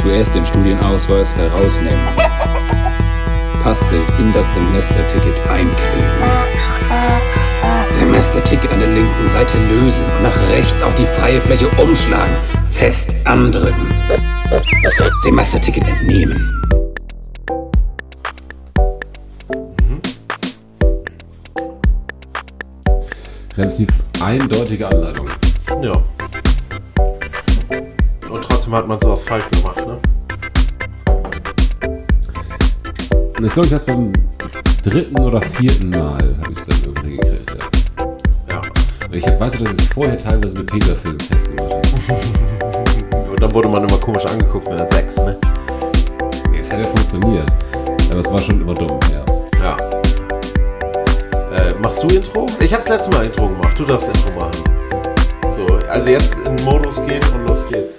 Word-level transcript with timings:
Zuerst 0.00 0.34
den 0.34 0.46
Studienausweis 0.46 1.34
herausnehmen. 1.34 2.08
Passbild 3.62 4.08
in 4.18 4.32
das 4.32 4.46
Semesterticket 4.54 5.38
einkleben. 5.50 5.76
Semesterticket 7.90 8.72
an 8.72 8.80
der 8.80 8.88
linken 8.88 9.28
Seite 9.28 9.58
lösen 9.58 10.04
und 10.16 10.22
nach 10.22 10.48
rechts 10.50 10.82
auf 10.82 10.94
die 10.94 11.04
freie 11.04 11.40
Fläche 11.40 11.68
umschlagen. 11.82 12.34
Fest 12.70 13.14
andrücken. 13.24 13.86
Semesterticket 15.22 15.86
entnehmen. 15.86 16.54
Relativ 23.58 23.88
eindeutige 24.22 24.86
Anleitung. 24.86 25.28
Ja. 25.82 26.02
Trotzdem 28.68 28.76
hat 28.76 28.88
man 28.88 29.00
so 29.00 29.12
auf 29.12 29.24
falsch 29.24 29.48
gemacht, 29.50 29.86
ne? 29.86 29.98
Ich 33.40 33.52
glaube, 33.52 33.66
ich 33.66 33.72
habe 33.72 33.84
beim 33.86 34.12
dritten 34.82 35.20
oder 35.20 35.40
vierten 35.40 35.88
Mal 35.88 36.36
habe 36.38 36.52
ich 36.52 36.58
es 36.58 36.66
dann 36.66 36.76
irgendwie 36.84 37.16
gekriegt. 37.16 37.50
Ja. 37.98 38.56
Ja. 38.56 38.62
Und 39.06 39.14
ich 39.14 39.26
hab, 39.26 39.40
weiß 39.40 39.54
noch, 39.54 39.62
dass 39.62 39.72
ich 39.72 39.80
es 39.80 39.88
vorher 39.88 40.18
teilweise 40.18 40.58
mit 40.58 40.70
Tesafilm 40.70 41.18
festgemacht 41.18 41.72
habe. 41.72 43.30
Und 43.30 43.42
dann 43.42 43.54
wurde 43.54 43.68
man 43.68 43.88
immer 43.88 43.96
komisch 43.98 44.26
angeguckt 44.26 44.68
mit 44.68 44.78
der 44.78 44.86
6, 44.86 45.16
ne? 45.16 45.36
Es 46.58 46.70
hat 46.70 46.80
ja 46.80 46.86
funktioniert. 46.88 47.50
Aber 48.10 48.20
es 48.20 48.30
war 48.30 48.38
schon 48.38 48.60
immer 48.60 48.74
dumm, 48.74 49.00
ja. 49.10 49.24
Ja. 49.62 49.76
Äh, 51.56 51.74
machst 51.80 52.02
du 52.02 52.08
Intro? 52.08 52.46
Ich 52.60 52.74
hab's 52.74 52.86
letztes 52.86 53.14
Mal 53.14 53.24
Intro 53.24 53.48
gemacht. 53.48 53.78
Du 53.78 53.84
darfst 53.84 54.08
Intro 54.08 54.30
machen. 54.38 54.62
So, 55.56 55.74
also 55.88 56.10
jetzt 56.10 56.36
in 56.44 56.54
den 56.54 56.64
Modus 56.66 56.96
gehen 57.06 57.22
und 57.34 57.46
los 57.46 57.66
geht's. 57.66 57.96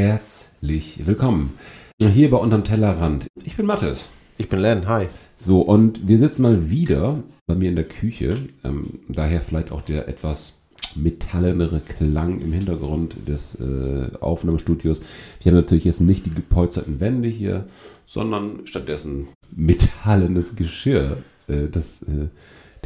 Herzlich 0.00 1.08
willkommen. 1.08 1.58
Hier 2.00 2.30
bei 2.30 2.36
Unterm 2.36 2.62
Tellerrand. 2.62 3.26
Ich 3.42 3.56
bin 3.56 3.66
Mathis. 3.66 4.08
Ich 4.36 4.48
bin 4.48 4.60
Len, 4.60 4.86
hi. 4.86 5.08
So, 5.34 5.60
und 5.62 6.06
wir 6.06 6.18
sitzen 6.18 6.42
mal 6.42 6.70
wieder 6.70 7.24
bei 7.48 7.56
mir 7.56 7.68
in 7.68 7.74
der 7.74 7.88
Küche. 7.88 8.36
Ähm, 8.62 9.00
daher 9.08 9.40
vielleicht 9.40 9.72
auch 9.72 9.80
der 9.80 10.06
etwas 10.06 10.60
metallene 10.94 11.82
Klang 11.84 12.40
im 12.40 12.52
Hintergrund 12.52 13.16
des 13.26 13.56
äh, 13.56 14.12
Aufnahmestudios. 14.20 15.02
Die 15.42 15.48
haben 15.48 15.56
natürlich 15.56 15.82
jetzt 15.82 16.00
nicht 16.00 16.26
die 16.26 16.30
gepolsterten 16.30 17.00
Wände 17.00 17.26
hier, 17.26 17.66
sondern 18.06 18.68
stattdessen 18.68 19.26
metallenes 19.50 20.54
Geschirr, 20.54 21.16
äh, 21.48 21.66
das 21.66 22.02
äh, 22.04 22.28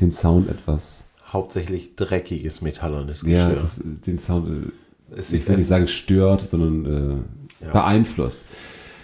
den 0.01 0.13
Sound 0.13 0.49
etwas, 0.49 1.05
Hauptsächlich 1.27 1.95
dreckiges 1.97 2.63
metallernes 2.63 3.23
ja, 3.27 3.49
Geschirr. 3.49 3.61
das, 3.61 3.81
den 4.07 4.19
Sound, 4.19 4.49
äh, 4.49 4.71
Es- 5.17 5.33
ich 5.33 5.47
will 5.49 5.57
nicht 5.57 5.67
sagen 5.69 5.89
stört, 5.89 6.49
sondern 6.49 7.25
äh, 7.61 7.65
Ja. 7.67 7.73
beeinflusst. 7.73 8.45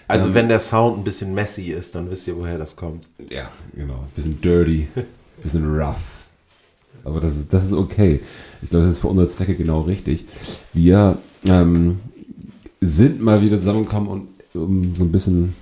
also 0.08 0.28
ähm, 0.28 0.34
wenn 0.34 0.48
der 0.48 0.60
Sound 0.60 0.98
ein 0.98 1.04
bisschen 1.04 1.34
messy 1.34 1.70
ist, 1.70 1.94
dann 1.94 2.10
wisst 2.10 2.26
ihr, 2.26 2.36
woher 2.36 2.58
das 2.58 2.74
kommt. 2.76 3.06
Ja, 3.30 3.50
genau. 3.74 4.04
Bisschen 4.16 4.40
dirty, 4.40 4.88
bisschen 5.42 5.66
rough. 5.66 5.96
Aber 7.04 7.20
das 7.20 7.36
ist, 7.36 7.52
das 7.52 7.64
ist 7.66 7.72
okay. 7.72 8.20
Ich 8.62 8.70
glaube, 8.70 8.84
das 8.86 8.94
ist 8.96 9.00
für 9.00 9.08
unsere 9.08 9.28
Zwecke 9.28 9.54
genau 9.54 9.82
richtig. 9.82 10.24
Wir 10.74 11.16
ähm, 11.46 12.00
sind 12.80 13.20
mal 13.20 13.40
wieder 13.40 13.56
zusammengekommen, 13.58 14.08
und, 14.08 14.28
um 14.54 14.94
so 14.96 15.04
ein 15.04 15.12
bisschen 15.12 15.54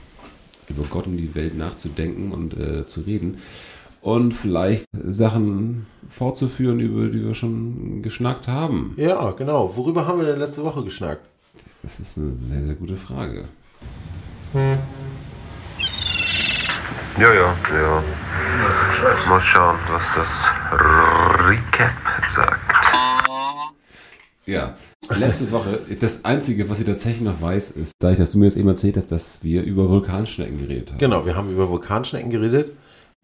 über 0.69 0.85
Gott 0.91 1.07
und 1.07 1.17
die 1.19 1.35
Welt 1.35 1.57
nachzudenken 1.57 2.33
und 2.33 2.55
äh, 2.59 2.87
zu 2.87 3.03
reden. 3.03 3.37
Und 4.07 4.35
vielleicht 4.35 4.87
Sachen 4.93 5.87
fortzuführen, 6.07 6.79
über 6.79 7.09
die 7.09 7.25
wir 7.25 7.35
schon 7.35 8.03
geschnackt 8.03 8.47
haben. 8.47 8.95
Ja, 8.97 9.33
genau. 9.33 9.77
Worüber 9.77 10.07
haben 10.07 10.21
wir 10.21 10.29
denn 10.29 10.39
letzte 10.39 10.63
Woche 10.63 10.85
geschnackt? 10.85 11.23
Das 11.83 11.99
ist 11.99 12.17
eine 12.17 12.31
sehr, 12.37 12.63
sehr 12.63 12.77
gute 12.77 12.97
Frage. 12.97 13.47
Ja, 17.19 17.35
ja, 17.35 17.57
ja. 17.75 18.03
Mal 19.29 19.41
schauen, 19.41 19.77
was 19.89 20.03
das 20.15 20.29
Recap 21.49 21.91
sagt. 22.37 22.61
Ja, 24.47 24.77
letzte 25.17 25.51
Woche, 25.51 25.81
das 25.99 26.25
Einzige, 26.25 26.71
was 26.71 26.79
ich 26.79 26.87
tatsächlich 26.87 27.23
noch 27.23 27.43
weiß, 27.43 27.73
ist, 27.73 27.95
dadurch, 27.99 28.21
dass 28.21 28.31
du 28.31 28.39
mir 28.39 28.45
das 28.45 28.55
eben 28.55 28.69
erzählt 28.69 28.99
hast, 28.99 29.11
dass 29.11 29.43
wir 29.43 29.65
über 29.65 29.89
Vulkanschnecken 29.89 30.61
geredet 30.61 30.93
haben. 30.93 30.99
Genau, 30.99 31.27
wir 31.27 31.35
haben 31.35 31.51
über 31.51 31.69
Vulkanschnecken 31.69 32.31
geredet, 32.31 32.71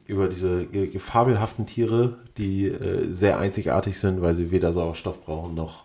über 0.06 0.28
diese 0.28 0.66
fabelhaften 0.98 1.66
Tiere, 1.66 2.18
die 2.36 2.66
äh, 2.66 3.04
sehr 3.12 3.38
einzigartig 3.38 3.98
sind, 3.98 4.20
weil 4.22 4.34
sie 4.34 4.50
weder 4.50 4.72
Sauerstoff 4.72 5.24
brauchen 5.24 5.54
noch 5.54 5.84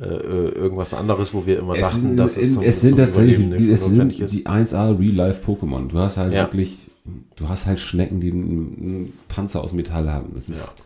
äh, 0.00 0.04
äh, 0.04 0.48
irgendwas 0.50 0.92
anderes, 0.92 1.32
wo 1.32 1.46
wir 1.46 1.58
immer 1.58 1.74
Es 1.74 1.80
dachten, 1.80 2.00
sind, 2.00 2.16
dass 2.18 2.36
es, 2.36 2.54
zum, 2.54 2.62
es 2.62 2.80
sind 2.82 2.96
tatsächlich, 2.98 3.56
die, 3.56 3.70
es 3.70 3.86
sind 3.86 4.18
die 4.30 4.46
1A 4.46 4.98
Real-Life-Pokémon. 4.98 5.88
Du 5.88 5.98
hast 5.98 6.18
halt 6.18 6.34
Ja. 6.34 6.42
wirklich, 6.42 6.90
du 7.36 7.48
hast 7.48 7.66
halt 7.66 7.80
Schnecken, 7.80 8.20
die 8.20 8.30
einen 8.30 9.12
Panzer 9.28 9.62
aus 9.62 9.72
Metall 9.72 10.12
haben. 10.12 10.32
Das 10.34 10.50
ist, 10.50 10.76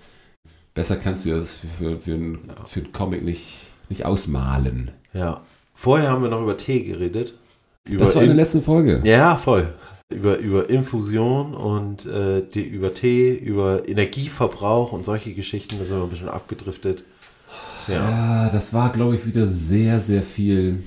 besser 0.74 0.96
kannst 0.96 1.26
du 1.26 1.30
das 1.30 1.56
für, 1.78 1.98
für, 1.98 2.14
einen, 2.14 2.38
für 2.66 2.80
einen 2.80 2.92
Comic 2.92 3.24
nicht, 3.24 3.56
nicht 3.88 4.06
ausmalen. 4.06 4.92
Ja. 5.12 5.40
Vorher 5.74 6.10
haben 6.10 6.22
wir 6.22 6.30
noch 6.30 6.42
über 6.42 6.56
Tee 6.56 6.84
geredet. 6.84 7.34
Über 7.88 8.04
Das 8.04 8.14
war 8.14 8.22
in 8.22 8.28
der 8.28 8.36
letzten 8.36 8.62
Folge. 8.62 9.00
Ja, 9.04 9.36
voll. 9.36 9.72
Über, 10.10 10.38
über 10.38 10.68
Infusion 10.68 11.54
und 11.54 12.04
äh, 12.04 12.42
die, 12.42 12.62
über 12.64 12.92
Tee, 12.94 13.32
über 13.32 13.88
Energieverbrauch 13.88 14.92
und 14.92 15.06
solche 15.06 15.32
Geschichten, 15.34 15.78
da 15.78 15.84
sind 15.84 15.96
wir 15.98 16.02
ein 16.04 16.10
bisschen 16.10 16.28
abgedriftet. 16.28 17.04
Ja. 17.86 17.94
Ja, 18.44 18.50
das 18.50 18.74
war, 18.74 18.90
glaube 18.90 19.14
ich, 19.14 19.24
wieder 19.26 19.46
sehr, 19.46 20.00
sehr 20.00 20.22
viel 20.24 20.82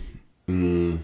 mh, 0.48 0.98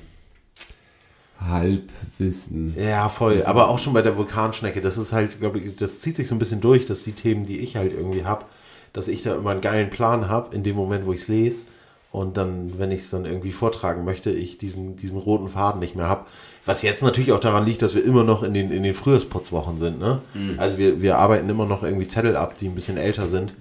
Halbwissen. 1.39 2.75
Ja, 2.77 3.07
voll. 3.09 3.35
Das- 3.35 3.45
Aber 3.45 3.69
auch 3.69 3.79
schon 3.79 3.93
bei 3.93 4.01
der 4.01 4.17
Vulkanschnecke. 4.17 4.81
Das 4.81 4.97
ist 4.97 5.13
halt, 5.13 5.39
glaube 5.39 5.59
ich, 5.59 5.75
das 5.77 6.01
zieht 6.01 6.15
sich 6.15 6.27
so 6.27 6.35
ein 6.35 6.39
bisschen 6.39 6.61
durch, 6.61 6.85
dass 6.85 7.03
die 7.03 7.13
Themen, 7.13 7.45
die 7.45 7.59
ich 7.59 7.75
halt 7.77 7.93
irgendwie 7.93 8.25
habe, 8.25 8.45
dass 8.93 9.07
ich 9.07 9.21
da 9.23 9.35
immer 9.35 9.51
einen 9.51 9.61
geilen 9.61 9.89
Plan 9.89 10.27
habe, 10.27 10.53
in 10.55 10.63
dem 10.63 10.75
Moment, 10.75 11.05
wo 11.05 11.13
ich 11.13 11.21
es 11.21 11.27
lese. 11.29 11.65
Und 12.11 12.37
dann, 12.37 12.79
wenn 12.79 12.89
ich 12.91 13.01
es 13.01 13.09
dann 13.11 13.25
irgendwie 13.25 13.51
vortragen 13.51 14.03
möchte, 14.03 14.31
ich 14.31 14.57
diesen, 14.57 14.95
diesen 14.95 15.19
roten 15.19 15.47
Faden 15.47 15.79
nicht 15.79 15.95
mehr 15.95 16.07
habe. 16.09 16.25
Was 16.65 16.81
jetzt 16.81 17.03
natürlich 17.03 17.31
auch 17.31 17.39
daran 17.39 17.65
liegt, 17.65 17.81
dass 17.83 17.93
wir 17.93 18.03
immer 18.03 18.23
noch 18.23 18.41
in 18.41 18.53
den, 18.53 18.71
in 18.71 18.81
den 18.83 18.93
Frühjahrsputzwochen 18.95 19.77
sind. 19.77 19.99
Ne? 19.99 20.19
Also 20.57 20.77
wir, 20.79 21.01
wir 21.03 21.17
arbeiten 21.19 21.47
immer 21.49 21.65
noch 21.65 21.83
irgendwie 21.83 22.07
Zettel 22.07 22.35
ab, 22.35 22.55
die 22.57 22.67
ein 22.67 22.73
bisschen 22.75 22.97
älter 22.97 23.27
sind. 23.27 23.53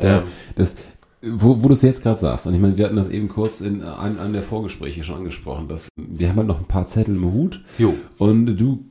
Ja, 0.00 0.18
Ähm, 0.18 0.22
das, 0.54 0.76
wo, 1.22 1.62
wo 1.62 1.68
du 1.68 1.74
es 1.74 1.82
jetzt 1.82 2.02
gerade 2.02 2.18
sagst, 2.18 2.46
und 2.46 2.54
ich 2.54 2.60
meine, 2.60 2.76
wir 2.76 2.84
hatten 2.84 2.96
das 2.96 3.08
eben 3.08 3.28
kurz 3.28 3.60
in 3.60 3.82
einem, 3.82 4.18
einem 4.18 4.32
der 4.32 4.42
Vorgespräche 4.42 5.02
schon 5.04 5.16
angesprochen, 5.16 5.66
dass 5.68 5.88
wir 5.96 6.28
haben 6.28 6.36
halt 6.36 6.48
noch 6.48 6.58
ein 6.58 6.66
paar 6.66 6.86
Zettel 6.86 7.16
im 7.16 7.32
Hut 7.32 7.60
Jo. 7.78 7.94
und 8.18 8.46
du 8.56 8.84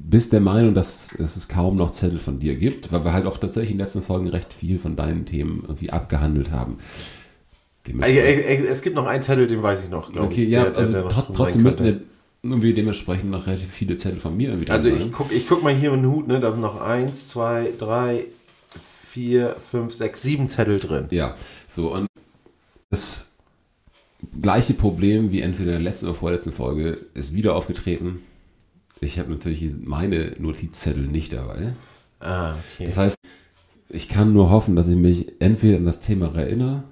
bist 0.00 0.32
der 0.32 0.40
Meinung, 0.40 0.74
dass 0.74 1.12
es 1.18 1.48
kaum 1.48 1.76
noch 1.76 1.90
Zettel 1.92 2.18
von 2.18 2.38
dir 2.40 2.56
gibt, 2.56 2.90
weil 2.92 3.04
wir 3.04 3.12
halt 3.12 3.26
auch 3.26 3.38
tatsächlich 3.38 3.72
in 3.72 3.76
den 3.78 3.84
letzten 3.84 4.02
Folgen 4.02 4.28
recht 4.28 4.52
viel 4.52 4.78
von 4.78 4.96
deinen 4.96 5.24
Themen 5.26 5.62
irgendwie 5.66 5.90
abgehandelt 5.90 6.50
haben. 6.50 6.78
Äh, 6.78 6.78
Dementsprechend- 6.78 7.06
äh, 7.06 7.77
äh, 7.77 7.77
Es 8.00 8.82
gibt 8.82 8.96
noch 8.96 9.06
einen 9.06 9.22
Zettel, 9.22 9.46
den 9.46 9.62
weiß 9.62 9.84
ich 9.84 9.90
noch, 9.90 10.12
glaube 10.12 10.28
okay, 10.28 10.44
ich. 10.44 10.48
ja, 10.50 10.64
der- 10.64 10.76
also 10.76 10.92
der 10.92 11.02
noch 11.04 11.32
trotzdem 11.32 11.62
müssen 11.62 11.84
wir 11.84 12.00
irgendwie 12.42 12.72
dementsprechend 12.74 13.30
noch 13.30 13.46
relativ 13.46 13.70
viele 13.70 13.96
Zettel 13.96 14.20
von 14.20 14.36
mir 14.36 14.50
irgendwie 14.50 14.70
Also 14.70 14.88
sein. 14.88 15.00
ich 15.00 15.12
guck, 15.12 15.32
ich 15.32 15.48
guck 15.48 15.62
mal 15.62 15.74
hier 15.74 15.92
in 15.92 16.02
den 16.02 16.10
Hut, 16.10 16.28
ne? 16.28 16.40
Da 16.40 16.52
sind 16.52 16.60
noch 16.60 16.80
eins, 16.80 17.28
zwei, 17.28 17.70
drei, 17.78 18.26
vier, 19.10 19.56
fünf, 19.70 19.94
sechs, 19.94 20.22
sieben 20.22 20.48
Zettel 20.48 20.78
drin. 20.78 21.06
Ja, 21.10 21.34
so 21.66 21.92
und 21.92 22.06
das 22.90 23.32
gleiche 24.40 24.74
Problem 24.74 25.30
wie 25.32 25.40
entweder 25.40 25.70
in 25.76 25.82
der 25.82 25.90
letzten 25.90 26.06
oder 26.06 26.14
vorletzten 26.14 26.52
Folge 26.52 26.98
ist 27.14 27.34
wieder 27.34 27.54
aufgetreten. 27.54 28.20
Ich 29.00 29.18
habe 29.18 29.30
natürlich 29.30 29.72
meine 29.80 30.32
Notizzettel 30.38 31.02
nicht 31.04 31.32
dabei. 31.32 31.74
Ah, 32.20 32.54
okay. 32.74 32.86
Das 32.86 32.98
heißt, 32.98 33.16
ich 33.90 34.08
kann 34.08 34.32
nur 34.32 34.50
hoffen, 34.50 34.74
dass 34.76 34.88
ich 34.88 34.96
mich 34.96 35.32
entweder 35.40 35.76
an 35.78 35.84
das 35.86 36.00
Thema 36.00 36.34
erinnere 36.36 36.82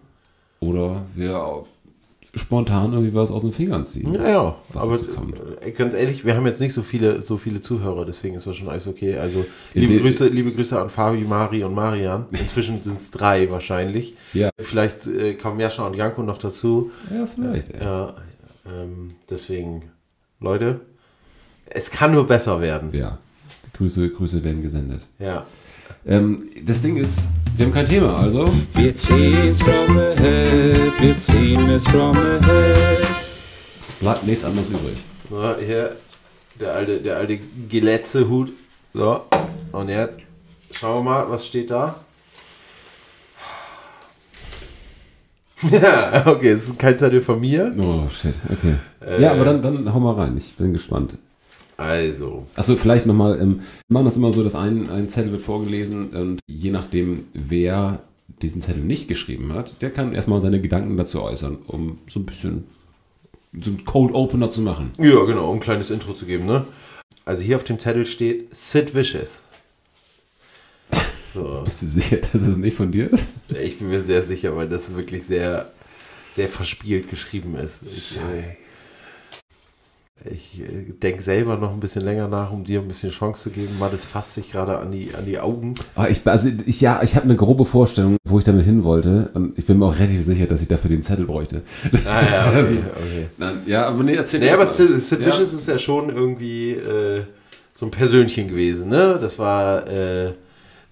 oder 0.61 1.05
wir 1.15 1.65
spontan 2.35 2.93
irgendwie 2.93 3.15
was 3.15 3.31
aus 3.31 3.43
den 3.43 3.53
Fingern 3.53 3.87
ziehen. 3.87 4.13
ja, 4.13 4.29
ja, 4.29 4.57
was 4.69 4.83
aber 4.83 4.99
äh, 5.63 5.71
ganz 5.71 5.95
ehrlich, 5.95 6.25
wir 6.25 6.37
haben 6.37 6.45
jetzt 6.47 6.61
nicht 6.61 6.75
so 6.75 6.83
viele, 6.83 7.23
so 7.23 7.39
viele 7.39 7.63
Zuhörer, 7.63 8.05
deswegen 8.05 8.35
ist 8.35 8.47
das 8.47 8.57
schon 8.57 8.69
alles 8.69 8.87
okay. 8.87 9.17
Also 9.17 9.47
liebe 9.73 9.95
dem- 9.95 10.03
Grüße, 10.03 10.29
liebe 10.29 10.53
Grüße 10.53 10.79
an 10.79 10.91
Fabi, 10.91 11.25
Mari 11.25 11.65
und 11.65 11.75
Marian. 11.75 12.27
Inzwischen 12.33 12.83
sind 12.83 13.01
es 13.01 13.11
drei 13.11 13.51
wahrscheinlich. 13.51 14.17
Ja. 14.35 14.51
Vielleicht 14.59 15.07
äh, 15.07 15.33
kommen 15.35 15.59
Jascha 15.61 15.87
und 15.87 15.95
Janko 15.95 16.23
noch 16.23 16.37
dazu. 16.39 16.91
Ja, 17.11 17.25
vielleicht. 17.27 17.73
ey. 17.73 17.81
Ja, 17.81 18.15
ähm, 18.67 19.13
deswegen, 19.31 19.85
Leute, 20.41 20.81
es 21.71 21.91
kann 21.91 22.13
nur 22.13 22.27
besser 22.27 22.61
werden. 22.61 22.91
Ja. 22.93 23.19
Die 23.67 23.79
Grüße, 23.79 24.11
Grüße 24.11 24.45
werden 24.45 24.61
gesendet. 24.61 25.03
Ja. 25.19 25.47
Ähm, 26.09 26.49
das 26.65 26.81
Ding 26.83 26.97
ist, 26.97 27.29
wir 27.57 27.67
haben 27.67 27.73
kein 27.73 27.87
Thema, 27.87 28.17
also 28.17 28.53
Wir 28.75 28.95
ziehen's 28.95 29.61
from 29.61 29.89
the 29.89 30.23
head, 30.23 30.93
wir 31.01 31.21
ziehen 31.21 31.69
es 31.69 31.83
from 31.85 32.15
the 32.15 32.47
head. 32.47 33.07
bleibt 33.99 34.25
nichts 34.25 34.45
anderes 34.45 34.69
übrig. 34.71 34.99
So, 35.29 35.57
hier, 35.59 35.97
der 36.61 36.75
alte, 36.75 36.99
der 36.99 37.17
alte 37.17 37.39
Gillette-Hut. 37.69 38.53
So, 38.95 39.21
und 39.73 39.89
jetzt 39.89 40.19
schauen 40.71 41.05
wir 41.05 41.11
mal, 41.11 41.29
was 41.29 41.45
steht 41.47 41.71
da? 41.73 41.97
Ja, 45.73 46.25
okay, 46.27 46.51
es 46.51 46.69
ist 46.69 46.79
kein 46.79 46.97
Zettel 46.99 47.21
von 47.23 47.41
mir. 47.41 47.75
Oh, 47.79 48.09
shit, 48.11 48.35
okay. 48.53 48.77
ja, 49.19 49.33
aber 49.33 49.47
dann, 49.47 49.63
dann 49.63 49.93
hau 49.93 49.99
mal 49.99 50.15
rein, 50.15 50.37
ich 50.37 50.55
bin 50.55 50.73
gespannt. 50.73 51.15
Also, 51.77 52.47
Achso, 52.57 52.77
vielleicht 52.77 53.05
nochmal, 53.07 53.39
ähm, 53.41 53.61
wir 53.89 53.95
machen 53.95 54.07
das 54.07 54.17
immer 54.17 54.33
so, 54.33 54.43
dass 54.43 54.55
ein, 54.55 54.89
ein 54.89 55.09
Zettel 55.09 55.33
wird 55.33 55.43
vorgelesen 55.43 56.09
und 56.11 56.41
je 56.47 56.71
nachdem, 56.71 57.27
wer 57.35 58.03
diesen 58.43 58.63
Zettel 58.63 58.83
nicht 58.83 59.09
geschrieben 59.09 59.53
hat, 59.53 59.81
der 59.83 59.91
kann 59.91 60.15
erstmal 60.15 60.41
seine 60.41 60.61
Gedanken 60.61 60.97
dazu 60.97 61.23
äußern, 61.23 61.59
um 61.67 61.99
so 62.09 62.21
ein 62.21 62.27
bisschen 62.27 62.65
so 63.63 63.71
einen 63.71 63.85
Cold 63.85 64.15
Opener 64.15 64.49
zu 64.49 64.61
machen. 64.61 64.93
ja, 64.99 65.25
genau, 65.25 65.51
um 65.51 65.57
ein 65.59 65.61
kleines 65.61 65.91
Intro 65.91 66.13
zu 66.13 66.27
geben, 66.27 66.47
ne? 66.47 66.67
Also 67.25 67.43
hier 67.43 67.57
auf 67.57 67.65
dem 67.65 67.79
Zettel 67.79 68.07
steht 68.07 68.55
Sid 68.55 68.95
Vicious. 68.95 69.43
So, 71.33 71.61
Bist 71.65 71.83
du 71.83 71.87
sicher, 71.87 72.19
dass 72.19 72.43
es 72.43 72.57
nicht 72.57 72.77
von 72.77 72.91
dir 72.93 73.11
ist? 73.13 73.29
ich 73.51 73.79
bin 73.79 73.89
mir 73.89 74.03
sehr 74.03 74.23
sicher, 74.23 74.57
weil 74.57 74.69
das 74.69 74.95
wirklich 74.95 75.25
sehr, 75.25 75.71
sehr 76.33 76.49
verspielt 76.49 77.11
geschrieben 77.11 77.55
ist. 77.57 77.83
Ich, 77.95 78.17
äh, 78.17 78.57
ich 80.25 80.61
äh, 80.61 80.93
denke 80.93 81.23
selber 81.23 81.57
noch 81.57 81.73
ein 81.73 81.81
bisschen 81.81 82.03
länger 82.03 82.27
nach, 82.29 82.51
um 82.51 82.65
dir 82.65 82.81
ein 82.81 82.89
bisschen 82.89 83.11
Chance 83.11 83.45
zu 83.45 83.51
geben. 83.51 83.79
Mattes 83.79 84.05
fasst 84.05 84.35
sich 84.35 84.51
gerade 84.51 84.79
an 84.79 84.91
die, 84.91 85.11
an 85.17 85.27
die 85.27 85.39
Augen. 85.39 85.75
Aber 85.95 86.09
ich, 86.09 86.27
also 86.27 86.51
ich, 86.65 86.81
ja, 86.81 87.03
ich 87.03 87.15
habe 87.17 87.25
eine 87.25 87.37
grobe 87.37 87.65
Vorstellung, 87.65 88.17
wo 88.25 88.39
ich 88.39 88.45
damit 88.45 88.65
hin 88.65 88.83
wollte 88.83 89.31
und 89.35 89.59
ich 89.59 89.67
bin 89.67 89.79
mir 89.79 89.87
auch 89.87 89.99
relativ 89.99 90.25
sicher, 90.25 90.47
dass 90.47 90.63
ich 90.63 90.69
dafür 90.69 90.89
den 90.89 91.03
Zettel 91.03 91.27
bräuchte. 91.27 91.63
Ah 92.07 92.23
ja, 92.23 92.49
okay, 92.51 92.79
okay. 92.93 93.27
Nein, 93.37 93.59
ja, 93.67 93.87
aber 93.87 94.03
nee, 94.03 94.15
erzähl 94.15 94.43
erst 94.43 94.61
aber 94.61 94.71
Sid 94.71 95.21
Ja. 95.21 95.27
Vicious 95.27 95.53
ist 95.53 95.69
ja 95.69 95.79
schon 95.79 96.09
irgendwie 96.09 96.73
äh, 96.73 97.23
so 97.75 97.87
ein 97.87 97.91
Persönchen 97.91 98.49
gewesen, 98.49 98.89
ne? 98.89 99.19
Das 99.21 99.39
war 99.39 99.87
äh, 99.87 100.33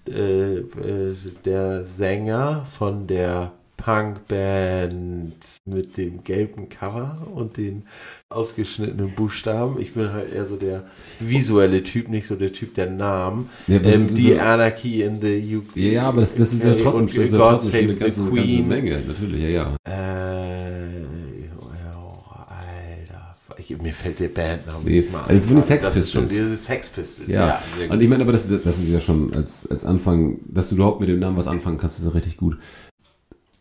äh, 0.07 0.57
äh, 0.57 1.15
der 1.43 1.83
Sänger 1.83 2.65
von 2.71 3.07
der 3.07 3.53
Punkband 3.85 5.35
mit 5.65 5.97
dem 5.97 6.23
gelben 6.23 6.69
Cover 6.69 7.27
und 7.33 7.57
den 7.57 7.83
ausgeschnittenen 8.29 9.13
Buchstaben. 9.15 9.79
Ich 9.79 9.93
bin 9.93 10.11
halt 10.11 10.33
eher 10.33 10.45
so 10.45 10.55
der 10.55 10.83
visuelle 11.19 11.83
Typ, 11.83 12.07
nicht 12.09 12.27
so 12.27 12.35
der 12.35 12.51
Typ 12.51 12.73
der 12.75 12.89
Namen. 12.89 13.49
Ja, 13.67 13.79
das 13.79 13.95
ähm, 13.95 14.15
die 14.15 14.33
so- 14.33 14.39
Anarchy 14.39 15.01
in 15.03 15.21
the 15.21 15.57
UK. 15.57 15.75
Ja, 15.77 16.03
aber 16.09 16.21
das, 16.21 16.35
das 16.35 16.53
ist 16.53 16.63
ja 16.65 16.73
trotzdem, 16.73 17.01
und 17.01 17.09
das 17.11 17.17
ist 17.17 17.33
ja 17.33 17.37
trotzdem 17.39 17.71
schon 17.71 17.79
eine 17.81 17.95
ganze, 17.95 18.23
ganze. 18.31 18.61
Menge, 18.63 19.01
natürlich, 19.07 19.41
ja, 19.41 19.49
ja. 19.49 19.75
Äh, 19.87 21.01
ja, 21.01 22.45
Alter. 22.49 23.35
Ich, 23.57 23.77
mir 23.81 23.93
fällt 23.93 24.19
der 24.19 24.29
Bandname 24.29 24.79
Nee, 24.83 24.99
nicht 25.01 25.11
mal 25.11 25.21
also 25.25 25.33
es 25.35 25.47
waren 25.47 25.55
die. 25.57 25.61
Sex 25.61 25.85
Das 25.85 25.95
ist 25.95 26.11
schon 26.11 26.23
Pistols. 26.27 26.43
diese 26.49 26.57
Sex 26.57 26.89
Pistols. 26.89 27.29
Ja, 27.29 27.61
sehr 27.77 27.89
und 27.91 28.01
ich 28.01 28.09
meine, 28.09 28.23
aber 28.23 28.31
das, 28.31 28.49
ist- 28.49 28.65
das 28.65 28.77
ist 28.79 28.89
ja 28.89 28.99
schon 28.99 29.33
als, 29.33 29.67
als 29.69 29.85
Anfang, 29.85 30.39
dass 30.47 30.69
du 30.69 30.75
überhaupt 30.75 30.99
mit 30.99 31.09
dem 31.09 31.19
Namen 31.19 31.37
was 31.37 31.47
anfangen 31.47 31.77
kannst, 31.77 31.99
ist 31.99 32.05
ja 32.05 32.11
richtig 32.11 32.37
gut. 32.37 32.57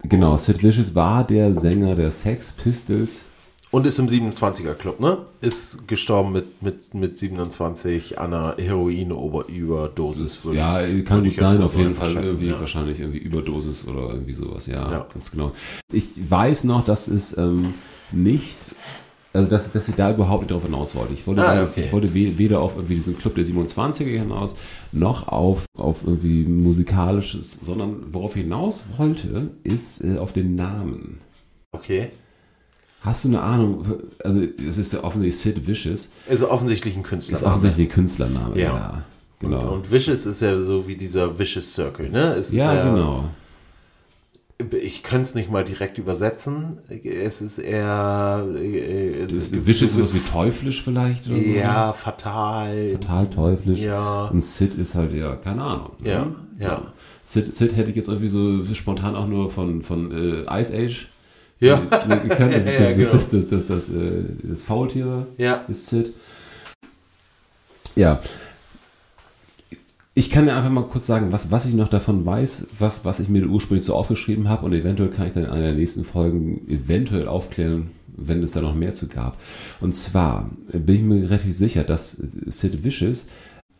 Genau, 0.08 0.36
Sid 0.36 0.62
Vicious 0.62 0.94
war 0.94 1.24
der 1.24 1.54
Sänger 1.54 1.94
der 1.94 2.10
Sex 2.10 2.52
Pistols. 2.52 3.24
Und 3.70 3.86
ist 3.88 3.98
im 3.98 4.06
27er 4.06 4.74
Club, 4.74 5.00
ne? 5.00 5.18
Ist 5.40 5.88
gestorben 5.88 6.30
mit, 6.30 6.62
mit, 6.62 6.94
mit 6.94 7.18
27 7.18 8.20
an 8.20 8.32
einer 8.32 8.56
Heroin-Überdosis. 8.56 10.42
Ja, 10.52 10.78
kann 11.04 11.24
gut 11.24 11.34
sein, 11.34 11.60
auf 11.60 11.76
jeden 11.76 11.92
Fall 11.92 12.14
irgendwie 12.14 12.50
ja. 12.50 12.60
wahrscheinlich 12.60 13.00
irgendwie 13.00 13.18
Überdosis 13.18 13.88
oder 13.88 14.10
irgendwie 14.10 14.34
sowas, 14.34 14.66
ja, 14.66 14.78
Ja. 14.92 15.06
ganz 15.12 15.32
genau. 15.32 15.50
Ich 15.90 16.30
weiß 16.30 16.64
noch, 16.64 16.84
dass 16.84 17.08
es 17.08 17.36
ähm, 17.36 17.74
nicht, 18.12 18.58
also 19.34 19.48
dass, 19.50 19.70
dass 19.72 19.88
ich 19.88 19.94
da 19.96 20.10
überhaupt 20.14 20.42
nicht 20.42 20.52
drauf 20.52 20.62
hinaus 20.64 20.94
wollte. 20.94 21.12
Ich 21.12 21.26
wollte, 21.26 21.46
Ah, 21.46 21.64
okay. 21.64 21.82
ich 21.84 21.92
wollte 21.92 22.14
we- 22.14 22.38
weder 22.38 22.60
auf 22.60 22.76
irgendwie 22.76 22.94
diesen 22.94 23.18
Club 23.18 23.34
der 23.34 23.44
27er 23.44 24.04
hinaus, 24.18 24.56
noch 24.92 25.28
auf, 25.28 25.66
auf 25.76 26.02
irgendwie 26.04 26.44
musikalisches, 26.44 27.60
sondern 27.62 27.96
worauf 28.12 28.36
ich 28.36 28.42
hinaus 28.44 28.86
wollte, 28.96 29.50
ist 29.64 30.02
äh, 30.02 30.18
auf 30.18 30.32
den 30.32 30.54
Namen. 30.56 31.18
Okay. 31.72 32.08
Hast 33.00 33.24
du 33.24 33.28
eine 33.28 33.42
Ahnung, 33.42 33.84
also 34.22 34.40
es 34.66 34.78
ist 34.78 34.92
ja 34.94 35.04
offensichtlich 35.04 35.38
Sid 35.56 35.66
Vicious, 35.66 36.10
Also 36.30 36.50
offensichtlich 36.50 36.96
ein 36.96 37.02
Künstler. 37.02 37.36
ist 37.36 37.42
offensichtlich 37.44 37.88
ein 37.88 37.92
Künstlername, 37.92 38.56
ja, 38.58 38.64
Ja. 38.64 39.02
genau. 39.40 39.60
Und, 39.62 39.68
und 39.80 39.90
Vicious 39.92 40.24
ist 40.24 40.40
ja 40.40 40.56
so 40.56 40.86
wie 40.88 40.96
dieser 40.96 41.38
Vicious 41.38 41.74
Circle, 41.74 42.08
ne? 42.08 42.34
Es 42.34 42.46
ist 42.46 42.52
ja, 42.54 42.90
genau. 42.90 43.24
Ich 44.80 45.02
kann 45.02 45.20
es 45.22 45.34
nicht 45.34 45.50
mal 45.50 45.64
direkt 45.64 45.98
übersetzen. 45.98 46.78
Es 47.04 47.40
ist 47.42 47.58
eher. 47.58 48.46
Äh, 48.54 49.10
es 49.24 49.32
ist- 49.32 49.52
sowas 49.92 50.14
wie 50.14 50.20
teuflisch 50.20 50.82
vielleicht 50.82 51.26
oder 51.26 51.36
so? 51.36 51.42
Ja, 51.42 51.92
fatal. 51.92 52.92
Total 53.00 53.28
teuflisch. 53.30 53.80
Ja. 53.80 54.26
Und 54.26 54.42
Sid 54.44 54.74
ist 54.74 54.94
halt 54.94 55.12
ja, 55.12 55.34
keine 55.36 55.62
Ahnung. 55.62 55.90
Ja, 56.04 56.24
ne? 56.26 56.36
ja. 56.60 56.76
So. 57.24 57.40
Sid, 57.42 57.52
Sid 57.52 57.76
hätte 57.76 57.90
ich 57.90 57.96
jetzt 57.96 58.08
irgendwie 58.08 58.28
so 58.28 58.64
spontan 58.74 59.16
auch 59.16 59.26
nur 59.26 59.50
von, 59.50 59.82
von 59.82 60.12
äh, 60.12 60.60
Ice 60.60 60.72
Age. 60.72 61.08
Ja. 61.60 61.80
Ja, 61.90 62.16
das 64.42 64.64
Faultier 64.64 65.26
Ja. 65.36 65.64
ist 65.68 65.86
Sid. 65.88 66.12
Ja. 67.96 68.20
Ich 70.16 70.30
kann 70.30 70.46
ja 70.46 70.56
einfach 70.56 70.70
mal 70.70 70.84
kurz 70.84 71.06
sagen, 71.06 71.32
was, 71.32 71.50
was 71.50 71.66
ich 71.66 71.74
noch 71.74 71.88
davon 71.88 72.24
weiß, 72.24 72.68
was, 72.78 73.04
was 73.04 73.18
ich 73.18 73.28
mir 73.28 73.46
ursprünglich 73.46 73.84
so 73.84 73.94
aufgeschrieben 73.94 74.48
habe 74.48 74.64
und 74.64 74.72
eventuell 74.72 75.10
kann 75.10 75.26
ich 75.26 75.32
dann 75.32 75.44
in 75.44 75.50
einer 75.50 75.62
der 75.66 75.74
nächsten 75.74 76.04
Folgen 76.04 76.68
eventuell 76.68 77.26
aufklären, 77.26 77.90
wenn 78.16 78.40
es 78.44 78.52
da 78.52 78.60
noch 78.60 78.76
mehr 78.76 78.92
zu 78.92 79.08
gab. 79.08 79.36
Und 79.80 79.96
zwar 79.96 80.50
bin 80.70 80.94
ich 80.94 81.02
mir 81.02 81.28
relativ 81.28 81.56
sicher, 81.56 81.82
dass 81.82 82.12
Sid 82.12 82.84
Vicious 82.84 83.26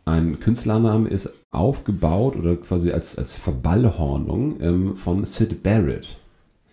ein 0.03 0.41
Künstlername 0.41 1.07
ist, 1.07 1.33
aufgebaut 1.51 2.35
oder 2.35 2.57
quasi 2.57 2.91
als, 2.91 3.17
als 3.17 3.37
Verballhornung 3.37 4.61
ähm, 4.61 4.95
von 4.97 5.23
Sid 5.25 5.63
Barrett. 5.63 6.17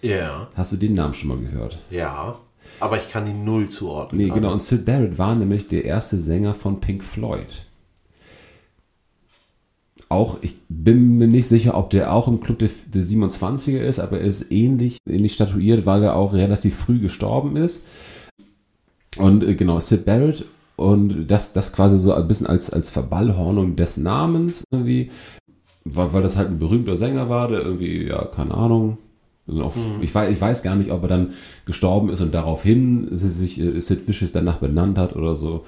Ja. 0.03 0.49
Hast 0.55 0.73
du 0.73 0.77
den 0.77 0.95
Namen 0.95 1.15
schon 1.15 1.29
mal 1.29 1.39
gehört? 1.39 1.79
Ja. 1.89 2.41
Aber 2.81 2.97
ich 2.97 3.09
kann 3.11 3.27
die 3.27 3.33
Null 3.33 3.69
zuordnen. 3.69 4.21
Nee, 4.21 4.33
genau. 4.33 4.53
Und 4.53 4.63
Sid 4.63 4.85
Barrett 4.85 5.19
war 5.19 5.37
nämlich 5.37 5.69
der 5.69 5.85
erste 5.85 6.19
Sänger 6.19 6.55
von 6.55 6.81
Pink 6.81 7.05
Floyd. 7.05 7.65
Auch, 10.13 10.37
ich 10.43 10.57
bin 10.69 11.17
mir 11.17 11.27
nicht 11.27 11.49
sicher, 11.49 11.75
ob 11.75 11.89
der 11.89 12.13
auch 12.13 12.29
im 12.29 12.41
Club 12.41 12.59
der, 12.59 12.69
der 12.93 13.03
27er 13.03 13.79
ist, 13.79 13.99
aber 13.99 14.21
er 14.21 14.27
ist 14.27 14.53
ähnlich, 14.53 14.99
ähnlich 15.09 15.33
statuiert, 15.33 15.87
weil 15.87 16.03
er 16.03 16.17
auch 16.17 16.35
relativ 16.35 16.77
früh 16.77 16.99
gestorben 16.99 17.57
ist. 17.57 17.83
Und 19.17 19.43
äh, 19.43 19.55
genau, 19.55 19.81
Sid 19.81 20.05
Barrett 20.05 20.45
und 20.77 21.29
das, 21.29 21.55
das 21.55 21.73
quasi 21.73 21.99
so 21.99 22.13
ein 22.13 22.29
bisschen 22.29 22.47
als, 22.47 22.69
als 22.69 22.91
Verballhornung 22.91 23.75
des 23.77 23.97
Namens 23.97 24.65
irgendwie, 24.71 25.11
weil, 25.85 26.13
weil 26.13 26.23
das 26.23 26.37
halt 26.37 26.51
ein 26.51 26.59
berühmter 26.59 26.99
Sänger 26.99 27.31
war, 27.31 27.49
der 27.49 27.63
irgendwie, 27.63 28.07
ja, 28.07 28.25
keine 28.27 28.53
Ahnung, 28.53 28.99
also 29.47 29.63
auch, 29.65 29.75
ich, 30.01 30.15
weiß, 30.15 30.31
ich 30.31 30.41
weiß 30.41 30.63
gar 30.63 30.77
nicht, 30.77 30.91
ob 30.93 31.03
er 31.03 31.09
dann 31.09 31.33
gestorben 31.65 32.11
ist 32.11 32.21
und 32.21 32.35
daraufhin 32.35 33.09
sich 33.17 33.59
äh, 33.59 33.81
Sid 33.81 34.07
Vicious 34.07 34.33
danach 34.33 34.59
benannt 34.59 34.99
hat 34.99 35.17
oder 35.17 35.35
so. 35.37 35.65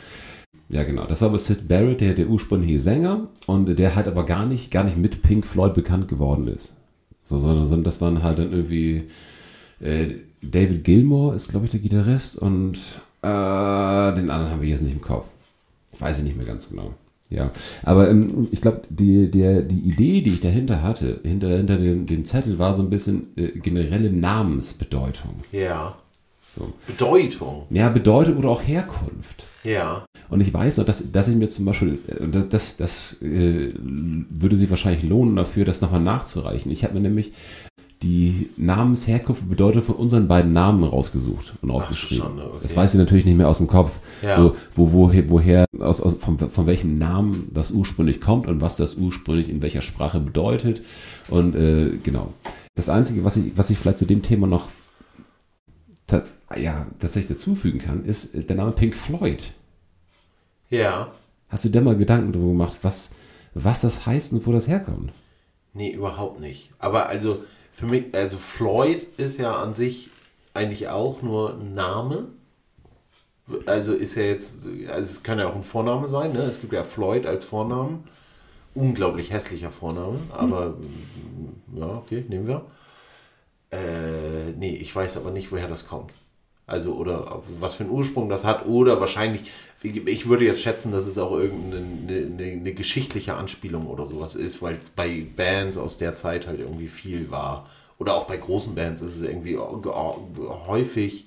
Ja, 0.75 0.83
genau. 0.83 1.07
Das 1.07 1.21
war 1.21 1.29
aber 1.29 1.39
Sid 1.39 1.69
Barrett, 1.69 2.01
der 2.01 2.15
der 2.15 2.27
ursprüngliche 2.27 2.81
Sänger 2.81 3.29
und 3.47 3.79
der 3.79 3.95
halt 3.95 4.09
aber 4.09 4.27
gar 4.27 4.45
nicht, 4.45 4.73
gar 4.73 4.83
nicht 4.83 4.97
mit 4.97 5.23
Pink 5.23 5.47
Floyd 5.47 5.73
bekannt 5.73 6.09
geworden 6.09 6.49
ist. 6.49 6.77
So, 7.23 7.39
sondern, 7.39 7.65
sondern 7.65 7.85
das 7.85 8.01
waren 8.01 8.25
halt 8.25 8.41
dann 8.41 8.53
irgendwie 8.53 9.05
äh, 9.79 10.17
David 10.43 10.83
Gilmore 10.83 11.37
ist, 11.37 11.49
glaube 11.49 11.67
ich, 11.67 11.71
der 11.71 11.79
Gitarrist 11.79 12.37
und 12.37 12.77
äh, 13.23 13.27
den 13.27 14.31
anderen 14.31 14.51
haben 14.51 14.63
wir 14.63 14.69
jetzt 14.69 14.83
nicht 14.83 14.95
im 14.95 15.01
Kopf. 15.01 15.27
Weiß 16.01 16.19
ich 16.19 16.25
nicht 16.25 16.37
mehr 16.37 16.45
ganz 16.45 16.69
genau. 16.69 16.95
Ja, 17.31 17.53
aber 17.85 18.11
ähm, 18.11 18.49
ich 18.51 18.61
glaube, 18.61 18.83
die, 18.91 19.31
der, 19.31 19.63
die 19.63 19.79
Idee, 19.79 20.23
die 20.23 20.35
ich 20.35 20.41
dahinter 20.41 20.83
hatte, 20.83 21.21
hinter, 21.23 21.57
hinter 21.57 21.79
dem, 21.79 22.07
dem 22.07 22.25
Zettel, 22.25 22.59
war 22.59 22.75
so 22.75 22.83
ein 22.83 22.91
bisschen 22.91 23.29
äh, 23.37 23.53
generelle 23.61 24.11
Namensbedeutung. 24.11 25.35
Ja. 25.53 25.97
So. 26.55 26.73
Bedeutung. 26.87 27.67
Ja, 27.71 27.89
Bedeutung 27.89 28.37
oder 28.37 28.51
auch 28.51 28.63
Herkunft. 28.63 29.47
Ja. 29.65 30.05
Und 30.29 30.41
ich 30.41 30.53
weiß 30.53 30.79
noch, 30.79 30.85
dass, 30.85 31.11
dass 31.11 31.29
ich 31.29 31.37
mir 31.37 31.49
zum 31.49 31.65
Beispiel, 31.65 31.99
äh, 32.07 32.29
das, 32.29 32.49
das, 32.49 32.77
das 32.77 33.23
äh, 33.23 33.73
würde 33.79 34.57
sich 34.57 34.71
wahrscheinlich 34.71 35.03
lohnen 35.03 35.37
dafür, 35.37 35.65
das 35.65 35.81
nochmal 35.81 36.01
nachzureichen. 36.01 36.71
Ich 36.71 36.85
habe 36.85 36.95
mir 36.95 37.01
nämlich 37.01 37.33
die 38.03 38.51
Namensherkunft 38.59 39.43
und 39.43 39.49
Bedeutung 39.49 39.81
von 39.81 39.95
unseren 39.97 40.29
beiden 40.29 40.53
Namen 40.53 40.85
rausgesucht 40.85 41.55
und 41.63 41.71
aufgeschrieben. 41.71 42.25
Schande, 42.25 42.45
okay. 42.45 42.59
Das 42.63 42.77
weiß 42.77 42.93
ich 42.93 42.99
natürlich 42.99 43.25
nicht 43.25 43.37
mehr 43.39 43.49
aus 43.49 43.59
dem 43.59 43.67
Kopf, 43.67 43.99
Ja. 44.23 44.37
so, 44.37 44.57
wo, 44.75 44.93
woher, 44.93 45.31
woher 45.31 45.65
aus, 45.81 46.03
aus, 46.03 46.15
von, 46.19 46.39
von 46.39 46.67
welchem 46.67 46.99
Namen 46.99 47.49
das 47.53 47.71
ursprünglich 47.71 48.21
kommt 48.21 48.47
und 48.47 48.61
was 48.61 48.77
das 48.77 48.97
ursprünglich 48.97 49.49
in 49.49 49.63
welcher 49.63 49.81
Sprache 49.81 50.21
bedeutet. 50.21 50.83
Und 51.29 51.57
äh, 51.57 51.97
genau. 52.03 52.35
Das 52.75 52.91
Einzige, 52.91 53.25
was 53.25 53.39
ich, 53.39 53.57
was 53.57 53.71
ich 53.71 53.79
vielleicht 53.79 53.99
zu 53.99 54.07
dem 54.07 54.21
Thema 54.21 54.47
noch 54.47 54.69
ja, 56.59 56.87
tatsächlich 56.99 57.37
dazufügen 57.37 57.79
kann, 57.79 58.05
ist 58.05 58.35
äh, 58.35 58.43
der 58.43 58.57
Name 58.57 58.73
Pink 58.73 58.97
Floyd. 58.97 59.53
Ja. 60.71 61.13
Hast 61.49 61.65
du 61.65 61.69
dir 61.69 61.81
mal 61.81 61.97
Gedanken 61.97 62.33
darüber 62.33 62.51
gemacht, 62.51 62.79
was, 62.83 63.11
was 63.55 63.83
das 63.83 64.07
heißt 64.07 64.33
und 64.33 64.47
wo 64.47 64.53
das 64.53 64.67
herkommt? 64.67 65.13
Nee, 65.73 65.93
überhaupt 65.93 66.41
nicht. 66.41 66.71
Aber 66.79 67.09
also 67.09 67.45
für 67.73 67.87
mich, 67.87 68.15
also 68.15 68.37
Floyd 68.37 69.07
ist 69.17 69.39
ja 69.39 69.57
an 69.57 69.75
sich 69.75 70.11
eigentlich 70.55 70.89
auch 70.89 71.23
nur 71.23 71.55
ein 71.55 71.75
Name. 71.75 72.29
Also 73.67 73.93
ist 73.93 74.15
ja 74.15 74.23
jetzt, 74.23 74.65
also 74.89 75.01
es 75.01 75.23
kann 75.23 75.39
ja 75.39 75.49
auch 75.49 75.57
ein 75.57 75.65
Vorname 75.65 76.09
sein, 76.09 76.33
ne? 76.33 76.43
Es 76.43 76.61
gibt 76.61 76.73
ja 76.73 76.85
Floyd 76.85 77.27
als 77.27 77.45
Vornamen. 77.45 78.05
Unglaublich 78.75 79.31
hässlicher 79.33 79.71
Vorname, 79.71 80.19
aber 80.33 80.71
mm, 80.71 81.79
ja, 81.79 81.87
okay, 81.87 82.25
nehmen 82.29 82.47
wir. 82.47 82.65
Äh, 83.71 84.53
nee, 84.57 84.77
ich 84.77 84.95
weiß 84.95 85.17
aber 85.17 85.31
nicht, 85.31 85.53
woher 85.53 85.69
das 85.69 85.87
kommt. 85.87 86.13
Also, 86.67 86.95
oder 86.95 87.43
was 87.61 87.75
für 87.75 87.85
einen 87.85 87.93
Ursprung 87.93 88.29
das 88.29 88.45
hat, 88.45 88.67
oder 88.67 89.01
wahrscheinlich, 89.01 89.43
ich 89.83 90.29
würde 90.29 90.47
jetzt 90.47 90.63
schätzen, 90.63 90.93
dass 90.93 91.07
es 91.07 91.19
auch 91.19 91.33
irgendeine 91.33 91.85
eine, 92.07 92.53
eine 92.53 92.73
geschichtliche 92.73 93.35
Anspielung 93.35 93.87
oder 93.87 94.07
sowas 94.07 94.35
ist, 94.35 94.63
weil 94.63 94.77
es 94.77 94.89
bei 94.89 95.27
Bands 95.37 95.77
aus 95.77 95.99
der 95.99 96.17
Zeit 96.17 96.47
halt 96.47 96.61
irgendwie 96.61 96.89
viel 96.89 97.31
war. 97.31 97.67
Oder 97.99 98.15
auch 98.15 98.25
bei 98.25 98.37
großen 98.37 98.75
Bands 98.75 99.03
ist 99.03 99.17
es 99.17 99.23
irgendwie 99.23 99.59
häufig 99.59 101.27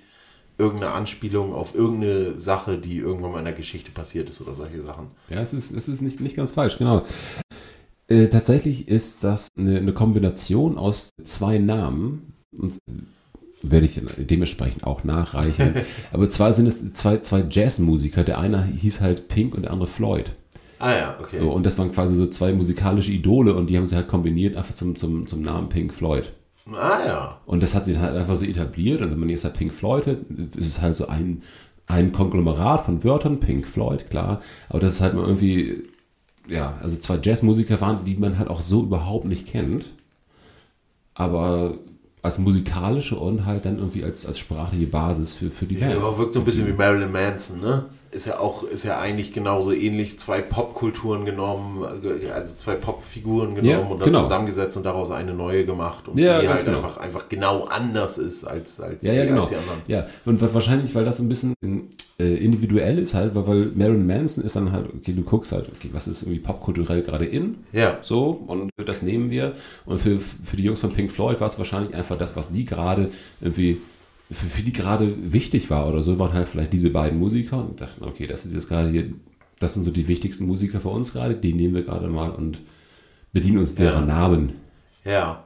irgendeine 0.58 0.94
Anspielung 0.94 1.53
auf 1.53 1.75
irgendeine 1.75 2.39
Sache, 2.39 2.77
die 2.77 2.98
irgendwann 2.98 3.32
mal 3.32 3.39
in 3.39 3.46
der 3.46 3.53
Geschichte 3.53 3.91
passiert 3.91 4.29
ist 4.29 4.41
oder 4.41 4.56
solche 4.56 4.82
Sachen. 4.82 5.12
Ja, 5.29 5.41
es 5.41 5.53
ist, 5.53 5.72
es 5.72 5.88
ist 5.88 6.01
nicht, 6.01 6.20
nicht 6.20 6.36
ganz 6.36 6.53
falsch, 6.53 6.77
genau. 6.77 7.06
Äh, 8.08 8.27
tatsächlich 8.29 8.88
ist 8.88 9.24
das 9.24 9.50
eine, 9.58 9.77
eine, 9.77 9.94
Kombination 9.94 10.77
aus 10.77 11.10
zwei 11.24 11.58
Namen 11.58 12.34
und 12.58 12.79
werde 13.61 13.85
ich 13.85 14.01
dementsprechend 14.17 14.83
auch 14.83 15.03
nachreichen. 15.03 15.75
Aber 16.11 16.29
zwar 16.29 16.53
sind 16.53 16.67
es 16.67 16.93
zwei, 16.93 17.17
zwei 17.17 17.43
Jazzmusiker. 17.49 18.23
Der 18.23 18.39
eine 18.39 18.63
hieß 18.63 19.01
halt 19.01 19.27
Pink 19.27 19.55
und 19.55 19.63
der 19.63 19.71
andere 19.71 19.87
Floyd. 19.87 20.31
Ah 20.79 20.93
ja, 20.93 21.17
okay. 21.19 21.37
So, 21.37 21.49
und 21.49 21.65
das 21.65 21.77
waren 21.77 21.91
quasi 21.91 22.15
so 22.15 22.27
zwei 22.27 22.53
musikalische 22.53 23.11
Idole 23.11 23.55
und 23.55 23.67
die 23.67 23.77
haben 23.77 23.87
sie 23.87 23.95
halt 23.95 24.07
kombiniert 24.07 24.57
einfach 24.57 24.75
zum, 24.75 24.95
zum, 24.95 25.25
zum 25.27 25.41
Namen 25.41 25.69
Pink 25.69 25.93
Floyd. 25.93 26.33
Ah 26.75 26.99
ja. 27.05 27.41
Und 27.45 27.63
das 27.63 27.73
hat 27.73 27.85
sich 27.85 27.97
halt 27.97 28.15
einfach 28.15 28.35
so 28.35 28.45
etabliert. 28.45 29.01
Und 29.01 29.11
wenn 29.11 29.19
man 29.19 29.29
jetzt 29.29 29.43
halt 29.43 29.55
Pink 29.55 29.73
Floyd 29.73 30.05
hat, 30.05 30.17
ist 30.55 30.67
es 30.67 30.81
halt 30.81 30.95
so 30.95 31.07
ein, 31.07 31.41
ein 31.87 32.11
Konglomerat 32.11 32.85
von 32.85 33.03
Wörtern, 33.03 33.39
Pink 33.39 33.67
Floyd, 33.67 34.09
klar. 34.09 34.41
Aber 34.69 34.79
das 34.79 34.95
ist 34.95 35.01
halt 35.01 35.15
mal 35.15 35.25
irgendwie, 35.25 35.83
ja, 36.47 36.77
also 36.83 36.97
zwei 36.97 37.19
Jazzmusiker 37.21 37.81
waren, 37.81 38.05
die 38.05 38.15
man 38.15 38.37
halt 38.37 38.49
auch 38.49 38.61
so 38.61 38.83
überhaupt 38.83 39.25
nicht 39.25 39.47
kennt. 39.47 39.85
Aber 41.13 41.79
als 42.21 42.39
musikalische 42.39 43.15
und 43.15 43.45
halt 43.45 43.65
dann 43.65 43.77
irgendwie 43.77 44.03
als, 44.03 44.25
als 44.25 44.39
sprachliche 44.39 44.88
Basis 44.88 45.33
für, 45.33 45.50
für 45.50 45.65
die 45.65 45.75
Band. 45.75 45.93
Ja, 45.93 46.17
wirkt 46.17 46.33
so 46.33 46.39
ein 46.39 46.45
bisschen 46.45 46.67
wie 46.67 46.74
Marilyn 46.74 47.12
Manson, 47.12 47.62
ne? 47.62 47.86
Ist 48.17 48.25
ja 48.25 48.39
auch, 48.39 48.63
ist 48.63 48.83
ja 48.83 49.00
eigentlich 49.00 49.31
genauso 49.31 49.71
ähnlich, 49.71 50.17
zwei 50.17 50.41
Popkulturen 50.41 51.24
genommen, 51.24 51.86
also 52.33 52.55
zwei 52.55 52.74
Popfiguren 52.74 53.53
genommen 53.53 53.69
ja, 53.69 53.77
und 53.77 54.00
dann 54.00 54.07
genau. 54.07 54.24
zusammengesetzt 54.24 54.75
und 54.75 54.83
daraus 54.83 55.12
eine 55.12 55.36
neue 55.36 55.65
gemacht 55.65 56.07
und 56.07 56.17
ja, 56.17 56.41
die 56.41 56.50
halt 56.50 56.65
genau. 56.65 56.77
einfach, 56.77 56.97
einfach 56.97 57.29
genau 57.29 57.65
anders 57.65 58.17
ist 58.17 58.43
als, 58.43 58.81
als, 58.81 59.05
ja, 59.05 59.13
ja, 59.13 59.21
die, 59.21 59.27
genau. 59.27 59.41
als 59.41 59.51
die 59.51 59.55
anderen. 59.55 59.81
Ja, 59.88 60.07
und 60.25 60.41
wahrscheinlich, 60.53 60.93
weil 60.95 61.05
das 61.05 61.17
so 61.17 61.24
ein 61.24 61.29
bisschen 61.29 61.53
äh, 62.19 62.36
individuell 62.43 62.97
ist 62.97 63.13
halt, 63.13 63.36
weil, 63.36 63.45
weil 63.45 63.65
Marilyn 63.75 64.07
Manson 64.07 64.43
ist 64.43 64.55
dann 64.55 64.71
halt, 64.71 64.88
okay, 64.88 65.13
du 65.13 65.21
guckst 65.21 65.51
halt, 65.51 65.69
okay, 65.69 65.89
was 65.91 66.07
ist 66.07 66.24
irgendwie 66.24 66.39
popkulturell 66.39 67.03
gerade 67.03 67.25
in? 67.25 67.57
Ja. 67.71 68.00
So, 68.01 68.43
und 68.47 68.71
das 68.83 69.03
nehmen 69.03 69.29
wir. 69.29 69.53
Und 69.86 70.01
für, 70.01 70.19
für 70.19 70.57
die 70.57 70.63
Jungs 70.63 70.81
von 70.81 70.91
Pink 70.91 71.12
Floyd 71.12 71.39
war 71.39 71.47
es 71.47 71.59
wahrscheinlich 71.59 71.93
einfach 71.93 72.17
das, 72.17 72.36
was 72.36 72.51
die 72.51 72.65
gerade 72.65 73.12
irgendwie 73.41 73.77
für, 74.31 74.46
für 74.46 74.62
die 74.62 74.74
gerade 74.74 75.34
wichtig 75.34 75.69
war 75.69 75.88
oder 75.88 76.03
so, 76.03 76.19
waren 76.19 76.34
halt 76.34 76.48
vielleicht 76.48 76.74
diese 76.74 76.89
beiden 76.89 77.17
Musiker 77.17 77.60
und 77.60 77.79
dachten, 77.79 78.03
okay, 78.03 78.27
das 78.27 78.46
ist 78.46 78.53
jetzt 78.53 78.67
gerade 78.67 78.89
hier, 78.89 79.12
das 79.60 79.74
sind 79.74 79.84
so 79.84 79.91
die 79.91 80.07
wichtigsten 80.07 80.46
Musiker 80.46 80.79
für 80.79 80.89
uns 80.89 81.13
gerade, 81.13 81.36
die 81.36 81.53
nehmen 81.53 81.75
wir 81.75 81.84
gerade 81.84 82.07
mal 82.07 82.31
und 82.31 82.60
bedienen 83.34 83.60
uns 83.60 83.75
deren 83.75 84.07
ja. 84.07 84.15
Namen. 84.15 84.53
Ja. 85.05 85.43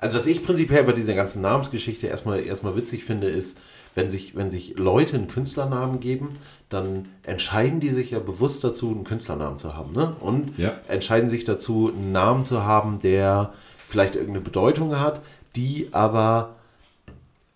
Also 0.00 0.16
was 0.16 0.26
ich 0.26 0.44
prinzipiell 0.44 0.84
bei 0.84 0.92
dieser 0.92 1.14
ganzen 1.14 1.42
Namensgeschichte 1.42 2.06
erstmal, 2.06 2.40
erstmal 2.40 2.76
witzig 2.76 3.04
finde, 3.04 3.28
ist, 3.28 3.60
wenn 3.94 4.10
sich, 4.10 4.36
wenn 4.36 4.50
sich 4.50 4.76
Leute 4.78 5.16
einen 5.16 5.26
Künstlernamen 5.26 5.98
geben, 5.98 6.36
dann 6.68 7.06
entscheiden 7.24 7.80
die 7.80 7.88
sich 7.88 8.12
ja 8.12 8.20
bewusst 8.20 8.62
dazu, 8.62 8.90
einen 8.90 9.02
Künstlernamen 9.02 9.58
zu 9.58 9.74
haben. 9.74 9.92
Ne? 9.92 10.14
Und 10.20 10.56
ja. 10.56 10.72
entscheiden 10.86 11.28
sich 11.28 11.44
dazu, 11.44 11.92
einen 11.92 12.12
Namen 12.12 12.44
zu 12.44 12.64
haben, 12.64 13.00
der 13.00 13.52
vielleicht 13.88 14.14
irgendeine 14.14 14.42
Bedeutung 14.44 15.00
hat, 15.00 15.20
die 15.56 15.88
aber 15.90 16.54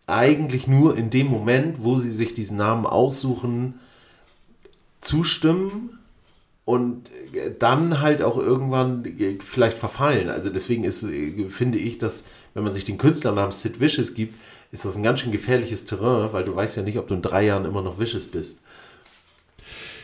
eigentlich 0.06 0.66
nur 0.66 0.97
in 0.97 1.11
dem 1.11 1.28
Moment, 1.28 1.82
wo 1.82 1.99
sie 1.99 2.11
sich 2.11 2.35
diesen 2.35 2.56
Namen 2.56 2.87
aussuchen, 2.87 3.78
zustimmen 5.00 5.99
und 6.64 7.11
dann 7.59 8.00
halt 8.00 8.23
auch 8.23 8.38
irgendwann 8.38 9.04
vielleicht 9.40 9.78
verfallen. 9.78 10.28
Also 10.28 10.50
deswegen 10.50 10.85
ist, 10.85 11.06
finde 11.49 11.78
ich, 11.78 11.99
dass 11.99 12.25
wenn 12.54 12.64
man 12.64 12.75
sich 12.75 12.85
den 12.85 12.99
Künstlernamen 12.99 13.52
Sid 13.52 13.80
Vicious 13.80 14.14
gibt, 14.14 14.37
ist 14.71 14.85
das 14.85 14.97
ein 14.97 15.02
ganz 15.02 15.21
schön 15.21 15.32
gefährliches 15.32 15.85
Terrain, 15.85 16.32
weil 16.32 16.44
du 16.44 16.54
weißt 16.54 16.76
ja 16.76 16.82
nicht, 16.82 16.99
ob 16.99 17.09
du 17.09 17.14
in 17.14 17.23
drei 17.23 17.44
Jahren 17.44 17.64
immer 17.64 17.82
noch 17.82 17.99
Vicious 17.99 18.26
bist. 18.26 18.59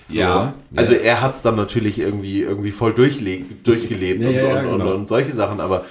So. 0.08 0.14
Ja, 0.14 0.54
Also 0.74 0.94
er 0.94 1.20
hat 1.20 1.36
es 1.36 1.42
dann 1.42 1.56
natürlich 1.56 1.98
irgendwie, 1.98 2.40
irgendwie 2.40 2.70
voll 2.70 2.94
durchgelebt 2.94 3.66
ja, 3.66 4.28
und, 4.28 4.34
ja, 4.34 4.58
und, 4.60 4.62
genau. 4.62 4.74
und, 4.74 4.92
und, 5.00 5.08
solche 5.08 5.34
Sachen, 5.34 5.60
aber 5.60 5.80
äh, 5.80 5.84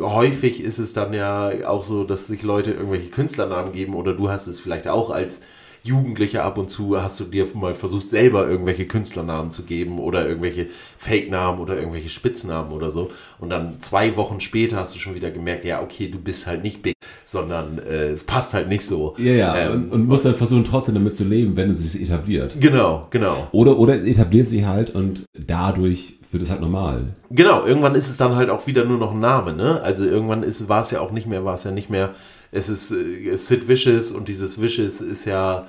häufig 0.00 0.62
ist 0.62 0.78
es 0.78 0.92
dann 0.92 1.12
ja 1.12 1.50
auch 1.66 1.84
so, 1.84 2.04
dass 2.04 2.26
sich 2.26 2.42
Leute 2.42 2.72
irgendwelche 2.72 3.10
Künstlernamen 3.10 3.72
geben 3.72 3.94
oder 3.94 4.14
du 4.14 4.30
hast 4.30 4.46
es 4.46 4.60
vielleicht 4.60 4.88
auch 4.88 5.10
als 5.10 5.40
Jugendlicher 5.84 6.44
ab 6.44 6.56
und 6.56 6.70
zu 6.70 7.00
hast 7.00 7.20
du 7.20 7.24
dir 7.24 7.46
mal 7.52 7.74
versucht, 7.74 8.08
selber 8.08 8.48
irgendwelche 8.48 8.86
Künstlernamen 8.86 9.52
zu 9.52 9.64
geben 9.64 9.98
oder 9.98 10.26
irgendwelche 10.26 10.68
Fake-Namen 10.96 11.60
oder 11.60 11.76
irgendwelche 11.76 12.08
Spitznamen 12.08 12.72
oder 12.72 12.90
so. 12.90 13.10
Und 13.38 13.50
dann 13.50 13.80
zwei 13.80 14.16
Wochen 14.16 14.40
später 14.40 14.78
hast 14.78 14.94
du 14.94 14.98
schon 14.98 15.14
wieder 15.14 15.30
gemerkt, 15.30 15.66
ja, 15.66 15.82
okay, 15.82 16.08
du 16.08 16.18
bist 16.18 16.46
halt 16.46 16.62
nicht 16.62 16.82
big, 16.82 16.94
sondern 17.26 17.78
äh, 17.78 18.06
es 18.06 18.24
passt 18.24 18.54
halt 18.54 18.68
nicht 18.68 18.86
so. 18.86 19.14
Ja, 19.18 19.32
ja, 19.32 19.56
ähm, 19.58 19.72
und, 19.72 19.92
und 19.92 20.08
musst 20.08 20.24
dann 20.24 20.34
versuchen, 20.34 20.64
trotzdem 20.64 20.94
damit 20.94 21.14
zu 21.14 21.24
leben, 21.24 21.54
wenn 21.58 21.68
es 21.70 21.92
sich 21.92 22.02
etabliert. 22.02 22.56
Genau, 22.58 23.06
genau. 23.10 23.48
Oder, 23.52 23.78
oder 23.78 24.02
etabliert 24.02 24.48
sich 24.48 24.64
halt 24.64 24.88
und 24.88 25.24
dadurch 25.38 26.14
wird 26.32 26.42
es 26.42 26.50
halt 26.50 26.62
normal. 26.62 27.14
Genau, 27.30 27.64
irgendwann 27.66 27.94
ist 27.94 28.08
es 28.08 28.16
dann 28.16 28.36
halt 28.36 28.48
auch 28.48 28.66
wieder 28.66 28.86
nur 28.86 28.98
noch 28.98 29.12
ein 29.12 29.20
Name, 29.20 29.52
ne? 29.52 29.82
Also 29.82 30.04
irgendwann 30.04 30.44
war 30.68 30.82
es 30.82 30.90
ja 30.90 31.00
auch 31.00 31.12
nicht 31.12 31.26
mehr, 31.26 31.44
war 31.44 31.54
es 31.54 31.64
ja 31.64 31.70
nicht 31.70 31.90
mehr 31.90 32.14
es 32.54 32.68
ist 32.68 32.92
äh, 32.92 33.36
Sid 33.36 33.68
Vicious 33.68 34.12
und 34.12 34.28
dieses 34.28 34.60
Vicious 34.60 35.00
ist 35.00 35.24
ja 35.24 35.66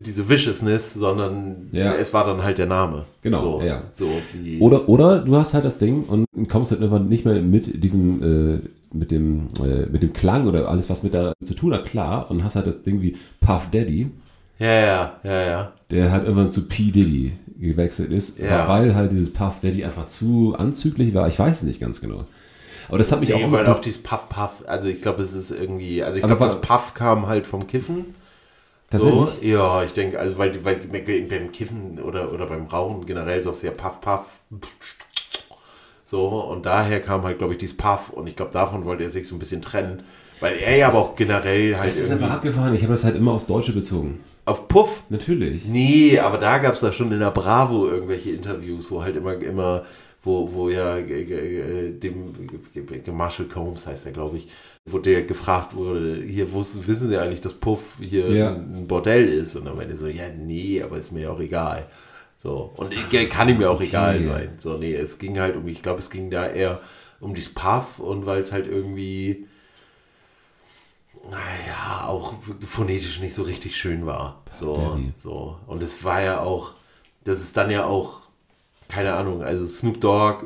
diese 0.00 0.28
Viciousness, 0.28 0.94
sondern 0.94 1.68
ja. 1.70 1.94
es 1.94 2.12
war 2.12 2.26
dann 2.26 2.42
halt 2.42 2.58
der 2.58 2.66
Name. 2.66 3.04
Genau, 3.22 3.60
so, 3.60 3.62
ja. 3.62 3.82
So 3.92 4.08
oder, 4.58 4.88
oder 4.88 5.20
du 5.20 5.36
hast 5.36 5.54
halt 5.54 5.64
das 5.64 5.78
Ding 5.78 6.04
und 6.04 6.26
kommst 6.48 6.72
halt 6.72 6.80
irgendwann 6.80 7.08
nicht 7.08 7.24
mehr 7.24 7.40
mit 7.40 7.82
diesem, 7.82 8.22
äh, 8.22 8.58
mit 8.92 9.10
dem, 9.10 9.48
äh, 9.60 9.86
mit 9.86 10.02
dem 10.02 10.12
Klang 10.12 10.46
oder 10.48 10.68
alles, 10.68 10.90
was 10.90 11.02
mit 11.02 11.14
da 11.14 11.32
zu 11.44 11.54
tun 11.54 11.72
hat, 11.74 11.84
klar, 11.84 12.30
und 12.30 12.42
hast 12.42 12.56
halt 12.56 12.66
das 12.66 12.82
Ding 12.82 13.02
wie 13.02 13.16
Puff 13.40 13.68
Daddy. 13.70 14.10
Ja, 14.58 14.72
ja, 14.72 15.12
ja, 15.24 15.42
ja. 15.42 15.72
Der 15.90 16.10
halt 16.10 16.24
irgendwann 16.24 16.50
zu 16.50 16.66
P. 16.68 16.90
Diddy 16.90 17.32
gewechselt 17.58 18.12
ist, 18.12 18.38
ja. 18.38 18.68
weil 18.68 18.94
halt 18.94 19.12
dieses 19.12 19.32
Puff 19.32 19.60
Daddy 19.60 19.84
einfach 19.84 20.06
zu 20.06 20.54
anzüglich 20.56 21.14
war. 21.14 21.28
Ich 21.28 21.38
weiß 21.38 21.58
es 21.58 21.62
nicht 21.64 21.80
ganz 21.80 22.00
genau. 22.00 22.24
Aber 22.88 22.98
das 22.98 23.10
hat 23.12 23.20
mich 23.20 23.28
nee, 23.28 23.34
auch 23.36 23.40
immer. 23.40 23.58
Weil 23.58 23.66
auf 23.66 23.80
dieses 23.80 24.02
Puff 24.02 24.28
Puff, 24.28 24.64
also 24.66 24.88
ich 24.88 25.02
glaube, 25.02 25.22
es 25.22 25.32
ist 25.32 25.50
irgendwie, 25.50 26.02
also 26.02 26.18
ich 26.18 26.24
glaube, 26.24 26.42
das 26.42 26.60
Puff 26.60 26.94
kam 26.94 27.26
halt 27.26 27.46
vom 27.46 27.66
Kiffen. 27.66 28.14
So, 28.92 29.28
ja, 29.40 29.82
ich 29.82 29.92
denke, 29.92 30.20
also 30.20 30.38
weil, 30.38 30.64
weil 30.64 30.76
beim 30.76 31.50
Kiffen 31.50 32.00
oder, 32.00 32.32
oder 32.32 32.46
beim 32.46 32.66
Rauchen 32.66 33.06
generell 33.06 33.42
sagst 33.42 33.62
du 33.62 33.66
ja 33.66 33.72
Puff 33.72 34.00
Puff. 34.00 34.40
So, 36.04 36.28
und 36.28 36.64
daher 36.66 37.00
kam 37.00 37.22
halt, 37.22 37.38
glaube 37.38 37.54
ich, 37.54 37.58
dieses 37.58 37.76
Puff 37.76 38.10
und 38.10 38.26
ich 38.26 38.36
glaube, 38.36 38.52
davon 38.52 38.84
wollte 38.84 39.02
er 39.02 39.10
sich 39.10 39.26
so 39.26 39.34
ein 39.34 39.38
bisschen 39.38 39.62
trennen. 39.62 40.02
Weil 40.40 40.58
er 40.58 40.76
ja 40.76 40.88
aber 40.88 40.98
auch 40.98 41.16
generell 41.16 41.76
halt. 41.76 41.88
Das 41.88 41.98
ist 41.98 42.12
aber 42.12 42.30
abgefahren, 42.30 42.74
ich 42.74 42.82
habe 42.82 42.92
das 42.92 43.04
halt 43.04 43.16
immer 43.16 43.32
aufs 43.32 43.46
Deutsche 43.46 43.72
bezogen. 43.72 44.20
Auf 44.44 44.68
Puff? 44.68 45.04
Natürlich. 45.08 45.64
Nee, 45.64 46.18
aber 46.18 46.38
da 46.38 46.58
gab 46.58 46.74
es 46.74 46.80
da 46.80 46.92
schon 46.92 47.10
in 47.12 47.20
der 47.20 47.30
Bravo 47.30 47.86
irgendwelche 47.86 48.30
Interviews, 48.30 48.90
wo 48.90 49.02
halt 49.02 49.16
immer, 49.16 49.34
immer 49.34 49.84
wo, 50.24 50.52
wo 50.52 50.70
ja 50.70 50.98
dem 51.00 52.34
Marshall 53.12 53.46
Combs 53.46 53.86
heißt 53.86 54.06
er, 54.06 54.12
glaube 54.12 54.38
ich, 54.38 54.48
wo 54.86 54.98
der 54.98 55.22
gefragt 55.22 55.74
wurde, 55.74 56.22
hier 56.22 56.50
wussten, 56.52 56.86
wissen 56.86 57.08
Sie 57.08 57.18
eigentlich, 57.18 57.40
dass 57.40 57.54
Puff 57.54 57.98
hier 58.00 58.30
ja. 58.30 58.52
ein 58.52 58.86
Bordell 58.86 59.28
ist? 59.28 59.56
Und 59.56 59.66
dann 59.66 59.76
meinte 59.76 59.94
er 59.94 59.98
so, 59.98 60.08
ja, 60.08 60.28
nee, 60.28 60.82
aber 60.82 60.96
ist 60.96 61.12
mir 61.12 61.22
ja 61.22 61.30
auch 61.30 61.40
egal. 61.40 61.86
So, 62.38 62.72
und 62.76 62.94
kann 63.30 63.48
ihm 63.48 63.60
ja 63.60 63.70
auch 63.70 63.76
okay. 63.76 63.84
egal 63.84 64.22
sein. 64.22 64.50
So, 64.58 64.76
nee, 64.76 64.94
es 64.94 65.18
ging 65.18 65.38
halt 65.38 65.56
um, 65.56 65.66
ich 65.68 65.82
glaube, 65.82 66.00
es 66.00 66.10
ging 66.10 66.30
da 66.30 66.46
eher 66.46 66.80
um 67.20 67.34
dieses 67.34 67.54
Puff 67.54 67.98
und 67.98 68.26
weil 68.26 68.42
es 68.42 68.52
halt 68.52 68.66
irgendwie, 68.66 69.46
naja, 71.30 72.06
auch 72.06 72.34
phonetisch 72.60 73.20
nicht 73.20 73.34
so 73.34 73.42
richtig 73.42 73.76
schön 73.76 74.04
war. 74.04 74.42
So, 74.58 74.98
so. 75.22 75.58
Und 75.66 75.82
es 75.82 76.04
war 76.04 76.22
ja 76.22 76.40
auch, 76.40 76.74
das 77.24 77.40
ist 77.40 77.56
dann 77.56 77.70
ja 77.70 77.86
auch 77.86 78.23
keine 78.88 79.14
Ahnung, 79.14 79.42
also 79.42 79.66
Snoop 79.66 80.00
Dogg 80.00 80.44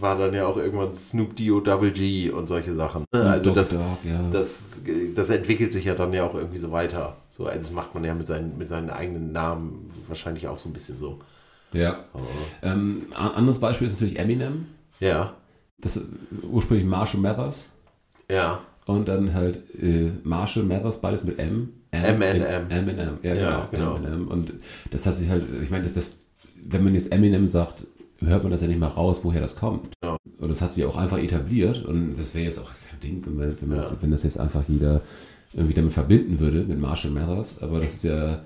war 0.00 0.18
dann 0.18 0.34
ja 0.34 0.46
auch 0.46 0.56
irgendwann 0.56 0.94
Snoop 0.94 1.36
Dio 1.36 1.60
Double 1.60 1.90
G 1.92 2.30
und 2.30 2.48
solche 2.48 2.74
Sachen. 2.74 3.04
Snoop 3.14 3.26
also 3.26 3.50
das, 3.52 3.70
Dogg, 3.70 3.98
ja. 4.04 4.28
das, 4.30 4.82
das 5.14 5.30
entwickelt 5.30 5.72
sich 5.72 5.84
ja 5.84 5.94
dann 5.94 6.12
ja 6.12 6.24
auch 6.24 6.34
irgendwie 6.34 6.58
so 6.58 6.72
weiter. 6.72 7.16
So, 7.30 7.46
also 7.46 7.58
das 7.58 7.70
macht 7.70 7.94
man 7.94 8.04
ja 8.04 8.14
mit 8.14 8.26
seinen, 8.26 8.58
mit 8.58 8.68
seinen 8.68 8.90
eigenen 8.90 9.32
Namen 9.32 9.90
wahrscheinlich 10.08 10.48
auch 10.48 10.58
so 10.58 10.68
ein 10.68 10.72
bisschen 10.72 10.98
so. 10.98 11.20
Ja. 11.72 12.04
Oh. 12.14 12.20
Ähm, 12.62 13.06
anderes 13.14 13.58
Beispiel 13.58 13.86
ist 13.86 13.94
natürlich 13.94 14.18
Eminem. 14.18 14.66
Ja. 15.00 15.34
Das 15.78 16.00
ursprünglich 16.42 16.86
Marshall 16.86 17.20
Mathers. 17.20 17.68
Ja. 18.30 18.60
Und 18.86 19.08
dann 19.08 19.34
halt 19.34 19.58
äh, 19.80 20.12
Marshall 20.22 20.62
Mathers, 20.62 21.00
beides 21.00 21.24
mit 21.24 21.38
M. 21.38 21.72
M, 21.90 22.22
M, 22.22 22.42
M. 22.42 22.70
M, 22.70 22.88
M. 22.88 23.18
Ja, 23.22 23.34
Ja, 23.34 23.68
genau. 23.70 23.96
genau. 23.96 23.96
M&M. 23.96 24.28
Und 24.28 24.52
das 24.90 25.06
hat 25.06 25.14
sich 25.14 25.28
halt, 25.28 25.44
ich 25.62 25.70
meine, 25.70 25.84
das, 25.84 25.94
das, 25.94 26.25
wenn 26.64 26.84
man 26.84 26.94
jetzt 26.94 27.12
Eminem 27.12 27.48
sagt, 27.48 27.86
hört 28.20 28.42
man 28.42 28.52
das 28.52 28.62
ja 28.62 28.68
nicht 28.68 28.80
mal 28.80 28.88
raus, 28.88 29.20
woher 29.22 29.40
das 29.40 29.56
kommt. 29.56 29.88
Ja. 30.04 30.16
Und 30.38 30.48
das 30.48 30.60
hat 30.60 30.72
sich 30.72 30.84
auch 30.84 30.96
einfach 30.96 31.18
etabliert. 31.18 31.84
Und 31.84 32.16
das 32.18 32.34
wäre 32.34 32.44
jetzt 32.46 32.58
auch, 32.58 32.70
kein 32.90 33.00
Ding, 33.00 33.22
wenn, 33.26 33.36
man, 33.36 33.60
wenn, 33.60 33.68
man 33.68 33.78
das, 33.78 33.94
wenn 34.00 34.10
das 34.10 34.22
jetzt 34.22 34.38
einfach 34.38 34.62
jeder 34.68 35.00
irgendwie 35.52 35.74
damit 35.74 35.92
verbinden 35.92 36.40
würde, 36.40 36.64
mit 36.64 36.80
Marshall 36.80 37.12
Mathers. 37.12 37.56
Aber 37.60 37.80
das 37.80 37.94
ist 37.94 38.04
ja 38.04 38.40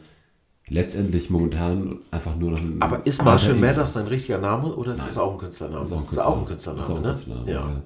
letztendlich 0.68 1.30
momentan 1.30 1.98
einfach 2.10 2.36
nur 2.36 2.52
noch 2.52 2.60
ein. 2.60 2.76
Aber 2.80 3.04
ist 3.06 3.22
Marshall. 3.24 3.54
Mathers 3.54 3.94
sein 3.94 4.06
richtiger 4.06 4.38
Name 4.38 4.74
oder 4.74 4.92
ist 4.92 5.04
das 5.06 5.18
auch 5.18 5.32
ein 5.32 5.38
Künstlername? 5.38 5.80
Das 5.80 5.90
ist 5.90 5.96
auch 5.96 6.36
ein 6.36 6.42
auch. 6.42 6.46
Künstlername, 6.46 6.84
ist 6.84 6.90
auch 6.90 6.96
ein 6.96 7.02
ne? 7.02 7.08
Künstlername, 7.08 7.50
Ja. 7.50 7.60
ja. 7.60 7.82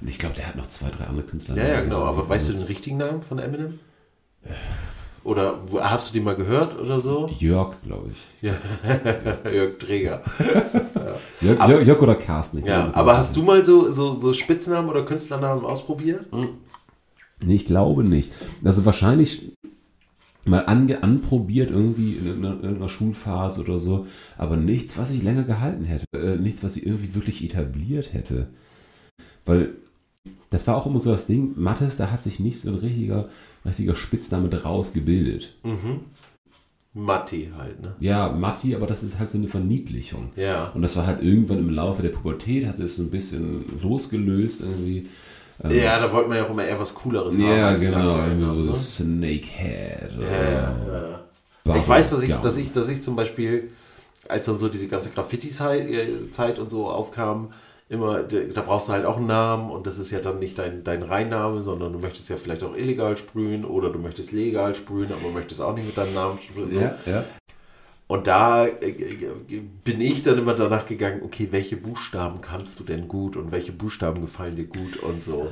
Und 0.00 0.10
ich 0.10 0.18
glaube, 0.18 0.34
der 0.34 0.48
hat 0.48 0.56
noch 0.56 0.68
zwei, 0.68 0.90
drei 0.90 1.04
andere 1.04 1.26
Künstler. 1.26 1.56
Ja, 1.56 1.68
ja, 1.68 1.80
genau. 1.80 2.02
Aber 2.04 2.28
weißt 2.28 2.48
du 2.48 2.52
den 2.52 2.64
richtigen 2.64 2.98
Namen 2.98 3.22
von 3.22 3.38
Eminem? 3.38 3.78
Oder 5.26 5.58
hast 5.80 6.10
du 6.10 6.12
den 6.14 6.22
mal 6.22 6.36
gehört 6.36 6.78
oder 6.78 7.00
so? 7.00 7.28
Jörg, 7.40 7.74
glaube 7.82 8.10
ich. 8.12 8.48
Jörg 9.52 9.76
Träger. 9.76 10.22
Jörg, 11.40 11.68
Jörg, 11.68 11.86
Jörg 11.86 12.00
oder 12.00 12.14
Carsten. 12.14 12.64
Ja, 12.64 12.90
aber 12.94 13.16
hast 13.18 13.36
du 13.36 13.42
mal 13.42 13.64
so, 13.64 13.92
so, 13.92 14.16
so 14.16 14.32
Spitznamen 14.32 14.88
oder 14.88 15.04
Künstlernamen 15.04 15.64
ausprobiert? 15.64 16.26
Nee, 17.40 17.56
ich 17.56 17.66
glaube 17.66 18.04
nicht. 18.04 18.30
Also 18.62 18.84
wahrscheinlich 18.86 19.52
mal 20.44 20.64
ange 20.66 21.02
anprobiert 21.02 21.72
irgendwie 21.72 22.12
in 22.14 22.26
irgendeiner, 22.26 22.62
irgendeiner 22.62 22.88
Schulphase 22.88 23.62
oder 23.62 23.80
so, 23.80 24.06
aber 24.38 24.56
nichts, 24.56 24.96
was 24.96 25.10
ich 25.10 25.24
länger 25.24 25.42
gehalten 25.42 25.84
hätte. 25.84 26.06
Äh, 26.14 26.36
nichts, 26.36 26.62
was 26.62 26.76
ich 26.76 26.86
irgendwie 26.86 27.16
wirklich 27.16 27.42
etabliert 27.42 28.12
hätte. 28.12 28.46
Weil 29.44 29.74
das 30.50 30.66
war 30.66 30.76
auch 30.76 30.86
immer 30.86 31.00
so 31.00 31.10
das 31.10 31.26
Ding, 31.26 31.54
Mattes, 31.56 31.96
da 31.96 32.10
hat 32.10 32.22
sich 32.22 32.40
nicht 32.40 32.60
so 32.60 32.70
ein 32.70 32.76
richtiger, 32.76 33.28
richtiger 33.64 33.94
Spitzname 33.94 34.48
draus 34.48 34.92
gebildet. 34.92 35.54
Matti 36.96 37.50
halt, 37.56 37.82
ne? 37.82 37.94
Ja, 38.00 38.30
Matti, 38.30 38.74
aber 38.74 38.86
das 38.86 39.02
ist 39.02 39.18
halt 39.18 39.28
so 39.28 39.36
eine 39.36 39.48
Verniedlichung. 39.48 40.30
Ja. 40.34 40.70
Und 40.74 40.80
das 40.80 40.96
war 40.96 41.06
halt 41.06 41.22
irgendwann 41.22 41.58
im 41.58 41.70
Laufe 41.70 42.00
der 42.00 42.08
Pubertät, 42.08 42.66
hat 42.66 42.76
sich 42.76 42.86
das 42.86 42.96
so 42.96 43.02
ein 43.02 43.10
bisschen 43.10 43.64
losgelöst 43.82 44.62
irgendwie. 44.62 45.06
Ja, 45.68 45.98
da 46.00 46.10
wollte 46.12 46.28
man 46.28 46.38
ja 46.38 46.44
auch 46.44 46.50
immer 46.50 46.64
eher 46.64 46.78
was 46.78 46.94
Cooleres 46.94 47.34
haben. 47.34 47.42
Ja, 47.42 47.76
genau, 47.76 48.18
irgendwie 48.18 48.44
so 48.44 48.52
ne? 48.52 48.74
Snakehead. 48.74 50.16
Oder 50.16 50.30
Ja, 50.30 50.50
ja, 50.50 51.20
ja. 51.64 51.76
Ich 51.76 51.88
weiß, 51.88 52.10
dass 52.10 52.22
ich, 52.22 52.34
dass 52.34 52.56
ich, 52.56 52.72
dass 52.72 52.88
ich 52.88 53.02
zum 53.02 53.16
Beispiel, 53.16 53.70
als 54.28 54.46
dann 54.46 54.58
so 54.58 54.68
diese 54.68 54.88
ganze 54.88 55.10
Graffiti-Zeit 55.10 55.88
äh, 55.88 56.60
und 56.60 56.70
so 56.70 56.88
aufkam, 56.88 57.50
immer, 57.88 58.22
da 58.22 58.62
brauchst 58.62 58.88
du 58.88 58.92
halt 58.92 59.04
auch 59.04 59.16
einen 59.16 59.26
Namen 59.26 59.70
und 59.70 59.86
das 59.86 59.98
ist 59.98 60.10
ja 60.10 60.20
dann 60.20 60.38
nicht 60.38 60.58
dein, 60.58 60.82
dein 60.82 61.02
Reinname, 61.02 61.62
sondern 61.62 61.92
du 61.92 61.98
möchtest 61.98 62.28
ja 62.28 62.36
vielleicht 62.36 62.64
auch 62.64 62.76
illegal 62.76 63.16
sprühen 63.16 63.64
oder 63.64 63.90
du 63.90 63.98
möchtest 63.98 64.32
legal 64.32 64.74
sprühen, 64.74 65.12
aber 65.12 65.32
möchtest 65.32 65.60
auch 65.60 65.74
nicht 65.74 65.86
mit 65.86 65.96
deinem 65.96 66.14
Namen 66.14 66.40
sprühen. 66.40 66.72
So. 66.72 66.80
Ja, 66.80 66.96
ja. 67.06 67.24
Und 68.08 68.28
da 68.28 68.66
äh, 68.66 68.92
bin 69.82 70.00
ich 70.00 70.22
dann 70.22 70.38
immer 70.38 70.54
danach 70.54 70.86
gegangen, 70.86 71.22
okay, 71.24 71.48
welche 71.50 71.76
Buchstaben 71.76 72.40
kannst 72.40 72.78
du 72.78 72.84
denn 72.84 73.08
gut 73.08 73.36
und 73.36 73.50
welche 73.50 73.72
Buchstaben 73.72 74.20
gefallen 74.20 74.56
dir 74.56 74.66
gut 74.66 74.96
und 74.98 75.20
so. 75.20 75.50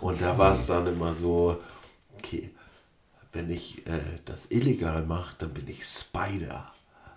Und 0.00 0.20
da 0.22 0.38
war 0.38 0.54
es 0.54 0.66
dann 0.66 0.86
immer 0.86 1.12
so, 1.12 1.58
okay, 2.18 2.50
wenn 3.32 3.50
ich 3.50 3.86
äh, 3.86 4.00
das 4.24 4.50
illegal 4.50 5.04
mache, 5.04 5.34
dann 5.38 5.52
bin 5.52 5.68
ich 5.68 5.84
Spider, 5.84 6.66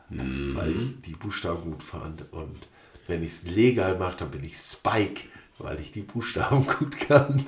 weil 0.09 0.71
ich 0.71 1.01
die 1.01 1.13
Buchstaben 1.13 1.71
gut 1.71 1.83
fand. 1.83 2.31
Und 2.31 2.67
wenn 3.07 3.24
ich 3.24 3.29
es 3.31 3.43
legal 3.43 3.97
mache, 3.97 4.17
dann 4.19 4.31
bin 4.31 4.43
ich 4.43 4.57
Spike, 4.57 5.21
weil 5.59 5.79
ich 5.79 5.91
die 5.91 6.01
Buchstaben 6.01 6.65
gut 6.79 6.97
kann. 6.97 7.43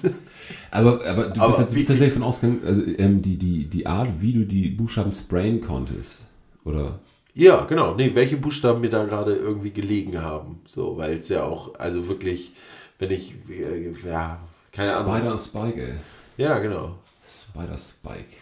Aber, 0.72 1.04
aber 1.06 1.28
du 1.30 1.42
Aber 1.42 1.48
bist, 1.48 1.60
jetzt- 1.60 1.72
du 1.72 1.76
bist 1.76 1.88
tatsächlich 1.90 2.14
von 2.14 2.24
ausgegangen, 2.24 2.62
also, 2.66 2.82
ähm, 2.98 3.22
die, 3.22 3.38
die, 3.38 3.66
die 3.66 3.86
Art, 3.88 4.22
wie 4.22 4.34
du 4.34 4.46
die 4.46 4.70
Buchstaben 4.70 5.12
sprayen 5.12 5.62
konntest. 5.62 6.28
Oder? 6.64 7.00
Ja, 7.34 7.64
genau. 7.66 7.94
Nee, 7.96 8.12
welche 8.14 8.38
Buchstaben 8.38 8.82
mir 8.82 8.90
da 8.90 9.06
gerade 9.06 9.36
irgendwie 9.36 9.72
gelegen 9.72 10.20
haben. 10.22 10.60
So, 10.68 10.98
weil 10.98 11.18
es 11.20 11.30
ja 11.30 11.44
auch, 11.44 11.76
also 11.76 12.08
wirklich, 12.08 12.54
wenn 13.00 13.12
ich, 13.12 13.36
äh, 13.50 13.92
ja, 14.06 14.40
keine 14.72 14.92
Ahnung. 14.96 15.16
Spider 15.16 15.32
und 15.32 15.40
Spike, 15.40 15.82
ey. 15.82 15.94
Ja, 16.38 16.58
genau. 16.60 16.96
Spider 17.22 17.78
Spike. 17.78 18.38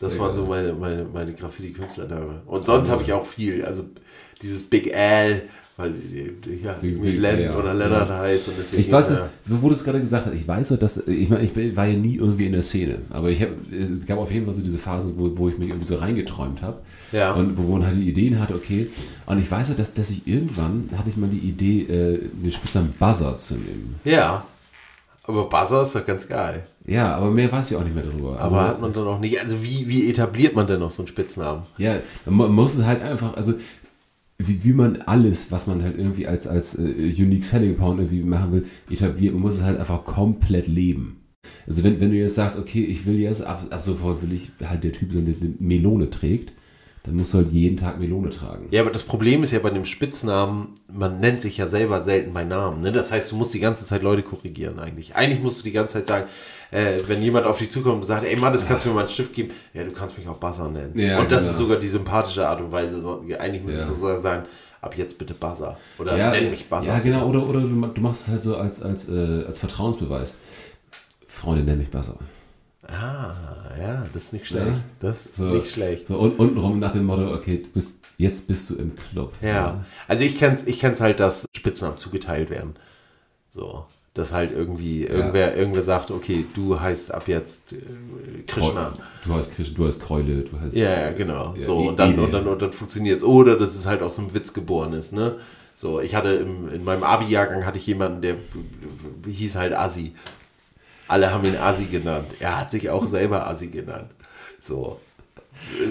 Das 0.00 0.10
Sehr 0.10 0.18
waren 0.20 0.28
geil. 0.30 0.34
so 0.36 0.46
meine, 0.46 0.72
meine, 0.72 1.04
meine 1.04 1.32
Graffiti-Künstlername. 1.32 2.42
Und 2.46 2.66
sonst 2.66 2.88
habe 2.88 3.02
ich 3.04 3.12
auch 3.12 3.24
viel. 3.24 3.64
Also 3.64 3.84
dieses 4.42 4.62
Big 4.62 4.92
L, 4.92 5.48
weil 5.76 5.90
äh, 5.90 6.54
ja, 6.64 6.76
Wie- 6.80 7.02
wie- 7.02 7.16
Len 7.16 7.40
ja, 7.40 7.56
oder 7.56 7.74
Leonard 7.74 8.08
ja. 8.08 8.18
heißt. 8.20 8.48
Und 8.48 8.54
deswegen, 8.60 8.80
Ich 8.82 8.92
weiß, 8.92 9.10
ja. 9.10 9.28
wo 9.46 9.68
du 9.68 9.74
es 9.74 9.82
gerade 9.82 10.00
gesagt 10.00 10.26
hast, 10.26 10.34
ich 10.34 10.46
weiß 10.46 10.68
so, 10.68 10.76
dass, 10.76 10.98
ich 11.06 11.28
meine, 11.28 11.42
ich 11.44 11.76
war 11.76 11.86
ja 11.86 11.96
nie 11.96 12.16
irgendwie 12.16 12.46
in 12.46 12.52
der 12.52 12.62
Szene, 12.62 12.98
aber 13.10 13.30
ich 13.30 13.42
hab, 13.42 13.48
es 13.72 14.06
gab 14.06 14.18
auf 14.18 14.30
jeden 14.30 14.44
Fall 14.44 14.54
so 14.54 14.62
diese 14.62 14.78
Phase, 14.78 15.12
wo, 15.16 15.36
wo 15.36 15.48
ich 15.48 15.58
mich 15.58 15.68
irgendwie 15.70 15.86
so 15.86 15.96
reingeträumt 15.96 16.62
habe 16.62 16.78
Ja. 17.12 17.32
und 17.32 17.58
wo 17.58 17.62
man 17.76 17.84
halt 17.86 17.96
die 17.96 18.08
Ideen 18.08 18.38
hatte, 18.40 18.54
okay, 18.54 18.88
und 19.26 19.38
ich 19.38 19.50
weiß 19.50 19.68
so, 19.68 19.74
dass, 19.74 19.92
dass 19.94 20.10
ich 20.10 20.26
irgendwann, 20.28 20.88
hatte 20.96 21.08
ich 21.08 21.16
mal 21.16 21.28
die 21.28 21.38
Idee, 21.38 21.80
äh, 21.82 22.20
den 22.32 22.52
Spitznamen 22.52 22.92
Buzzer 22.98 23.36
zu 23.36 23.54
nehmen. 23.54 23.96
ja. 24.04 24.44
Aber 25.26 25.48
Buzzer 25.48 25.84
ist 25.84 25.94
doch 25.94 26.04
ganz 26.04 26.28
geil. 26.28 26.66
Ja, 26.86 27.16
aber 27.16 27.30
mehr 27.30 27.50
weiß 27.50 27.70
ich 27.70 27.76
auch 27.78 27.82
nicht 27.82 27.94
mehr 27.94 28.04
darüber. 28.04 28.38
Aber 28.38 28.58
Also- 28.58 28.68
hat 28.72 28.80
man 28.82 28.92
dann 28.92 29.06
auch 29.06 29.18
nicht. 29.20 29.40
Also 29.40 29.56
wie, 29.64 29.88
wie 29.88 30.10
etabliert 30.10 30.54
man 30.54 30.66
denn 30.66 30.80
noch 30.80 30.90
so 30.90 31.00
einen 31.00 31.06
Spitznamen? 31.08 31.62
Ja, 31.78 31.94
man 32.26 32.52
muss 32.52 32.74
es 32.74 32.84
halt 32.84 33.00
einfach, 33.00 33.34
also 33.34 33.54
wie, 34.38 34.64
wie 34.64 34.72
man 34.72 35.02
alles, 35.02 35.50
was 35.50 35.66
man 35.66 35.82
halt 35.82 35.96
irgendwie 35.96 36.26
als, 36.26 36.46
als 36.46 36.78
äh, 36.78 36.82
Unique 36.82 37.44
Selling 37.44 37.76
Point 37.76 38.00
irgendwie 38.00 38.22
machen 38.22 38.52
will, 38.52 38.66
etabliert, 38.90 39.34
man 39.34 39.42
muss 39.42 39.56
es 39.56 39.62
halt 39.62 39.78
einfach 39.78 40.04
komplett 40.04 40.66
leben. 40.66 41.20
Also 41.66 41.84
wenn, 41.84 42.00
wenn 42.00 42.10
du 42.10 42.16
jetzt 42.16 42.34
sagst, 42.34 42.58
okay, 42.58 42.84
ich 42.84 43.06
will 43.06 43.18
jetzt, 43.18 43.42
ab, 43.42 43.66
ab 43.70 43.82
sofort 43.82 44.22
will 44.22 44.32
ich 44.32 44.50
halt 44.64 44.82
der 44.82 44.92
Typ 44.92 45.12
sein, 45.12 45.26
der 45.26 45.34
eine 45.40 45.54
Melone 45.58 46.10
trägt, 46.10 46.52
dann 47.04 47.16
musst 47.16 47.34
du 47.34 47.38
halt 47.38 47.50
jeden 47.50 47.76
Tag 47.76 48.00
Melone 48.00 48.30
tragen. 48.30 48.66
Ja, 48.70 48.80
aber 48.80 48.90
das 48.90 49.02
Problem 49.02 49.42
ist 49.42 49.52
ja 49.52 49.58
bei 49.58 49.68
dem 49.68 49.84
Spitznamen, 49.84 50.68
man 50.90 51.20
nennt 51.20 51.42
sich 51.42 51.58
ja 51.58 51.68
selber 51.68 52.02
selten 52.02 52.32
bei 52.32 52.44
Namen. 52.44 52.80
Ne? 52.80 52.92
Das 52.92 53.12
heißt, 53.12 53.30
du 53.30 53.36
musst 53.36 53.52
die 53.52 53.60
ganze 53.60 53.84
Zeit 53.84 54.02
Leute 54.02 54.22
korrigieren 54.22 54.78
eigentlich. 54.78 55.14
Eigentlich 55.14 55.42
musst 55.42 55.60
du 55.60 55.64
die 55.64 55.72
ganze 55.72 55.94
Zeit 55.94 56.06
sagen, 56.06 56.26
äh, 56.70 56.96
wenn 57.06 57.22
jemand 57.22 57.46
auf 57.46 57.58
dich 57.58 57.70
zukommt 57.70 58.02
und 58.02 58.06
sagt, 58.06 58.24
ey 58.24 58.36
Mann, 58.36 58.52
das 58.52 58.66
kannst 58.66 58.84
du 58.84 58.88
mir 58.90 58.94
mal 58.96 59.00
einen 59.02 59.08
Stift 59.10 59.32
geben. 59.34 59.52
Ja, 59.72 59.84
du 59.84 59.92
kannst 59.92 60.16
mich 60.18 60.26
auch 60.28 60.36
Buzzer 60.38 60.68
nennen. 60.68 60.98
Ja, 60.98 61.20
und 61.20 61.30
das 61.30 61.40
genau. 61.40 61.50
ist 61.52 61.56
sogar 61.58 61.76
die 61.78 61.88
sympathische 61.88 62.46
Art 62.48 62.60
und 62.60 62.72
Weise. 62.72 63.00
So, 63.00 63.24
eigentlich 63.38 63.62
Ja. 63.76 63.84
du 63.84 63.92
sogar 63.94 64.20
sagen, 64.20 64.44
ab 64.80 64.96
jetzt 64.96 65.16
bitte 65.18 65.34
Buzzer. 65.34 65.76
Oder 65.98 66.16
Ja, 66.16 66.30
nenn 66.30 66.50
mich 66.50 66.68
Buzzer. 66.68 66.86
ja 66.88 66.98
genau, 66.98 67.26
oder, 67.28 67.46
oder 67.48 67.60
du, 67.60 67.68
ma- 67.68 67.86
du 67.88 68.00
machst 68.00 68.22
es 68.22 68.28
halt 68.28 68.40
so 68.42 68.56
als, 68.56 68.82
als, 68.82 69.08
äh, 69.08 69.44
als 69.46 69.58
Vertrauensbeweis. 69.58 70.36
Freunde, 71.26 71.62
nenn 71.64 71.78
mich 71.78 71.90
Buzzer. 71.90 72.16
Ah, 72.86 73.34
ja, 73.80 74.06
das 74.12 74.24
ist 74.24 74.32
nicht 74.34 74.46
schlecht. 74.46 74.66
Ja. 74.66 74.74
Das 75.00 75.24
ist 75.24 75.36
So, 75.36 75.44
nicht 75.46 75.70
schlecht. 75.70 76.06
So 76.06 76.18
und, 76.18 76.38
untenrum 76.38 76.78
nach 76.78 76.92
dem 76.92 77.06
Motto, 77.06 77.32
okay, 77.32 77.62
du 77.64 77.70
bist, 77.70 78.00
jetzt 78.18 78.46
bist 78.46 78.68
du 78.70 78.74
im 78.74 78.94
Club. 78.94 79.32
Ja. 79.40 79.84
Also 80.06 80.24
ich 80.24 80.38
kenn's, 80.38 80.66
ich 80.66 80.80
kenn's 80.80 81.00
halt, 81.00 81.18
dass 81.18 81.46
Spitznamen 81.56 81.96
zugeteilt 81.96 82.50
werden. 82.50 82.74
So. 83.54 83.86
Dass 84.14 84.32
halt 84.32 84.52
irgendwie 84.52 85.04
irgendwer, 85.06 85.56
irgendwer 85.56 85.82
sagt, 85.82 86.12
okay, 86.12 86.44
du 86.54 86.78
heißt 86.78 87.12
ab 87.12 87.24
jetzt 87.26 87.72
äh, 87.72 87.78
Krishna. 88.46 88.92
Du 89.26 89.34
heißt 89.34 89.56
Krishna, 89.56 89.76
du 89.76 89.86
heißt 89.88 90.00
Keule, 90.00 90.42
du 90.42 90.60
heißt. 90.60 90.76
Ja, 90.76 91.00
ja, 91.00 91.10
genau. 91.10 91.52
Ja, 91.58 91.66
so, 91.66 91.80
eh- 91.82 91.88
und 91.88 91.98
dann, 91.98 92.16
und 92.20 92.32
dann, 92.32 92.46
und 92.46 92.62
dann 92.62 92.72
funktioniert's. 92.72 93.24
Oder 93.24 93.58
dass 93.58 93.74
es 93.74 93.86
halt 93.86 94.02
aus 94.02 94.18
einem 94.20 94.32
Witz 94.32 94.52
geboren 94.52 94.92
ist, 94.92 95.12
ne? 95.12 95.34
So, 95.76 96.00
ich 96.00 96.14
hatte 96.14 96.28
im, 96.28 96.68
in 96.72 96.84
meinem 96.84 97.02
Abi-Jahrgang 97.02 97.66
hatte 97.66 97.78
ich 97.78 97.86
jemanden, 97.88 98.22
der 98.22 98.36
hieß 99.26 99.56
halt 99.56 99.72
Asi. 99.74 100.12
Alle 101.08 101.32
haben 101.32 101.44
ihn 101.44 101.56
Asi 101.56 101.86
genannt. 101.86 102.26
Er 102.38 102.60
hat 102.60 102.70
sich 102.70 102.88
auch 102.90 103.08
selber 103.08 103.48
Asi 103.48 103.66
genannt. 103.66 104.10
So. 104.60 105.00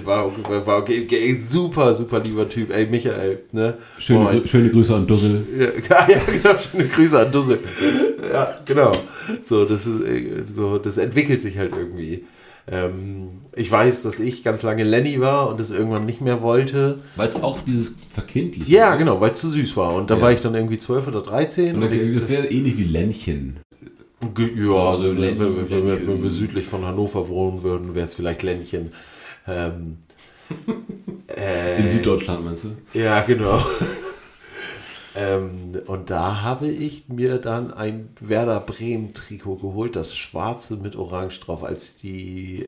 War, 0.04 0.30
war, 0.50 0.66
war 0.68 0.78
okay, 0.80 1.40
super, 1.42 1.94
super 1.94 2.20
lieber 2.20 2.48
Typ. 2.50 2.74
Ey, 2.74 2.86
Michael, 2.86 3.44
ne? 3.54 3.78
Schöne. 3.98 4.20
Grü- 4.30 4.48
schöne 4.48 4.70
Grüße 4.70 4.94
an 4.96 5.08
Dussel. 5.08 5.46
Ja, 5.58 5.66
ja, 6.10 6.18
genau, 6.26 6.58
schöne 6.58 6.88
Grüße 6.88 7.20
an 7.20 7.32
Dussel. 7.32 7.60
Ja, 8.32 8.60
genau. 8.66 8.92
So, 9.46 9.66
das 9.66 9.86
ist 9.86 10.02
äh, 10.06 10.44
so, 10.54 10.78
das 10.78 10.98
entwickelt 10.98 11.42
sich 11.42 11.58
halt 11.58 11.74
irgendwie. 11.76 12.26
Ähm, 12.72 13.28
ich 13.56 13.70
weiß, 13.70 14.04
dass 14.04 14.20
ich 14.22 14.42
ganz 14.44 14.64
lange 14.64 14.84
Lenny 14.84 15.20
war 15.20 15.50
und 15.50 15.60
das 15.60 15.70
irgendwann 15.72 16.06
nicht 16.06 16.22
mehr 16.22 16.42
wollte. 16.42 17.00
Weil 17.18 17.28
es 17.28 17.36
auch 17.36 17.60
dieses 17.60 17.96
Verkindliche 18.08 18.72
Ja, 18.72 18.94
ist. 18.94 19.00
genau, 19.00 19.20
weil 19.20 19.32
es 19.32 19.40
zu 19.42 19.50
süß 19.50 19.76
war. 19.76 19.94
Und 19.96 20.10
da 20.10 20.16
Ja. 20.16 20.22
war 20.22 20.32
ich 20.32 20.40
dann 20.40 20.56
irgendwie 20.56 20.80
12 20.80 21.08
oder 21.08 21.22
13. 21.22 21.76
Und 21.76 21.84
Und 21.84 21.92
ich, 21.94 22.14
das 22.16 22.30
wäre 22.30 22.48
ähnlich 22.48 22.78
wie 22.78 22.86
Ländchen. 22.86 23.58
Ge- 24.34 24.54
ja, 24.56 24.72
also, 24.92 25.04
wenn, 25.04 25.18
wenn, 25.18 25.40
wenn, 25.70 25.70
wir, 25.86 25.96
Len- 25.96 26.08
wenn 26.08 26.24
wir 26.24 26.30
südlich 26.30 26.66
von 26.66 26.86
Hannover 26.86 27.28
wohnen 27.28 27.64
würden, 27.64 27.94
wäre 27.96 28.06
es 28.06 28.16
vielleicht 28.16 28.44
Ländchen. 28.44 28.94
Ähm, 29.46 29.98
äh, 31.28 31.82
In 31.82 31.90
Süddeutschland 31.90 32.46
meinst 32.46 32.64
du? 32.66 32.70
Ja, 32.98 33.22
genau. 33.22 33.62
Ähm, 35.16 35.80
und 35.88 36.10
da 36.10 36.42
habe 36.42 36.68
ich 36.68 37.08
mir 37.10 37.38
dann 37.40 37.74
ein 37.74 38.10
Werder 38.20 38.60
Bremen 38.60 39.14
Trikot 39.14 39.58
geholt, 39.58 39.96
das 39.96 40.16
schwarze 40.16 40.78
mit 40.78 40.96
Orange 40.96 41.40
drauf, 41.42 41.64
als 41.64 41.98
die 41.98 42.66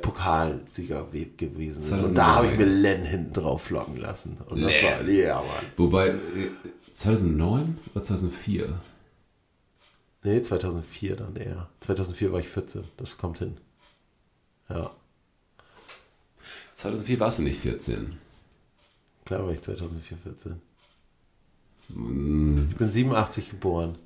Pokalsieger 0.00 1.12
we- 1.12 1.26
gewesen 1.26 1.82
sind. 1.82 2.04
Und 2.04 2.14
da 2.14 2.36
habe 2.36 2.46
ich 2.46 2.52
mir 2.58 2.66
2009. 2.66 2.82
Len 2.82 3.04
hinten 3.04 3.32
drauf 3.34 3.62
flocken 3.62 3.96
lassen. 3.96 4.38
Und 4.48 4.62
das 4.62 4.72
Len. 4.80 4.84
war, 5.06 5.08
ja, 5.08 5.36
Mann. 5.36 5.46
Wobei, 5.76 6.08
äh, 6.10 6.50
2009 6.92 7.78
oder 7.94 8.02
2004? 8.04 8.80
Nee, 10.22 10.42
2004 10.42 11.16
dann 11.16 11.36
eher. 11.36 11.68
2004 11.80 12.32
war 12.32 12.40
ich 12.40 12.48
14, 12.48 12.84
das 12.96 13.18
kommt 13.18 13.38
hin. 13.38 13.56
Ja, 14.68 14.90
2004 16.74 17.18
warst 17.20 17.38
du 17.38 17.42
nicht 17.42 17.58
14. 17.60 18.18
klar 19.24 19.44
war 19.44 19.52
ich 19.52 19.62
2004 19.62 20.16
14. 20.18 20.60
Mm, 21.88 22.66
Ich 22.70 22.76
bin 22.76 22.90
87 22.90 23.50
geboren. 23.50 23.96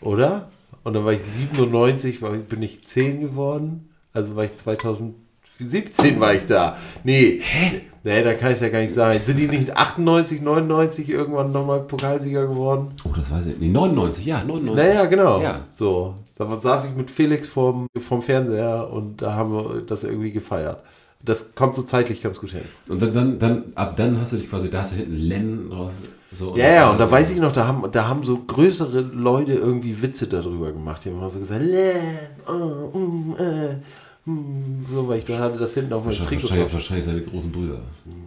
Oder? 0.00 0.48
Und 0.84 0.94
dann 0.94 1.04
war 1.04 1.12
ich 1.12 1.22
97, 1.22 2.22
war, 2.22 2.30
bin 2.32 2.62
ich 2.62 2.86
10 2.86 3.20
geworden. 3.20 3.88
Also 4.12 4.36
war 4.36 4.44
ich 4.44 4.54
2017 4.56 6.18
war 6.20 6.34
ich 6.34 6.46
da. 6.46 6.76
Nee. 7.04 7.40
Hä? 7.42 7.80
Nee, 8.04 8.22
da 8.22 8.34
kann 8.34 8.52
es 8.52 8.60
ja 8.60 8.68
gar 8.68 8.80
nicht 8.80 8.94
sein. 8.94 9.20
Sind 9.24 9.38
die 9.38 9.48
nicht 9.48 9.76
98, 9.76 10.40
99 10.40 11.10
irgendwann 11.10 11.52
nochmal 11.52 11.80
Pokalsieger 11.80 12.46
geworden? 12.46 12.92
Oh, 13.04 13.10
das 13.14 13.30
weiß 13.30 13.46
ich 13.46 13.52
nicht. 13.58 13.60
Nee, 13.60 13.68
99, 13.68 14.24
ja, 14.24 14.42
99. 14.44 14.74
Naja, 14.76 15.04
genau. 15.06 15.42
Ja. 15.42 15.66
So. 15.76 16.14
Da 16.36 16.60
saß 16.60 16.86
ich 16.86 16.94
mit 16.96 17.10
Felix 17.10 17.48
vorm, 17.48 17.88
vom 17.98 18.22
Fernseher 18.22 18.88
und 18.92 19.20
da 19.20 19.34
haben 19.34 19.52
wir 19.52 19.82
das 19.82 20.04
irgendwie 20.04 20.30
gefeiert. 20.30 20.80
Das 21.20 21.56
kommt 21.56 21.74
so 21.74 21.82
zeitlich 21.82 22.22
ganz 22.22 22.38
gut 22.38 22.50
hin. 22.52 22.60
Und 22.88 23.02
dann, 23.02 23.12
dann, 23.12 23.38
dann, 23.40 23.64
ab 23.74 23.96
dann 23.96 24.20
hast 24.20 24.32
du 24.32 24.36
dich 24.36 24.48
quasi, 24.48 24.70
da 24.70 24.78
hast 24.80 24.92
du 24.92 24.96
hinten 24.96 25.16
Len 25.16 25.68
drauf. 25.70 25.90
So, 26.32 26.56
Ja, 26.56 26.68
ja, 26.68 26.90
und 26.90 26.98
da 27.00 27.10
weiß 27.10 27.30
ich 27.30 27.38
noch, 27.38 27.52
da 27.52 27.66
haben, 27.66 27.90
da 27.90 28.06
haben 28.06 28.22
so 28.22 28.36
größere 28.38 29.00
Leute 29.00 29.52
irgendwie 29.54 30.00
Witze 30.02 30.26
darüber 30.26 30.72
gemacht. 30.72 31.04
Die 31.04 31.08
haben 31.10 31.16
immer 31.18 31.30
so 31.30 31.38
gesagt, 31.38 31.62
Len, 31.62 32.18
oh, 32.46 32.96
mm, 32.98 33.36
äh, 33.38 34.30
mm, 34.30 34.86
so, 34.92 35.08
weil 35.08 35.20
ich 35.20 35.24
da 35.24 35.38
hatte 35.38 35.56
das 35.58 35.72
hinten 35.74 35.92
auf 35.94 36.04
Wahrscheinlich, 36.04 36.28
Trikot. 36.28 36.42
wahrscheinlich, 36.50 36.72
wahrscheinlich 36.74 37.04
seine 37.06 37.22
großen 37.22 37.50
Brüder. 37.50 37.80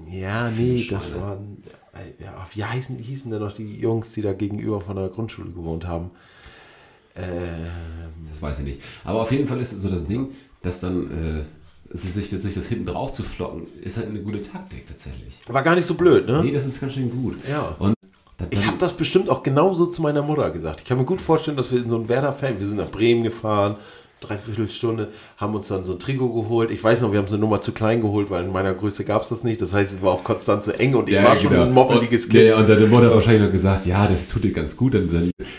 Ja, 0.09 0.49
nee, 0.49 0.87
das 0.89 1.13
waren, 1.13 1.61
äh, 1.93 2.23
ja, 2.23 2.43
wie 2.53 2.63
heißen, 2.63 2.97
hießen 2.97 3.29
denn 3.29 3.39
noch 3.39 3.53
die 3.53 3.79
Jungs, 3.79 4.11
die 4.13 4.23
da 4.23 4.33
gegenüber 4.33 4.81
von 4.81 4.95
der 4.95 5.09
Grundschule 5.09 5.51
gewohnt 5.51 5.85
haben? 5.85 6.09
Ähm, 7.15 7.25
Das 8.27 8.41
weiß 8.41 8.59
ich 8.59 8.65
nicht. 8.65 8.81
Aber 9.03 9.21
auf 9.21 9.31
jeden 9.31 9.47
Fall 9.47 9.59
ist 9.59 9.79
so 9.79 9.89
das 9.89 10.05
Ding, 10.05 10.29
dass 10.61 10.79
dann 10.79 11.11
äh, 11.11 11.41
sich, 11.93 12.29
sich 12.29 12.53
das 12.53 12.67
hinten 12.67 12.85
drauf 12.85 13.13
zu 13.13 13.23
flocken, 13.23 13.67
ist 13.81 13.97
halt 13.97 14.09
eine 14.09 14.21
gute 14.21 14.41
Taktik 14.41 14.87
tatsächlich. 14.87 15.39
war 15.47 15.63
gar 15.63 15.75
nicht 15.75 15.85
so 15.85 15.95
blöd, 15.95 16.27
ne? 16.27 16.41
Nee, 16.43 16.51
das 16.51 16.65
ist 16.65 16.79
ganz 16.79 16.93
schön 16.93 17.09
gut. 17.09 17.35
Ja. 17.49 17.75
Und 17.79 17.95
dann, 18.37 18.47
Ich 18.51 18.65
habe 18.65 18.77
das 18.77 18.93
bestimmt 18.93 19.29
auch 19.29 19.43
genauso 19.43 19.85
zu 19.85 20.01
meiner 20.01 20.21
Mutter 20.21 20.49
gesagt. 20.51 20.81
Ich 20.81 20.85
kann 20.85 20.97
mir 20.97 21.05
gut 21.05 21.21
vorstellen, 21.21 21.57
dass 21.57 21.71
wir 21.71 21.81
in 21.81 21.89
so 21.89 21.97
einem 21.97 22.09
Werder-Fan, 22.09 22.59
wir 22.59 22.67
sind 22.67 22.77
nach 22.77 22.89
Bremen 22.89 23.23
gefahren, 23.23 23.75
dreiviertel 24.21 24.69
Stunde, 24.69 25.09
haben 25.37 25.55
uns 25.55 25.67
dann 25.67 25.83
so 25.83 25.93
ein 25.93 25.99
Trikot 25.99 26.29
geholt. 26.33 26.71
Ich 26.71 26.83
weiß 26.83 27.01
noch, 27.01 27.11
wir 27.11 27.19
haben 27.19 27.27
so 27.27 27.33
eine 27.33 27.41
Nummer 27.41 27.59
zu 27.61 27.71
klein 27.71 28.01
geholt, 28.01 28.29
weil 28.29 28.43
in 28.45 28.51
meiner 28.51 28.73
Größe 28.73 29.03
gab 29.03 29.23
es 29.23 29.29
das 29.29 29.43
nicht. 29.43 29.59
Das 29.61 29.73
heißt, 29.73 29.93
es 29.95 30.01
war 30.01 30.11
auch 30.11 30.23
konstant 30.23 30.63
zu 30.63 30.77
eng 30.79 30.95
und 30.95 31.09
ich 31.09 31.21
war 31.21 31.35
schon 31.35 31.49
genau. 31.49 31.63
ein 31.63 31.73
moppeliges 31.73 32.29
Kind. 32.29 32.43
Ja, 32.43 32.57
und 32.57 32.69
deine 32.69 32.85
Mutter 32.85 33.07
hat 33.07 33.15
wahrscheinlich 33.15 33.41
noch 33.43 33.51
gesagt, 33.51 33.85
ja, 33.87 34.07
das 34.07 34.27
tut 34.27 34.43
dir 34.43 34.51
ganz 34.53 34.77
gut, 34.77 34.93
dann, 34.93 35.09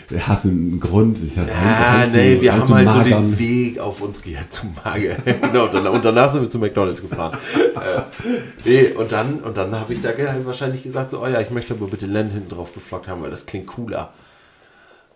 dann 0.09 0.27
hast 0.27 0.45
du 0.45 0.49
einen 0.49 0.79
Grund. 0.79 1.17
Ich 1.21 1.33
sag, 1.33 1.47
Ah, 1.53 1.99
Hand- 1.99 2.13
nee, 2.13 2.35
zu- 2.37 2.41
wir 2.41 2.51
haben 2.53 2.59
halt 2.59 2.67
so 2.67 2.73
magern. 2.97 3.21
den 3.21 3.39
Weg 3.39 3.79
auf 3.79 4.01
uns 4.01 4.21
gehört 4.21 4.51
zum 4.53 4.73
Mager. 4.83 5.15
genau, 5.25 5.65
und 5.65 5.73
danach, 5.73 5.93
und 5.93 6.05
danach 6.05 6.31
sind 6.31 6.41
wir 6.43 6.49
zu 6.49 6.57
McDonalds 6.59 7.01
gefahren. 7.01 7.37
äh, 7.75 8.01
nee, 8.63 8.87
und 8.97 9.11
dann, 9.11 9.41
und 9.41 9.57
dann 9.57 9.77
habe 9.77 9.93
ich 9.93 10.01
da 10.01 10.09
wahrscheinlich 10.45 10.83
gesagt, 10.83 11.09
so, 11.11 11.21
oh 11.21 11.27
ja, 11.27 11.41
ich 11.41 11.49
möchte 11.49 11.73
aber 11.73 11.87
bitte 11.87 12.05
Len 12.05 12.29
hinten 12.31 12.49
drauf 12.49 12.73
geflockt 12.73 13.07
haben, 13.09 13.21
weil 13.21 13.31
das 13.31 13.45
klingt 13.45 13.67
cooler. 13.67 14.13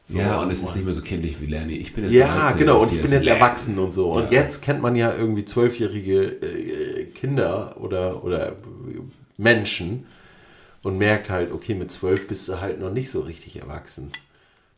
Ja, 0.09 0.39
und 0.41 0.49
es 0.51 0.59
ist 0.61 0.69
und- 0.69 0.75
nicht 0.75 0.85
mehr 0.85 0.93
so 0.93 1.01
kindlich 1.01 1.41
wie 1.41 1.47
Lerny. 1.47 1.73
Ich 1.75 1.93
bin 1.93 2.05
jetzt 2.05 2.13
Ja, 2.13 2.51
genau, 2.53 2.81
und 2.83 2.93
ich 2.93 3.01
bin 3.01 3.11
jetzt 3.11 3.27
erwachsen 3.27 3.77
und 3.77 3.93
so. 3.93 4.13
Und 4.13 4.31
Ja. 4.31 4.41
jetzt 4.41 4.61
kennt 4.61 4.81
man 4.81 4.95
ja 4.95 5.13
irgendwie 5.13 5.43
zwölfjährige 5.43 6.23
äh, 6.41 7.05
Kinder 7.13 7.75
oder, 7.81 8.23
oder 8.23 8.55
Menschen 9.37 10.05
und 10.83 10.97
merkt 10.97 11.29
halt, 11.29 11.51
okay, 11.51 11.73
mit 11.75 11.91
zwölf 11.91 12.27
bist 12.27 12.47
du 12.47 12.61
halt 12.61 12.79
noch 12.79 12.91
nicht 12.91 13.09
so 13.09 13.21
richtig 13.21 13.59
erwachsen. 13.59 14.11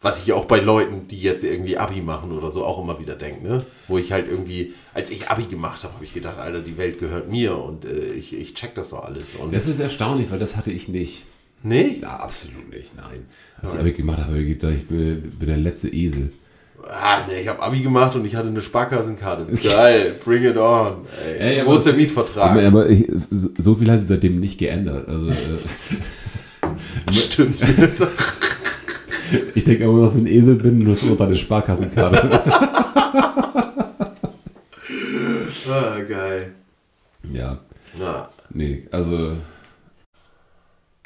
Was 0.01 0.23
ich 0.23 0.31
auch 0.31 0.45
bei 0.45 0.59
Leuten, 0.59 1.09
die 1.09 1.19
jetzt 1.21 1.43
irgendwie 1.43 1.77
Abi 1.77 2.01
machen 2.01 2.31
oder 2.31 2.51
so, 2.51 2.63
auch 2.65 2.81
immer 2.81 2.99
wieder 3.01 3.15
denke, 3.15 3.45
ne? 3.45 3.65
Wo 3.89 3.97
ich 3.97 4.13
halt 4.13 4.29
irgendwie, 4.29 4.73
als 4.93 5.09
ich 5.09 5.27
Abi 5.29 5.43
gemacht 5.43 5.83
habe, 5.83 5.93
habe 5.95 6.05
ich 6.05 6.13
gedacht, 6.13 6.37
Alter, 6.37 6.61
die 6.61 6.77
Welt 6.77 6.99
gehört 6.99 7.29
mir 7.29 7.57
und 7.57 7.83
äh, 7.83 8.13
ich, 8.13 8.33
ich 8.33 8.53
check 8.53 8.73
das 8.75 8.91
doch 8.91 9.03
alles. 9.03 9.35
Und 9.35 9.53
Das 9.53 9.67
ist 9.67 9.81
erstaunlich, 9.81 10.31
weil 10.31 10.39
das 10.39 10.55
hatte 10.55 10.71
ich 10.71 10.87
nicht. 10.87 11.23
Nee? 11.63 11.99
Ja, 12.01 12.17
absolut 12.17 12.69
nicht, 12.69 12.95
nein. 12.95 13.25
Als 13.61 13.73
ich 13.73 13.79
Abi 13.79 13.91
gemacht 13.93 14.19
habe, 14.19 14.39
ich 14.39 14.59
gedacht, 14.59 14.73
ich 14.77 14.87
bin, 14.87 15.21
bin 15.37 15.47
der 15.47 15.57
letzte 15.57 15.89
Esel. 15.89 16.31
Ah, 16.87 17.25
nee, 17.27 17.41
ich 17.41 17.47
habe 17.47 17.61
Abi 17.61 17.81
gemacht 17.81 18.15
und 18.15 18.25
ich 18.25 18.35
hatte 18.35 18.47
eine 18.47 18.61
Sparkassenkarte. 18.61 19.45
Geil, 19.63 20.15
bring 20.23 20.43
it 20.43 20.57
on. 20.57 21.05
Ey, 21.37 21.59
Ey, 21.59 21.65
Wo 21.65 21.73
ist 21.73 21.85
der 21.85 21.93
Mietvertrag? 21.93 22.51
Aber, 22.51 22.65
aber 22.65 22.89
ich, 22.89 23.05
so 23.29 23.75
viel 23.75 23.91
hat 23.91 23.99
sich 23.99 24.07
seitdem 24.09 24.39
nicht 24.39 24.57
geändert. 24.57 25.07
Also, 25.07 25.29
äh, 25.29 25.33
Stimmt. 27.11 27.59
ich 29.53 29.63
denke 29.63 29.83
immer, 29.83 30.05
dass 30.05 30.15
ich 30.15 30.21
ein 30.21 30.27
Esel 30.27 30.55
bin, 30.55 30.79
nur 30.79 30.95
so 30.95 31.15
deine 31.15 31.35
Sparkassenkarte. 31.35 32.41
ah, 35.69 35.99
geil. 36.07 36.53
ja, 37.31 37.57
Na, 37.99 38.29
nee, 38.51 38.83
also. 38.91 39.33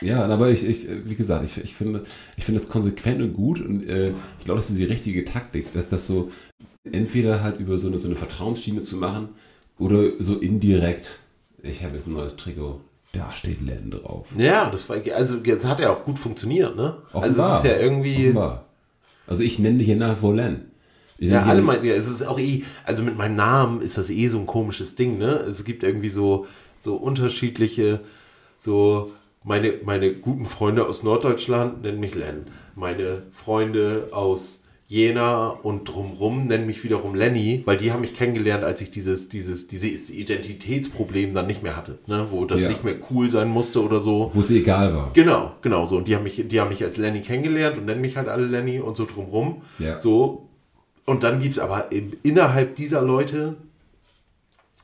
Ja, 0.02 0.26
aber 0.26 0.50
ich, 0.50 0.66
ich 0.66 0.88
wie 1.06 1.16
gesagt, 1.16 1.46
ich, 1.46 1.64
ich 1.64 1.76
finde, 1.76 2.04
ich 2.36 2.46
finde 2.46 2.60
das 2.60 2.70
konsequent 2.70 3.22
und 3.22 3.34
gut 3.34 3.62
und 3.62 3.88
äh, 3.88 4.10
ich 4.40 4.46
glaube, 4.46 4.60
das 4.60 4.70
ist 4.70 4.80
die 4.80 4.84
richtige 4.86 5.24
Taktik, 5.24 5.72
dass 5.74 5.88
das 5.88 6.08
so 6.08 6.32
entweder 6.92 7.44
halt 7.44 7.60
über 7.60 7.78
so 7.78 7.88
eine, 7.88 7.98
so 7.98 8.08
eine 8.08 8.16
Vertrauensschiene 8.16 8.82
zu 8.82 8.98
machen 8.98 9.30
oder 9.80 10.12
so 10.20 10.38
indirekt. 10.38 11.20
Ich 11.62 11.84
habe 11.84 11.96
jetzt 11.96 12.08
ein 12.08 12.14
neues 12.14 12.36
Trikot, 12.36 12.82
da 13.14 13.32
steht 13.32 13.62
Len 13.62 13.92
drauf. 13.92 14.30
ja, 14.38 14.70
das 14.70 14.90
war, 14.90 14.98
also 15.16 15.38
das 15.38 15.66
hat 15.66 15.80
ja 15.80 15.94
auch 15.94 16.04
gut 16.04 16.20
funktioniert, 16.20 16.76
ne? 16.76 16.98
Also 17.14 17.42
es 17.42 17.58
ist 17.58 17.66
ja 17.66 17.78
irgendwie, 17.78 18.30
Offenbar. 18.30 18.66
Also 19.28 19.44
ich 19.44 19.60
nenne 19.60 19.78
dich 19.78 19.88
hier 19.88 19.96
nach 19.96 20.18
vor 20.18 20.36
Len. 20.36 20.72
Ja, 21.20 21.44
alle 21.44 21.62
meinten 21.62 21.86
ja, 21.86 21.94
es 21.94 22.10
ist 22.10 22.28
auch 22.28 22.40
eh, 22.40 22.64
also 22.84 23.04
mit 23.04 23.16
meinem 23.16 23.36
Namen 23.38 23.82
ist 23.82 23.98
das 23.98 24.10
eh 24.10 24.28
so 24.28 24.40
ein 24.40 24.46
komisches 24.46 24.96
Ding, 24.96 25.18
ne? 25.20 25.36
Es 25.48 25.64
gibt 25.64 25.84
irgendwie 25.84 26.10
so, 26.10 26.48
so 26.80 26.96
unterschiedliche, 26.96 28.02
so, 28.60 29.12
meine, 29.44 29.74
meine 29.84 30.14
guten 30.14 30.46
Freunde 30.46 30.88
aus 30.88 31.04
Norddeutschland 31.04 31.82
nennen 31.84 32.00
mich 32.00 32.16
Len. 32.16 32.46
Meine 32.76 33.24
Freunde 33.32 34.10
aus 34.12 34.64
Jena 34.88 35.48
und 35.48 35.86
drumrum 35.86 36.44
nennen 36.46 36.68
mich 36.68 36.84
wiederum 36.84 37.16
Lenny, 37.16 37.64
weil 37.66 37.78
die 37.78 37.92
haben 37.92 38.02
mich 38.02 38.16
kennengelernt, 38.16 38.64
als 38.64 38.80
ich 38.82 38.92
dieses, 38.92 39.28
dieses, 39.28 39.68
dieses 39.68 40.10
Identitätsproblem 40.10 41.34
dann 41.34 41.48
nicht 41.48 41.64
mehr 41.64 41.76
hatte, 41.76 41.98
ne? 42.06 42.28
Wo 42.30 42.46
das 42.46 42.62
Ja. 42.62 42.70
nicht 42.70 42.84
mehr 42.84 42.96
cool 43.10 43.30
sein 43.30 43.50
musste 43.50 43.82
oder 43.84 44.00
so. 44.00 44.30
Wo 44.34 44.42
es 44.42 44.52
egal 44.52 44.94
war. 44.96 45.10
Genau, 45.14 45.54
genau 45.62 45.86
so. 45.86 45.98
Und 45.98 46.08
die 46.08 46.16
haben 46.16 46.24
mich, 46.24 46.44
die 46.48 46.60
haben 46.60 46.70
mich 46.70 46.84
als 46.84 46.98
Lenny 46.98 47.22
kennengelernt 47.22 47.78
und 47.78 47.86
nennen 47.86 48.02
mich 48.02 48.18
halt 48.18 48.28
alle 48.28 48.46
Lenny 48.46 48.80
und 48.80 48.96
so 48.96 49.06
drumrum. 49.06 49.64
Ja. 49.80 50.00
So. 50.00 50.50
Und 51.06 51.24
dann 51.24 51.40
gibt 51.40 51.54
es 51.56 51.60
aber 51.60 51.88
innerhalb 52.22 52.76
dieser 52.76 53.02
Leute 53.02 53.56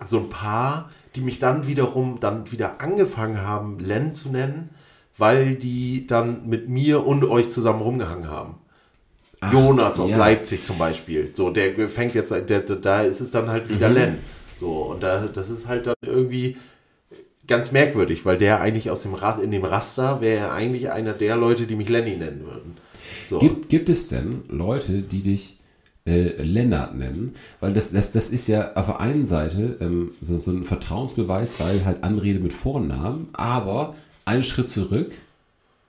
so 0.04 0.18
ein 0.18 0.30
paar, 0.30 0.90
die 1.16 1.22
mich 1.22 1.40
dann 1.40 1.68
wiederum 1.68 2.20
dann 2.20 2.52
wieder 2.52 2.82
angefangen 2.82 3.42
haben, 3.42 3.80
Len 3.80 4.14
zu 4.14 4.30
nennen, 4.30 4.70
weil 5.18 5.56
die 5.56 6.08
dann 6.08 6.48
mit 6.48 6.70
mir 6.70 7.06
und 7.06 7.24
euch 7.24 7.50
zusammen 7.50 7.82
rumgehangen 7.82 8.30
haben. 8.30 8.56
Ach, 9.42 9.54
Jonas 9.54 10.00
aus 10.00 10.12
ja. 10.12 10.18
Leipzig 10.18 10.66
zum 10.66 10.78
Beispiel. 10.78 11.32
So, 11.34 11.50
der 11.50 11.90
fängt 11.90 12.14
jetzt, 12.14 12.32
der, 12.32 12.62
da 12.62 13.02
ist 13.02 13.22
es 13.22 13.32
dann 13.32 13.50
halt 13.50 13.70
Mhm. 13.70 13.76
wieder 13.76 13.90
Len. 13.90 14.18
So, 14.56 14.72
und 14.92 15.04
da, 15.04 15.28
das 15.34 15.50
ist 15.50 15.68
halt 15.68 15.88
dann 15.88 15.96
irgendwie 16.02 16.58
ganz 17.48 17.72
merkwürdig, 17.72 18.26
weil 18.26 18.38
der 18.38 18.62
eigentlich 18.62 18.90
aus 18.90 19.02
dem 19.04 19.14
Ras 19.14 19.42
in 19.42 19.52
dem 19.52 19.64
Raster 19.64 20.22
wäre 20.22 20.48
er 20.48 20.54
eigentlich 20.54 20.92
einer 20.92 21.14
der 21.14 21.36
Leute, 21.38 21.66
die 21.66 21.76
mich 21.76 21.90
Lenny 21.90 22.18
nennen 22.18 22.46
würden. 22.46 22.78
So. 23.28 23.40
Gibt, 23.40 23.70
gibt 23.70 23.90
es 23.90 24.10
denn 24.10 24.44
Leute, 24.50 25.02
die 25.02 25.22
dich 25.22 25.59
äh, 26.06 26.42
Lennart 26.42 26.96
nennen? 26.96 27.36
Weil 27.60 27.74
das, 27.74 27.92
das, 27.92 28.12
das 28.12 28.30
ist 28.30 28.48
ja 28.48 28.74
auf 28.74 28.88
der 28.88 29.00
einen 29.00 29.26
Seite 29.26 29.78
ähm, 29.82 30.12
so, 30.22 30.38
so 30.38 30.52
ein 30.52 30.64
Vertrauensbeweis, 30.64 31.60
weil 31.60 31.86
halt 31.86 32.04
Anrede 32.04 32.40
mit 32.40 32.54
Vornamen, 32.54 33.30
aber 33.34 33.96
einen 34.26 34.44
Schritt 34.44 34.70
zurück, 34.70 35.12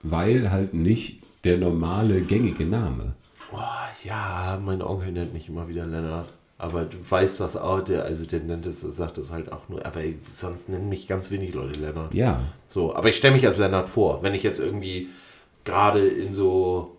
weil 0.02 0.50
halt 0.50 0.74
nicht 0.74 1.20
der 1.44 1.58
normale 1.58 2.20
gängige 2.22 2.66
Name. 2.66 3.14
Boah, 3.50 3.88
ja, 4.04 4.60
mein 4.64 4.82
Onkel 4.82 5.12
nennt 5.12 5.32
mich 5.32 5.48
immer 5.48 5.68
wieder 5.68 5.86
Lennart. 5.86 6.28
Aber 6.58 6.84
du 6.84 6.98
weißt 7.08 7.40
das 7.40 7.56
auch, 7.56 7.80
der, 7.80 8.04
also 8.04 8.26
der 8.26 8.40
nennt 8.40 8.66
es, 8.66 8.82
sagt 8.82 9.16
es 9.16 9.30
halt 9.30 9.50
auch 9.50 9.70
nur, 9.70 9.84
aber 9.86 10.00
sonst 10.36 10.68
nennen 10.68 10.90
mich 10.90 11.06
ganz 11.06 11.30
wenig 11.30 11.54
Leute 11.54 11.80
Lennart. 11.80 12.12
Ja. 12.12 12.42
So, 12.66 12.94
aber 12.94 13.08
ich 13.08 13.16
stelle 13.16 13.34
mich 13.34 13.46
als 13.46 13.56
Lennart 13.56 13.88
vor, 13.88 14.22
wenn 14.22 14.34
ich 14.34 14.42
jetzt 14.42 14.60
irgendwie 14.60 15.08
gerade 15.64 16.06
in 16.06 16.34
so, 16.34 16.98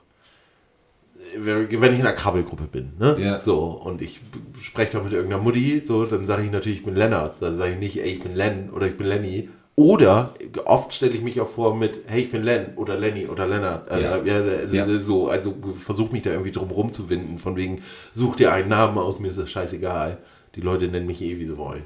wenn 1.38 1.94
ich 1.94 2.00
in 2.00 2.06
einer 2.06 2.14
Krabbelgruppe 2.14 2.64
bin, 2.66 2.94
ne? 3.00 3.16
Ja. 3.20 3.40
So, 3.40 3.60
und 3.60 4.02
ich 4.02 4.22
spreche 4.62 4.94
da 4.94 5.04
mit 5.04 5.14
irgendeiner 5.14 5.42
Mutti, 5.42 5.82
so, 5.86 6.06
dann 6.06 6.26
sage 6.26 6.44
ich 6.44 6.52
natürlich, 6.52 6.80
ich 6.80 6.86
bin 6.86 6.96
Lennart. 6.96 7.42
Dann 7.42 7.58
sage 7.58 7.74
ich 7.74 7.80
nicht, 7.80 7.98
ey, 8.02 8.12
ich 8.12 8.24
bin 8.24 8.36
Len 8.36 8.70
oder 8.72 8.88
ich 8.88 8.98
bin 8.98 9.08
Lenny. 9.08 9.50
Oder 9.76 10.34
oft 10.66 10.94
stelle 10.94 11.14
ich 11.14 11.22
mich 11.22 11.40
auch 11.40 11.48
vor 11.48 11.76
mit, 11.76 12.02
hey, 12.08 12.24
ich 12.24 12.32
bin 12.32 12.44
Len 12.44 12.74
oder 12.76 12.98
Lenny 12.98 13.26
oder 13.28 13.48
Lennart. 13.48 13.90
Äh, 13.90 14.02
Ja. 14.04 14.18
ja, 14.18 14.40
äh, 14.40 14.76
Ja. 14.76 15.00
So, 15.00 15.30
also 15.30 15.54
versuch 15.76 16.12
mich 16.12 16.24
da 16.24 16.32
irgendwie 16.32 16.52
drum 16.52 16.70
rumzuwinden, 16.70 17.40
von 17.40 17.56
wegen, 17.56 17.82
such 18.14 18.36
dir 18.36 18.52
einen 18.52 18.70
Namen 18.70 18.98
aus, 18.98 19.20
mir 19.20 19.30
ist 19.30 19.40
das 19.40 19.50
scheißegal. 19.50 20.18
Die 20.56 20.62
Leute 20.62 20.88
nennen 20.88 21.08
mich 21.08 21.22
eh, 21.22 21.40
wie 21.40 21.46
sie 21.46 21.58
wollen. 21.58 21.84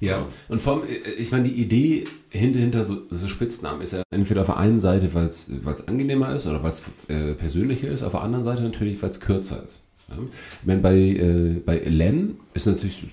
Ja, 0.00 0.26
und 0.48 0.60
vor 0.60 0.74
allem, 0.74 0.82
äh, 0.88 1.10
ich 1.12 1.30
meine, 1.32 1.44
die 1.48 1.54
Idee 1.54 2.04
hinter, 2.30 2.58
hinter 2.60 2.84
so, 2.84 3.02
so 3.10 3.28
Spitznamen 3.28 3.80
ist 3.82 3.92
ja 3.92 4.02
entweder 4.10 4.42
auf 4.42 4.46
der 4.46 4.58
einen 4.58 4.80
Seite, 4.80 5.12
weil 5.14 5.26
es 5.26 5.88
angenehmer 5.88 6.34
ist 6.34 6.46
oder 6.46 6.62
weil 6.62 6.72
es 6.72 6.84
äh, 7.08 7.34
persönlicher 7.34 7.88
ist, 7.88 8.02
auf 8.02 8.12
der 8.12 8.22
anderen 8.22 8.44
Seite 8.44 8.62
natürlich, 8.62 9.00
weil 9.02 9.10
es 9.10 9.20
kürzer 9.20 9.64
ist. 9.66 9.84
Ja? 10.08 10.16
Ich 10.60 10.66
meine, 10.66 10.80
bei, 10.80 10.96
äh, 10.96 11.60
bei 11.64 11.78
Len 11.78 12.38
ist 12.54 12.66
natürlich 12.66 13.06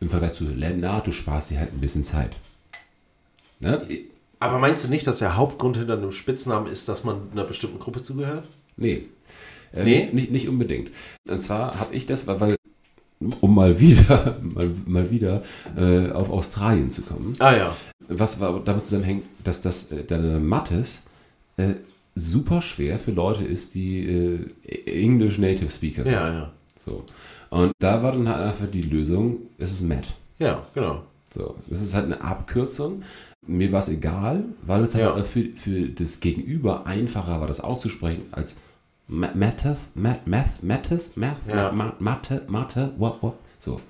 im 0.00 0.10
Vergleich 0.10 0.32
zu 0.32 0.44
Lennart, 0.44 1.06
du 1.06 1.12
sparst 1.12 1.50
dir 1.50 1.60
halt 1.60 1.72
ein 1.72 1.80
bisschen 1.80 2.02
Zeit. 2.02 2.32
Ne? 3.60 3.80
Aber 4.40 4.58
meinst 4.58 4.84
du 4.84 4.88
nicht, 4.88 5.06
dass 5.06 5.20
der 5.20 5.36
Hauptgrund 5.36 5.76
hinter 5.76 5.96
einem 5.96 6.10
Spitznamen 6.10 6.66
ist, 6.66 6.88
dass 6.88 7.04
man 7.04 7.30
einer 7.30 7.44
bestimmten 7.44 7.78
Gruppe 7.78 8.02
zugehört? 8.02 8.48
Nee. 8.76 9.06
Äh, 9.72 9.84
Nee? 9.84 10.00
nicht, 10.00 10.12
nicht, 10.12 10.30
nicht 10.32 10.48
unbedingt. 10.48 10.90
Und 11.28 11.42
zwar 11.42 11.78
habe 11.78 11.94
ich 11.94 12.06
das, 12.06 12.26
weil 12.26 12.56
um 13.40 13.54
mal 13.54 13.78
wieder, 13.80 14.38
mal, 14.42 14.70
mal 14.86 15.10
wieder 15.10 15.42
äh, 15.76 16.10
auf 16.10 16.30
Australien 16.30 16.90
zu 16.90 17.02
kommen. 17.02 17.34
Ah 17.38 17.54
ja. 17.56 17.74
Was 18.08 18.40
war 18.40 18.60
damit 18.64 18.84
zusammenhängt, 18.84 19.24
dass 19.44 19.60
das 19.62 19.90
äh, 19.92 20.04
der 20.04 20.18
Mattes 20.40 21.02
äh, 21.56 21.74
super 22.14 22.60
schwer 22.62 22.98
für 22.98 23.10
Leute 23.12 23.44
ist, 23.44 23.74
die 23.74 24.06
äh, 24.06 24.38
English 24.86 25.38
Native 25.38 25.70
Speaker 25.70 26.02
sind. 26.04 26.12
Ja, 26.12 26.32
ja. 26.32 26.52
So. 26.76 27.04
Und 27.50 27.72
da 27.80 28.02
war 28.02 28.12
dann 28.12 28.28
halt 28.28 28.40
einfach 28.48 28.66
die 28.70 28.82
Lösung, 28.82 29.38
es 29.58 29.72
ist 29.72 29.82
Matt. 29.82 30.14
Ja, 30.38 30.66
genau. 30.74 31.04
So, 31.32 31.54
das 31.68 31.80
ist 31.80 31.94
halt 31.94 32.06
eine 32.06 32.20
Abkürzung. 32.20 33.02
Mir 33.46 33.72
war 33.72 33.78
es 33.80 33.88
egal, 33.88 34.44
weil 34.66 34.82
es 34.82 34.94
Ja. 34.94 35.14
halt 35.14 35.26
für, 35.26 35.44
für 35.54 35.88
das 35.88 36.20
Gegenüber 36.20 36.86
einfacher 36.86 37.40
war, 37.40 37.46
das 37.46 37.60
auszusprechen 37.60 38.22
als 38.32 38.56
Ma- 39.08 39.30
Mattes, 39.34 39.90
Ma- 39.94 40.18
Math, 40.24 40.62
Mattes, 40.62 41.16
Math, 41.16 41.36
Ja. 41.48 41.70
Ma- 41.72 41.94
Mathe, 41.98 42.42
Mathe, 42.48 42.92
what, 42.98 43.22
what, 43.22 43.34
so. 43.58 43.80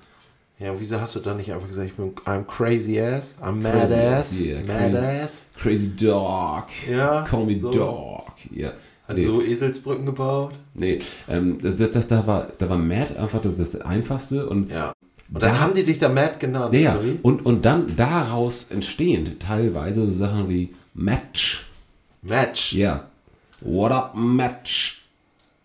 Ja, 0.58 0.78
wieso 0.78 1.00
hast 1.00 1.14
du 1.16 1.20
dann 1.20 1.36
nicht 1.38 1.52
einfach 1.52 1.66
gesagt, 1.68 1.88
ich 1.88 1.94
bin 1.94 2.12
I'm 2.24 2.44
crazy 2.44 3.00
ass, 3.00 3.36
I'm 3.42 3.52
mad 3.62 3.72
Crazy 3.72 3.94
ass, 3.94 4.40
yeah, 4.40 4.60
mad 4.62 4.90
crazy. 4.92 4.96
ass. 5.24 5.46
Crazy 5.56 5.96
Dog, 5.96 6.64
Ja, 6.90 7.22
call 7.22 7.46
me 7.46 7.58
so. 7.58 7.70
Dog, 7.70 8.32
ja. 8.50 8.72
Hast 9.08 9.18
du 9.18 9.24
so 9.24 9.42
Eselsbrücken 9.42 10.06
gebaut? 10.06 10.52
Nee, 10.74 11.00
ähm, 11.28 11.58
das, 11.60 11.76
das, 11.76 11.90
das, 11.90 12.06
da, 12.06 12.24
war, 12.26 12.48
da 12.58 12.68
war 12.70 12.78
Matt 12.78 13.16
einfach 13.16 13.40
das, 13.42 13.56
das 13.56 13.80
Einfachste 13.80 14.48
und 14.48 14.70
Ja. 14.70 14.92
Und 15.34 15.42
dann 15.42 15.54
Da- 15.54 15.60
haben 15.60 15.74
die 15.74 15.82
dich 15.82 15.98
da 15.98 16.08
mad 16.10 16.34
genannt. 16.38 16.74
Ja, 16.74 16.80
ja. 16.80 16.94
oder 16.94 17.04
wie? 17.04 17.18
Und, 17.22 17.46
und 17.46 17.64
dann 17.64 17.96
daraus 17.96 18.70
entstehen 18.70 19.38
teilweise 19.38 20.02
so 20.06 20.10
Sachen 20.10 20.48
wie 20.50 20.74
Match. 20.94 21.66
Match. 22.22 22.74
Ja. 22.74 23.06
What 23.62 23.92
up, 23.92 24.14
Match? 24.14 25.01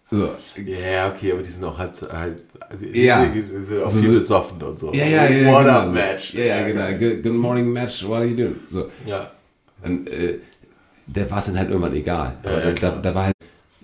Ja, 0.10 0.30
Ja, 0.63 1.10
okay, 1.12 1.34
aber 1.34 1.43
die 1.43 1.50
sind 1.50 1.63
auch 1.63 1.78
halb, 1.78 1.93
halb 2.13 2.41
also 2.70 2.86
Ja. 2.86 3.26
die 3.26 3.41
sind 3.41 3.82
auch 3.82 3.89
So- 3.89 4.00
viel 4.00 4.13
besoffen 4.13 4.62
und 4.62 4.80
so. 4.80 4.93
ja, 4.93 5.06
ja. 5.06 5.28
ja 5.30 5.52
What 5.52 5.65
genau. 5.65 5.78
up, 5.80 5.93
Match? 5.93 6.34
Ja, 6.34 6.43
ja, 6.46 6.67
genau. 6.67 6.88
Good, 6.98 7.24
good 7.24 7.34
morning, 7.34 7.72
Match. 7.72 8.06
What 8.08 8.17
are 8.20 8.26
you 8.26 8.36
doing? 8.36 8.56
So. 8.72 8.88
Ja. 9.06 9.32
Und 9.84 10.08
äh, 10.10 10.39
da 11.08 11.30
war 11.30 11.39
es 11.39 11.46
dann 11.46 11.58
halt 11.58 11.70
irgendwann 11.70 11.93
egal. 11.93 12.38
Ja, 12.43 12.60
ja, 12.60 12.72
da, 12.72 12.91
da 12.98 13.15
war 13.15 13.26
halt, 13.26 13.36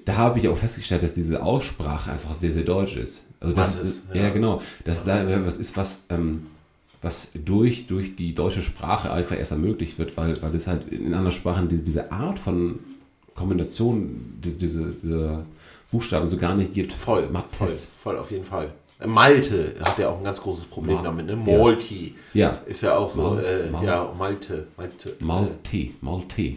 da 0.06 0.16
habe 0.16 0.40
ich 0.40 0.48
auch 0.48 0.58
festgestellt, 0.58 1.04
dass 1.04 1.14
diese 1.14 1.42
Aussprache 1.44 2.12
einfach 2.12 2.34
sehr, 2.34 2.52
sehr 2.52 2.64
deutsch 2.64 2.96
ist. 2.98 3.26
Also 3.40 3.54
das, 3.56 3.78
ja. 4.14 4.24
ja. 4.24 4.30
genau. 4.30 4.62
Dass 4.86 5.04
da 5.04 5.26
was 5.46 5.58
ist, 5.58 5.76
was, 5.76 6.06
ähm, 6.10 6.48
was 7.02 7.32
durch, 7.34 7.88
durch 7.88 8.16
die 8.16 8.34
deutsche 8.34 8.62
Sprache 8.62 9.12
einfach 9.12 9.38
erst 9.38 9.52
ermöglicht 9.52 10.00
wird, 10.00 10.16
weil, 10.16 10.42
weil 10.42 10.56
es 10.56 10.68
halt 10.68 10.88
in 10.90 11.14
anderen 11.14 11.34
Sprachen 11.34 11.68
die, 11.68 11.78
diese 11.84 12.12
Art 12.14 12.40
von 12.40 12.80
Kombination, 13.36 14.40
diese, 14.44 14.58
diese, 14.60 14.86
diese 15.02 15.46
Buchstaben 15.94 16.28
so 16.28 16.36
gar 16.38 16.56
nicht 16.56 16.74
gibt. 16.74 16.92
Voll, 16.92 17.24
voll, 17.24 17.32
Mattes. 17.32 17.92
voll, 18.04 18.18
auf 18.18 18.30
jeden 18.32 18.44
Fall. 18.46 18.72
Äh, 19.00 19.08
Malte 19.08 19.76
hat 19.84 19.98
ja 20.00 20.10
auch 20.10 20.18
ein 20.18 20.24
ganz 20.26 20.42
großes 20.42 20.66
Problem 20.66 20.98
Ma- 20.98 21.04
damit, 21.04 21.28
ne? 21.28 21.36
Malti 21.38 22.16
Ja. 22.34 22.60
ist 22.66 22.82
ja 22.82 22.98
auch 22.98 23.10
so, 23.10 23.22
Mal- 23.22 23.46
äh, 23.46 23.72
Mal- 23.72 23.86
ja, 23.86 24.14
Malte, 24.18 24.68
Malte. 24.76 25.16
Malte, 25.20 25.90
Malte. 26.02 26.56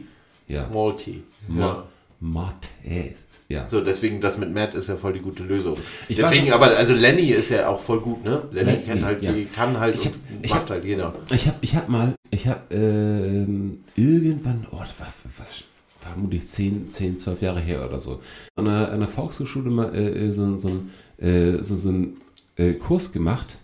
Ja. 0.48 0.64
Äh, 0.64 0.74
Malti. 0.74 1.22
Ma 1.48 1.60
Ja. 1.66 1.84
Mattes. 2.18 3.26
Ja. 3.48 3.68
So, 3.68 3.80
deswegen 3.82 4.20
das 4.20 4.38
mit 4.38 4.52
Matt 4.52 4.74
ist 4.74 4.88
ja 4.88 4.96
voll 4.96 5.12
die 5.12 5.20
gute 5.20 5.42
Lösung. 5.42 5.76
Ich 6.08 6.16
deswegen, 6.16 6.48
weiß- 6.48 6.54
aber 6.54 6.66
also 6.76 6.94
Lenny 6.94 7.28
ist 7.30 7.50
ja 7.50 7.68
auch 7.68 7.78
voll 7.80 8.00
gut, 8.00 8.24
ne? 8.24 8.42
Lenny 8.52 8.70
Lenny, 8.72 8.82
kennt 8.84 9.04
halt, 9.04 9.22
ja. 9.22 9.32
die 9.32 9.44
kann 9.44 9.78
halt 9.78 9.94
Ich 9.96 10.06
hab- 10.06 10.14
und 10.14 10.48
macht 10.50 10.60
hab- 10.62 10.70
halt 10.70 10.84
jeder. 10.84 11.14
Ich 11.30 11.46
habe 11.46 11.58
ich 11.60 11.76
hab 11.76 11.88
mal, 11.88 12.14
ich 12.30 12.46
habe 12.48 12.60
ähm, 12.74 13.80
irgendwann, 13.96 14.66
oh, 14.72 14.78
was, 14.98 15.14
was, 15.38 15.62
vermutlich 16.06 16.46
10, 16.46 16.90
10, 16.90 17.18
12 17.18 17.42
Jahre 17.42 17.60
her 17.60 17.86
oder 17.86 18.00
so, 18.00 18.20
an 18.56 18.68
einer, 18.68 18.90
einer 18.90 19.08
Volkshochschule 19.08 19.70
mal 19.70 19.94
äh, 19.94 20.26
äh, 20.26 20.32
so, 20.32 20.58
so, 20.58 20.82
äh, 21.18 21.62
so, 21.62 21.76
so 21.76 21.88
einen 21.88 22.16
äh, 22.56 22.74
Kurs 22.74 23.12
gemacht 23.12 23.56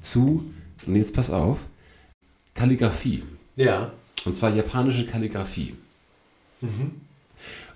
zu, 0.00 0.44
und 0.86 0.96
jetzt 0.96 1.14
pass 1.14 1.30
auf, 1.30 1.66
Kalligrafie. 2.54 3.22
Ja. 3.56 3.92
Und 4.24 4.36
zwar 4.36 4.54
japanische 4.54 5.06
Kalligrafie. 5.06 5.74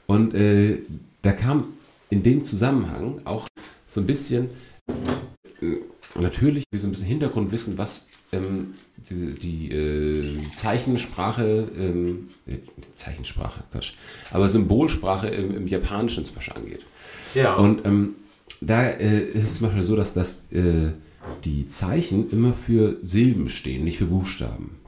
Und 0.06 0.34
äh, 0.34 0.78
da 1.22 1.32
kam 1.32 1.74
in 2.11 2.22
dem 2.22 2.44
Zusammenhang 2.44 3.20
auch 3.24 3.46
so 3.87 4.00
ein 4.00 4.06
bisschen, 4.06 4.48
natürlich 6.14 6.64
wie 6.71 6.79
so 6.79 6.88
ein 6.88 6.90
bisschen 6.90 7.07
Hintergrundwissen, 7.07 7.79
was 7.79 8.07
ähm, 8.33 8.75
die, 8.97 9.35
die 9.35 9.73
äh, 9.73 10.55
Zeichensprache, 10.55 11.71
ähm, 11.77 12.29
äh, 12.47 12.59
Zeichensprache, 12.94 13.64
Quatsch, 13.73 13.94
aber 14.31 14.49
Symbolsprache 14.49 15.29
im, 15.29 15.57
im 15.57 15.66
Japanischen 15.66 16.25
zum 16.25 16.35
Beispiel 16.37 16.55
angeht. 16.55 16.83
Ja. 17.35 17.55
Und 17.55 17.87
ähm, 17.87 18.16
da 18.61 18.83
äh, 18.85 19.21
ist 19.21 19.44
es 19.44 19.57
zum 19.59 19.66
Beispiel 19.66 19.83
so, 19.83 19.97
dass 19.97 20.14
das, 20.14 20.40
äh, 20.51 20.92
die 21.44 21.68
Zeichen 21.68 22.31
immer 22.31 22.53
für 22.53 22.97
Silben 23.03 23.49
stehen, 23.49 23.85
nicht 23.85 23.99
für 23.99 24.07
Buchstaben. 24.07 24.79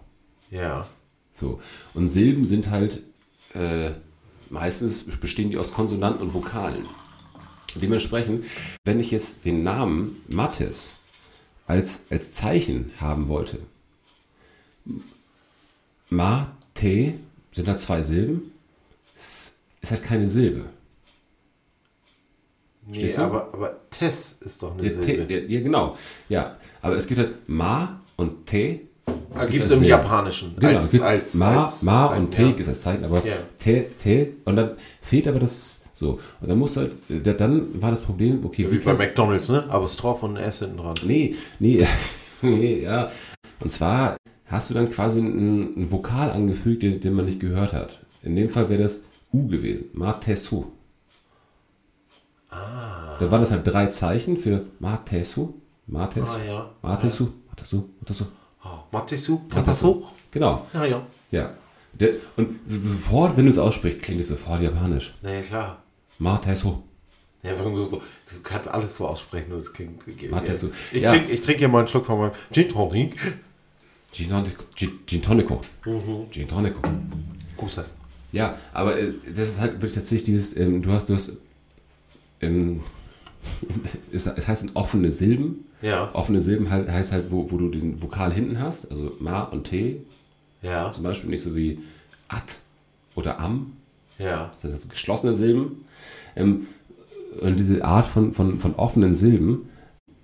ja. 0.51 0.87
So. 1.33 1.61
Und 1.95 2.09
Silben 2.09 2.45
sind 2.45 2.71
halt 2.71 3.03
äh, 3.55 3.93
meistens 4.51 5.05
bestehen 5.05 5.51
die 5.51 5.57
aus 5.57 5.73
Konsonanten 5.73 6.23
und 6.23 6.35
Vokalen. 6.35 6.87
Dementsprechend, 7.77 8.45
wenn 8.85 9.01
ich 9.01 9.11
jetzt 9.11 9.45
den 9.45 9.63
Namen 9.63 10.17
Mattes 10.29 10.91
als, 11.71 12.07
als 12.11 12.33
Zeichen 12.33 12.91
haben 12.99 13.29
wollte, 13.29 13.61
Ma, 16.11 16.57
Te 16.75 17.15
sind 17.53 17.69
halt 17.69 17.79
zwei 17.79 18.03
Silben, 18.03 18.53
S 19.17 19.61
ist 19.81 19.93
halt 19.93 20.03
keine 20.03 20.29
Silbe. 20.29 20.65
Nee, 22.87 23.15
aber, 23.15 23.55
aber 23.55 23.77
Tess 23.91 24.43
ist 24.43 24.63
doch 24.63 24.73
eine 24.73 24.83
Ja, 24.83 24.91
Silbe. 24.91 25.27
Te, 25.29 25.35
ja, 25.35 25.39
ja, 25.47 25.61
genau. 25.61 25.97
Ja, 26.29 26.57
aber 26.83 26.97
es 26.97 27.07
gibt 27.07 27.21
halt 27.21 27.49
Ma 27.49 28.01
und 28.17 28.47
Te. 28.47 28.81
Ah, 29.33 29.45
Gibt 29.47 29.63
es 29.65 29.71
im 29.71 29.79
Silbe. 29.79 29.87
Japanischen. 29.87 30.55
Genau, 30.59 30.77
als- 30.79 30.91
gibt's 30.91 31.07
als- 31.09 31.35
Ma, 31.35 31.65
als 31.65 31.83
Ma 31.83 32.07
und 32.07 32.33
Te 32.33 32.43
ja. 32.43 32.49
gibt 32.49 32.61
es 32.63 32.69
als 32.69 32.81
Zeichen, 32.83 33.05
aber 33.05 33.25
Ja. 33.25 33.35
Te, 33.59 33.87
Te 33.99 34.33
und 34.45 34.57
dann 34.57 34.73
fehlt 35.01 35.29
aber 35.29 35.39
das 35.39 35.83
so. 35.95 36.19
Und 36.41 36.49
dann 36.51 36.59
muss 36.59 36.77
halt, 36.77 36.93
da- 37.09 37.33
dann 37.35 37.81
war 37.81 37.91
das 37.93 38.03
Problem, 38.03 38.45
okay, 38.45 38.67
Wie 38.71 38.73
wie 38.73 38.79
bei 38.85 38.95
McDonalds, 38.95 39.49
ne? 39.51 39.65
Apostroph 39.69 40.23
und 40.23 40.37
ein 40.37 40.43
S 40.43 40.59
hinten 40.61 40.79
dran. 40.79 40.95
Nee, 41.05 41.37
nee, 41.59 41.87
nee, 42.43 42.83
ja. 42.83 43.11
Und 43.61 43.71
zwar 43.71 44.17
hast 44.47 44.71
du 44.71 44.75
dann 44.75 44.91
quasi 44.91 45.21
einen, 45.21 45.77
einen 45.77 45.91
Vokal 45.93 46.31
angefügt, 46.33 46.83
den, 46.83 47.01
den 47.01 47.13
man 47.15 47.27
nicht 47.27 47.39
gehört 47.41 47.73
hat. 47.73 48.01
In 48.23 48.35
dem 48.35 48.49
Fall 48.49 48.69
wäre 48.69 48.83
das 48.83 49.03
U 49.33 49.47
gewesen. 49.47 49.91
Matesu. 49.93 50.65
Ah. 52.51 53.17
Da 53.21 53.31
waren 53.31 53.43
das 53.43 53.51
halt 53.53 53.67
drei 53.67 53.87
Zeichen 53.87 54.37
für 54.37 54.65
Matesu. 54.81 55.55
Matesu. 55.87 56.27
Ah, 56.27 56.39
ja. 56.47 56.71
Matesu. 56.83 57.29
Matesu. 57.49 57.77
Matesu. 57.77 57.77
Oh, 57.85 57.89
Matesu? 58.01 58.25
Kann 58.63 59.65
das 59.65 59.81
so? 59.81 60.07
Genau. 60.31 60.67
Ja, 60.75 60.85
ja. 60.85 61.07
Ja. 61.31 61.55
Der, 61.93 62.11
und 62.37 62.61
so- 62.67 62.77
sofort, 62.77 63.37
wenn 63.37 63.45
du 63.47 63.51
es 63.51 63.59
aussprichst, 63.59 64.03
klingt 64.03 64.21
es 64.21 64.29
sofort 64.29 64.61
japanisch. 64.63 65.15
Naja, 65.23 65.43
klar. 65.43 65.83
Matesu. 66.19 66.83
Ja, 67.43 67.53
warum 67.59 67.75
so, 67.75 67.85
so, 67.85 67.97
du 67.99 68.41
kannst 68.43 68.69
alles 68.69 68.97
so 68.97 69.07
aussprechen 69.09 69.53
und 69.53 69.59
es 69.61 69.73
klingt 69.73 70.31
Matesu. 70.31 70.69
Ich 70.93 71.03
Ja. 71.03 71.13
trinke 71.13 71.33
ich 71.33 71.41
trink 71.41 71.59
hier 71.59 71.69
mal 71.69 71.79
einen 71.81 71.89
Schluck 71.89 72.05
von 72.07 72.19
meinem 72.19 72.33
Gin 72.53 72.69
Tonic. 72.69 73.15
Gin 74.13 74.29
Tonico. 74.29 74.65
Gin, 75.07 75.23
Tonico. 75.23 75.61
Mhm. 75.87 76.31
Gin 76.31 76.47
Tonico. 76.49 76.81
Gusas. 77.57 77.97
Ja, 78.33 78.57
aber 78.73 78.99
äh, 78.99 79.13
das 79.35 79.49
ist 79.49 79.61
halt 79.61 79.75
wirklich 79.75 79.95
tatsächlich 79.95 80.25
dieses, 80.25 80.57
ähm, 80.57 80.83
du 80.83 80.93
hast, 80.93 81.09
du 81.09 81.15
hast, 81.15 81.39
ähm, 82.41 82.81
es, 84.13 84.27
es 84.27 84.49
heißt 84.49 84.63
in 84.63 84.71
offene 84.75 85.11
Silben. 85.11 85.65
Ja. 85.83 86.11
Offene 86.13 86.41
Silben 86.41 86.71
halt, 86.71 86.89
heißt 86.91 87.13
halt, 87.13 87.31
wo, 87.31 87.51
wo 87.51 87.57
du 87.57 87.69
den 87.71 88.03
Vokal 88.03 88.33
hinten 88.33 88.59
hast, 88.61 88.91
also 88.91 89.13
Ma 89.21 89.43
und 89.45 89.65
T 89.65 90.03
Ja. 90.63 90.93
zum 90.93 91.05
Beispiel, 91.05 91.31
nicht 91.31 91.43
so 91.43 91.55
wie 91.57 91.79
At 92.29 92.57
oder 93.15 93.41
Am, 93.41 93.73
Ja. 94.19 94.49
das 94.53 94.61
sind 94.63 94.73
also 94.73 94.89
geschlossene 94.89 95.35
Silben. 95.35 95.85
Ähm, 96.37 96.67
und 97.41 97.59
diese 97.59 97.85
Art 97.85 98.07
von, 98.07 98.33
von, 98.33 98.61
von 98.61 98.75
offenen 98.75 99.15
Silben 99.15 99.69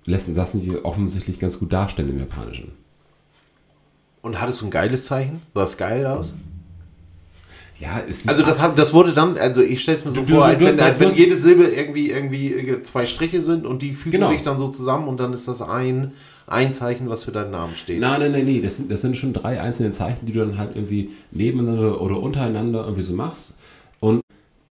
lässt 0.05 0.27
lassen 0.29 0.59
sich 0.59 0.73
offensichtlich 0.85 1.39
ganz 1.39 1.59
gut 1.59 1.73
darstellen 1.73 2.09
im 2.09 2.19
Japanischen. 2.19 2.71
Und 4.21 4.39
hattest 4.41 4.61
du 4.61 4.65
ein 4.65 4.71
geiles 4.71 5.05
Zeichen? 5.05 5.41
Sah 5.53 5.61
das 5.61 5.77
geil 5.77 6.05
aus? 6.05 6.33
Ja, 7.79 8.01
sieht 8.09 8.29
Also 8.29 8.43
das, 8.43 8.59
hat, 8.61 8.77
das 8.79 8.93
wurde 8.93 9.13
dann, 9.13 9.37
also 9.37 9.61
ich 9.61 9.81
stelle 9.83 9.99
es 9.99 10.05
mir 10.05 10.11
so 10.11 10.21
Du- 10.21 10.33
vor, 10.35 10.45
als 10.45 10.63
wenn, 10.63 10.79
als 10.79 10.99
wenn 10.99 11.11
jede 11.11 11.35
Silbe 11.37 11.63
irgendwie, 11.65 12.09
irgendwie 12.09 12.51
äh, 12.53 12.81
zwei 12.81 13.05
Striche 13.05 13.39
sind 13.41 13.65
und 13.67 13.81
die 13.83 13.93
fügen 13.93 14.13
Genau. 14.17 14.29
sich 14.31 14.41
dann 14.41 14.57
so 14.57 14.67
zusammen 14.67 15.07
und 15.07 15.19
dann 15.19 15.31
ist 15.33 15.47
das 15.47 15.61
ein, 15.61 16.11
ein 16.47 16.73
Zeichen, 16.73 17.07
was 17.07 17.23
für 17.25 17.31
deinen 17.31 17.51
Namen 17.51 17.75
steht. 17.75 17.99
Nein, 17.99 18.19
nein, 18.19 18.31
nein, 18.31 18.45
nee, 18.45 18.61
das 18.61 18.77
sind, 18.77 18.89
das 18.91 19.01
sind 19.01 19.15
schon 19.15 19.31
drei 19.33 19.61
einzelne 19.61 19.91
Zeichen, 19.91 20.25
die 20.25 20.31
du 20.31 20.39
dann 20.39 20.57
halt 20.57 20.71
irgendwie 20.75 21.11
nebeneinander 21.31 22.01
oder 22.01 22.19
untereinander 22.19 22.81
irgendwie 22.83 23.03
so 23.03 23.13
machst. 23.13 23.53
Und 23.99 24.21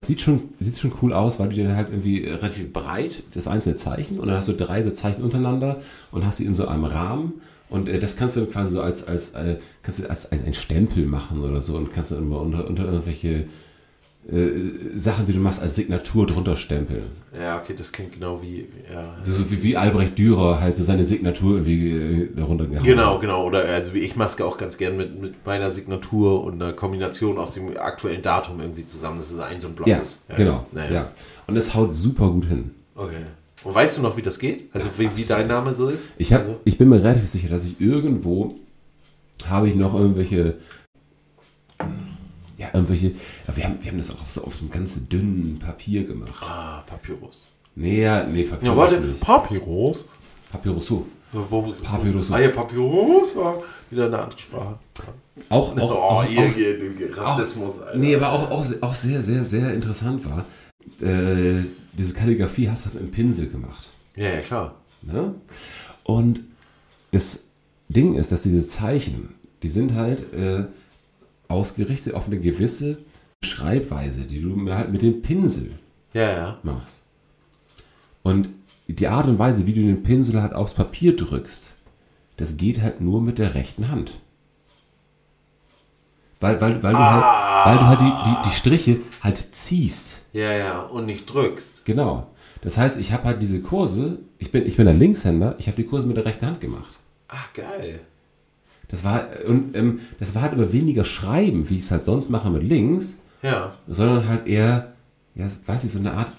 sieht 0.02 0.22
schon, 0.22 0.50
sieht 0.62 0.78
schon 0.78 0.94
cool 1.02 1.12
aus, 1.12 1.39
weil 1.39 1.50
du 1.50 1.56
dir 1.56 1.76
halt 1.76 1.89
irgendwie 1.89 2.26
relativ 2.26 2.72
breit 2.72 3.24
das 3.34 3.48
einzelne 3.50 3.76
Zeichen 3.76 4.20
und 4.20 4.28
dann 4.28 4.38
hast 4.38 4.48
du 4.48 4.54
drei 4.54 4.82
so 4.82 4.92
Zeichen 4.92 5.24
untereinander 5.24 5.82
und 6.12 6.26
hast 6.26 6.38
sie 6.38 6.46
in 6.46 6.56
so 6.56 6.68
einem 6.70 6.86
Rahmen. 6.86 7.34
Und 7.74 7.90
äh, 7.90 7.98
das 7.98 8.16
kannst 8.16 8.36
du 8.36 8.42
dann 8.42 8.52
quasi 8.52 8.74
so 8.74 8.82
als, 8.82 9.08
als, 9.08 9.32
äh, 9.32 9.58
kannst 9.82 10.04
du 10.04 10.08
als 10.10 10.32
ein, 10.32 10.46
ein 10.46 10.54
Stempel 10.54 11.08
machen 11.08 11.42
oder 11.42 11.60
so 11.60 11.76
und 11.76 11.92
kannst 11.92 12.12
du 12.12 12.16
dann 12.16 12.26
immer 12.26 12.40
unter, 12.40 12.68
unter 12.68 12.86
irgendwelche 12.86 13.46
äh, 14.32 14.52
Sachen, 14.96 15.26
die 15.26 15.34
du 15.34 15.40
machst, 15.40 15.60
als 15.60 15.74
Signatur 15.76 16.28
drunter 16.28 16.56
stempeln. 16.56 17.02
Ja, 17.36 17.60
okay, 17.60 17.74
das 17.76 17.92
klingt 17.92 18.14
genau 18.14 18.40
wie. 18.44 18.68
Ja. 18.94 19.16
So, 19.20 19.32
so 19.32 19.50
wie, 19.50 19.64
wie 19.64 19.76
Albrecht 19.76 20.20
Dürer 20.20 20.62
halt 20.62 20.78
so 20.78 20.84
seine 20.84 21.04
Signatur 21.04 21.54
irgendwie 21.58 21.90
äh, 21.90 22.30
darunter 22.36 22.68
gehauen 22.68 22.86
Genau, 22.86 23.18
genau. 23.18 23.44
Oder 23.48 23.66
also 23.66 23.96
wie 23.96 24.02
ich 24.02 24.16
maske 24.16 24.46
auch 24.46 24.58
ganz 24.60 24.78
gern 24.78 24.96
mit, 24.96 25.20
mit 25.20 25.44
meiner 25.44 25.72
Signatur 25.72 26.44
und 26.44 26.62
einer 26.62 26.74
Kombination 26.74 27.40
aus 27.40 27.56
dem 27.56 27.76
aktuellen 27.76 28.22
Datum 28.22 28.62
irgendwie 28.62 28.86
zusammen, 28.86 29.18
dass 29.18 29.32
es 29.32 29.40
ein 29.40 29.60
so 29.60 29.68
ein 29.68 29.74
Block 29.74 29.88
Ja, 29.88 29.98
ist. 29.98 30.22
genau. 30.38 30.68
Naja. 30.72 30.94
Ja. 30.94 31.12
Und 31.48 31.58
es 31.58 31.74
haut 31.74 31.94
super 31.96 32.30
gut 32.30 32.46
hin. 32.46 32.70
Okay. 32.96 33.16
Und 33.63 33.73
weißt 33.73 33.97
du 33.97 34.02
noch, 34.02 34.17
wie 34.17 34.21
das 34.21 34.39
geht? 34.39 34.69
Also 34.73 34.89
wie, 34.97 35.10
wie 35.15 35.23
dein 35.23 35.47
Name 35.47 35.73
so 35.73 35.88
ist? 35.88 36.12
Ich, 36.17 36.34
hab, 36.34 36.41
also, 36.41 36.60
ich 36.65 36.78
bin 36.78 36.89
mir 36.89 37.02
relativ 37.04 37.28
sicher, 37.28 37.49
dass 37.49 37.65
ich 37.65 37.80
irgendwo 37.80 38.56
habe 39.49 39.69
ich 39.69 39.76
noch 39.76 39.93
irgendwelche, 39.93 40.56
ja, 42.58 42.67
irgendwelche, 42.73 43.13
wir, 43.54 43.63
haben, 43.63 43.78
wir 43.82 43.91
haben 43.91 43.97
das 43.97 44.12
auch 44.12 44.21
auf 44.21 44.32
so, 44.32 44.43
auf 44.43 44.56
so 44.56 44.62
einem 44.62 44.71
ganz 44.71 45.08
dünnen 45.08 45.60
Papier 45.60 46.06
gemacht. 46.06 46.34
ah, 46.41 46.84
Papyrus. 46.86 47.45
Nee, 47.76 48.04
ja, 48.04 48.23
nee, 48.23 48.43
Papyrus 48.43 48.67
Ja, 48.67 48.78
warte, 48.78 49.02
nicht. 49.02 49.19
Papyrus? 49.19 50.08
Papyrus 50.52 50.86
so. 50.86 51.06
Papyrus. 51.84 52.32
Ah 52.32 52.39
ja, 52.39 52.49
Papyrus 52.49 53.36
war 53.36 53.63
wieder 53.89 54.06
eine 54.06 54.19
andere 54.19 54.39
Sprache. 54.39 54.78
Auch, 55.49 55.76
auch, 55.78 55.91
oh, 55.91 55.93
auch, 55.95 56.30
ihr, 56.30 56.41
auch, 56.41 56.58
ihr, 56.58 57.17
Rassismus, 57.17 57.82
Alter. 57.82 57.97
nee, 57.97 58.15
aber 58.15 58.32
auch, 58.32 58.52
auch, 58.52 58.65
auch 58.82 58.95
sehr, 58.95 59.21
sehr, 59.23 59.43
sehr 59.43 59.73
interessant 59.73 60.23
war, 60.26 60.45
äh, 61.02 61.63
diese 61.97 62.13
Kalligrafie 62.13 62.69
hast 62.69 62.86
du 62.86 62.89
halt 62.89 62.95
mit 62.95 63.03
einem 63.03 63.12
Pinsel 63.12 63.47
gemacht. 63.49 63.89
Ja, 64.15 64.29
ja, 64.29 64.41
klar. 64.41 64.75
Ne? 65.03 65.36
Und 66.03 66.41
das 67.12 67.45
Ding 67.89 68.15
ist, 68.15 68.32
dass 68.32 68.43
diese 68.43 68.65
Zeichen, 68.67 69.36
die 69.62 69.67
sind 69.69 69.93
halt 69.93 70.34
äh, 70.34 70.65
ausgerichtet 71.47 72.13
auf 72.13 72.27
eine 72.27 72.39
gewisse 72.39 72.99
Schreibweise, 73.43 74.21
die 74.23 74.41
du 74.41 74.71
halt 74.73 74.91
mit 74.91 75.01
dem 75.01 75.21
Pinsel 75.21 75.71
Ja, 76.13 76.32
ja. 76.32 76.60
machst. 76.63 77.01
Und 78.23 78.49
die 78.88 79.08
Art 79.08 79.27
und 79.27 79.39
Weise, 79.39 79.65
wie 79.67 79.73
du 79.73 79.82
den 79.82 80.03
Pinsel 80.03 80.41
halt 80.41 80.53
aufs 80.53 80.73
Papier 80.73 81.15
drückst, 81.15 81.73
das 82.38 82.58
geht 82.58 82.82
halt 82.82 83.01
nur 83.01 83.21
mit 83.21 83.38
der 83.39 83.53
rechten 83.56 83.89
Hand. 83.89 84.19
Weil, 86.39 86.60
weil, 86.60 86.84
weil, 86.84 86.93
du, 86.93 86.99
halt, 86.99 87.65
weil 87.65 87.77
du 87.77 87.88
halt 87.88 88.01
die, 88.01 88.29
die, 88.29 88.49
die 88.49 88.53
Striche 88.56 88.99
halt 89.21 89.47
ziehst. 89.51 90.19
Ja, 90.34 90.52
ja. 90.52 90.82
Und 90.82 91.06
nicht 91.06 91.32
drückst. 91.34 91.86
Genau. 91.86 92.28
Das 92.62 92.78
heißt, 92.78 93.00
ich 93.00 93.12
habe 93.12 93.24
halt 93.26 93.41
diese 93.41 93.62
Kurse, 93.62 94.19
ich 94.39 94.52
bin, 94.52 94.65
ich 94.65 94.78
bin 94.78 94.88
ein 94.88 94.98
Linkshänder, 95.00 95.56
ich 95.60 95.67
habe 95.67 95.76
die 95.78 95.86
Kurse 95.86 96.08
mit 96.08 96.17
der 96.17 96.26
rechten 96.26 96.46
Hand 96.46 96.60
gemacht. 96.62 96.98
Ach, 97.28 97.54
geil. 97.54 98.00
Das 98.88 99.04
war, 99.04 99.26
und, 99.48 99.76
ähm, 99.76 100.00
das 100.19 100.36
war 100.36 100.41
halt 100.43 100.54
aber 100.54 100.72
weniger 100.74 101.04
Schreiben, 101.06 101.69
wie 101.69 101.78
ich 101.78 101.84
es 101.84 101.91
halt 101.91 102.04
sonst 102.04 102.30
mache 102.30 102.50
mit 102.50 102.63
links, 102.63 103.17
Ja. 103.41 103.74
sondern 103.88 104.28
halt 104.28 104.48
eher, 104.48 104.93
ja, 105.36 105.46
weiß 105.65 105.84
ich, 105.84 105.91
so 105.91 106.00
eine 106.00 106.13
Art, 106.13 106.32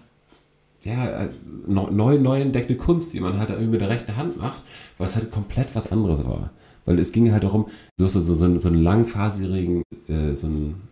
ja, 0.82 1.28
neu, 1.66 2.18
neu, 2.18 2.40
entdeckte 2.40 2.76
Kunst, 2.76 3.12
die 3.14 3.20
man 3.20 3.38
halt 3.38 3.48
irgendwie 3.50 3.70
mit 3.70 3.80
der 3.80 3.88
rechten 3.88 4.16
Hand 4.16 4.36
macht, 4.38 4.60
weil 4.98 5.06
es 5.06 5.16
halt 5.16 5.30
komplett 5.30 5.74
was 5.74 5.90
anderes 5.90 6.24
war. 6.26 6.50
Weil 6.84 6.98
es 6.98 7.10
ging 7.12 7.32
halt 7.32 7.42
darum, 7.42 7.66
du 7.96 8.04
hast 8.04 8.12
so, 8.12 8.20
so, 8.20 8.44
einen- 8.44 8.60
so 8.60 8.68
einen 8.68 8.82
langfaserigen, 8.82 9.82
äh, 10.08 10.34
so 10.34 10.46
einen, 10.46 10.82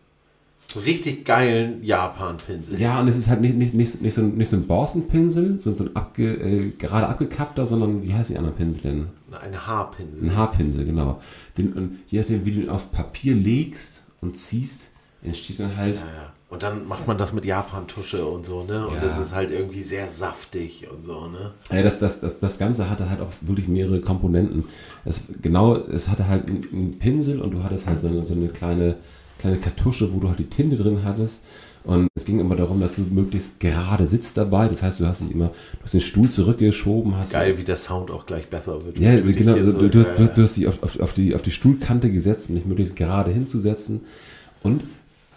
richtig 0.80 1.24
geilen 1.24 1.82
Japan-Pinsel. 1.82 2.80
ja, 2.80 3.00
und 3.00 3.08
es 3.08 3.16
ist 3.16 3.28
halt 3.28 3.40
nicht, 3.40 3.56
nicht, 3.56 3.74
nicht, 3.74 4.00
nicht, 4.02 4.14
so, 4.14 4.20
ein- 4.22 4.36
nicht 4.36 4.48
so 4.48 4.56
ein 4.56 4.66
Borstenpinsel, 4.66 5.58
so, 5.58 5.70
so 5.72 5.84
ein 5.84 5.96
abge, 5.96 6.34
äh, 6.34 6.70
gerade 6.78 7.06
abgekappter, 7.08 7.66
sondern 7.66 8.02
wie 8.02 8.14
heißt 8.14 8.30
die 8.30 8.38
anderen 8.38 8.56
Pinsel 8.56 8.82
denn? 8.82 9.06
Ein 9.40 9.66
Haarpinsel. 9.66 10.24
Ein 10.28 10.36
Haarpinsel, 10.36 10.84
genau. 10.84 11.20
Den, 11.56 11.72
und 11.72 11.98
je 12.08 12.20
nachdem, 12.20 12.44
wie 12.44 12.50
du 12.52 12.60
ihn 12.60 12.68
aufs 12.68 12.86
Papier 12.86 13.34
legst 13.34 14.04
und 14.20 14.36
ziehst, 14.36 14.90
entsteht 15.22 15.60
dann 15.60 15.76
halt. 15.76 15.96
Ja, 15.96 16.00
ja. 16.02 16.32
Und 16.50 16.62
dann 16.62 16.86
macht 16.86 17.06
man 17.08 17.16
das 17.16 17.32
mit 17.32 17.46
Japan-Tusche 17.46 18.26
und 18.26 18.44
so, 18.44 18.62
ne? 18.64 18.86
Und 18.86 18.96
Ja. 18.96 19.00
das 19.00 19.16
ist 19.18 19.34
halt 19.34 19.50
irgendwie 19.50 19.82
sehr 19.82 20.06
saftig 20.06 20.86
und 20.94 21.02
so, 21.02 21.28
ne? 21.28 21.52
Ja, 21.70 21.82
das, 21.82 21.98
das, 21.98 22.20
das, 22.20 22.40
das 22.40 22.58
Ganze 22.58 22.90
hatte 22.90 23.08
halt 23.08 23.22
auch 23.22 23.30
wirklich 23.40 23.68
mehrere 23.68 24.02
Komponenten. 24.02 24.64
Es, 25.06 25.22
genau, 25.40 25.76
es 25.76 26.08
hatte 26.10 26.28
halt 26.28 26.46
einen, 26.48 26.60
einen 26.72 26.98
Pinsel 26.98 27.40
und 27.40 27.52
du 27.52 27.62
hattest 27.62 27.86
halt 27.86 27.98
so 28.00 28.08
eine, 28.08 28.22
so 28.22 28.34
eine 28.34 28.48
kleine, 28.48 28.96
kleine 29.42 29.58
Kartusche, 29.58 30.12
wo 30.12 30.18
du 30.20 30.28
halt 30.28 30.38
die 30.38 30.44
Tinte 30.48 30.76
drin 30.76 31.00
hattest. 31.04 31.42
Und 31.84 32.06
es 32.14 32.24
ging 32.24 32.38
immer 32.38 32.54
darum, 32.54 32.80
dass 32.80 32.94
du 32.96 33.02
möglichst 33.02 33.58
gerade 33.58 34.06
sitzt 34.06 34.36
dabei. 34.36 34.68
Das 34.68 34.82
heißt, 34.84 35.00
du 35.00 35.06
hast 35.06 35.20
dich 35.20 35.32
immer, 35.32 35.46
du 35.48 35.82
hast 35.82 35.94
den 35.94 36.00
Stuhl 36.00 36.28
zurückgeschoben, 36.30 37.16
hast 37.16 37.32
Geil, 37.32 37.58
wie 37.58 37.64
der 37.64 37.76
Sound 37.76 38.10
auch 38.12 38.24
gleich 38.24 38.46
besser 38.48 38.84
wird. 38.84 38.98
Ja, 38.98 39.18
genau. 39.20 39.54
Du, 39.54 39.66
so- 39.72 39.88
du, 39.88 39.98
hast, 39.98 40.16
ja, 40.16 40.26
du 40.26 40.42
hast 40.42 40.56
dich 40.56 40.68
auf, 40.68 40.80
auf, 40.82 41.00
auf, 41.00 41.12
die, 41.12 41.34
auf 41.34 41.42
die 41.42 41.50
Stuhlkante 41.50 42.10
gesetzt, 42.12 42.48
um 42.48 42.54
dich 42.54 42.64
möglichst 42.66 42.94
gerade 42.94 43.32
hinzusetzen. 43.32 44.02
Und 44.62 44.84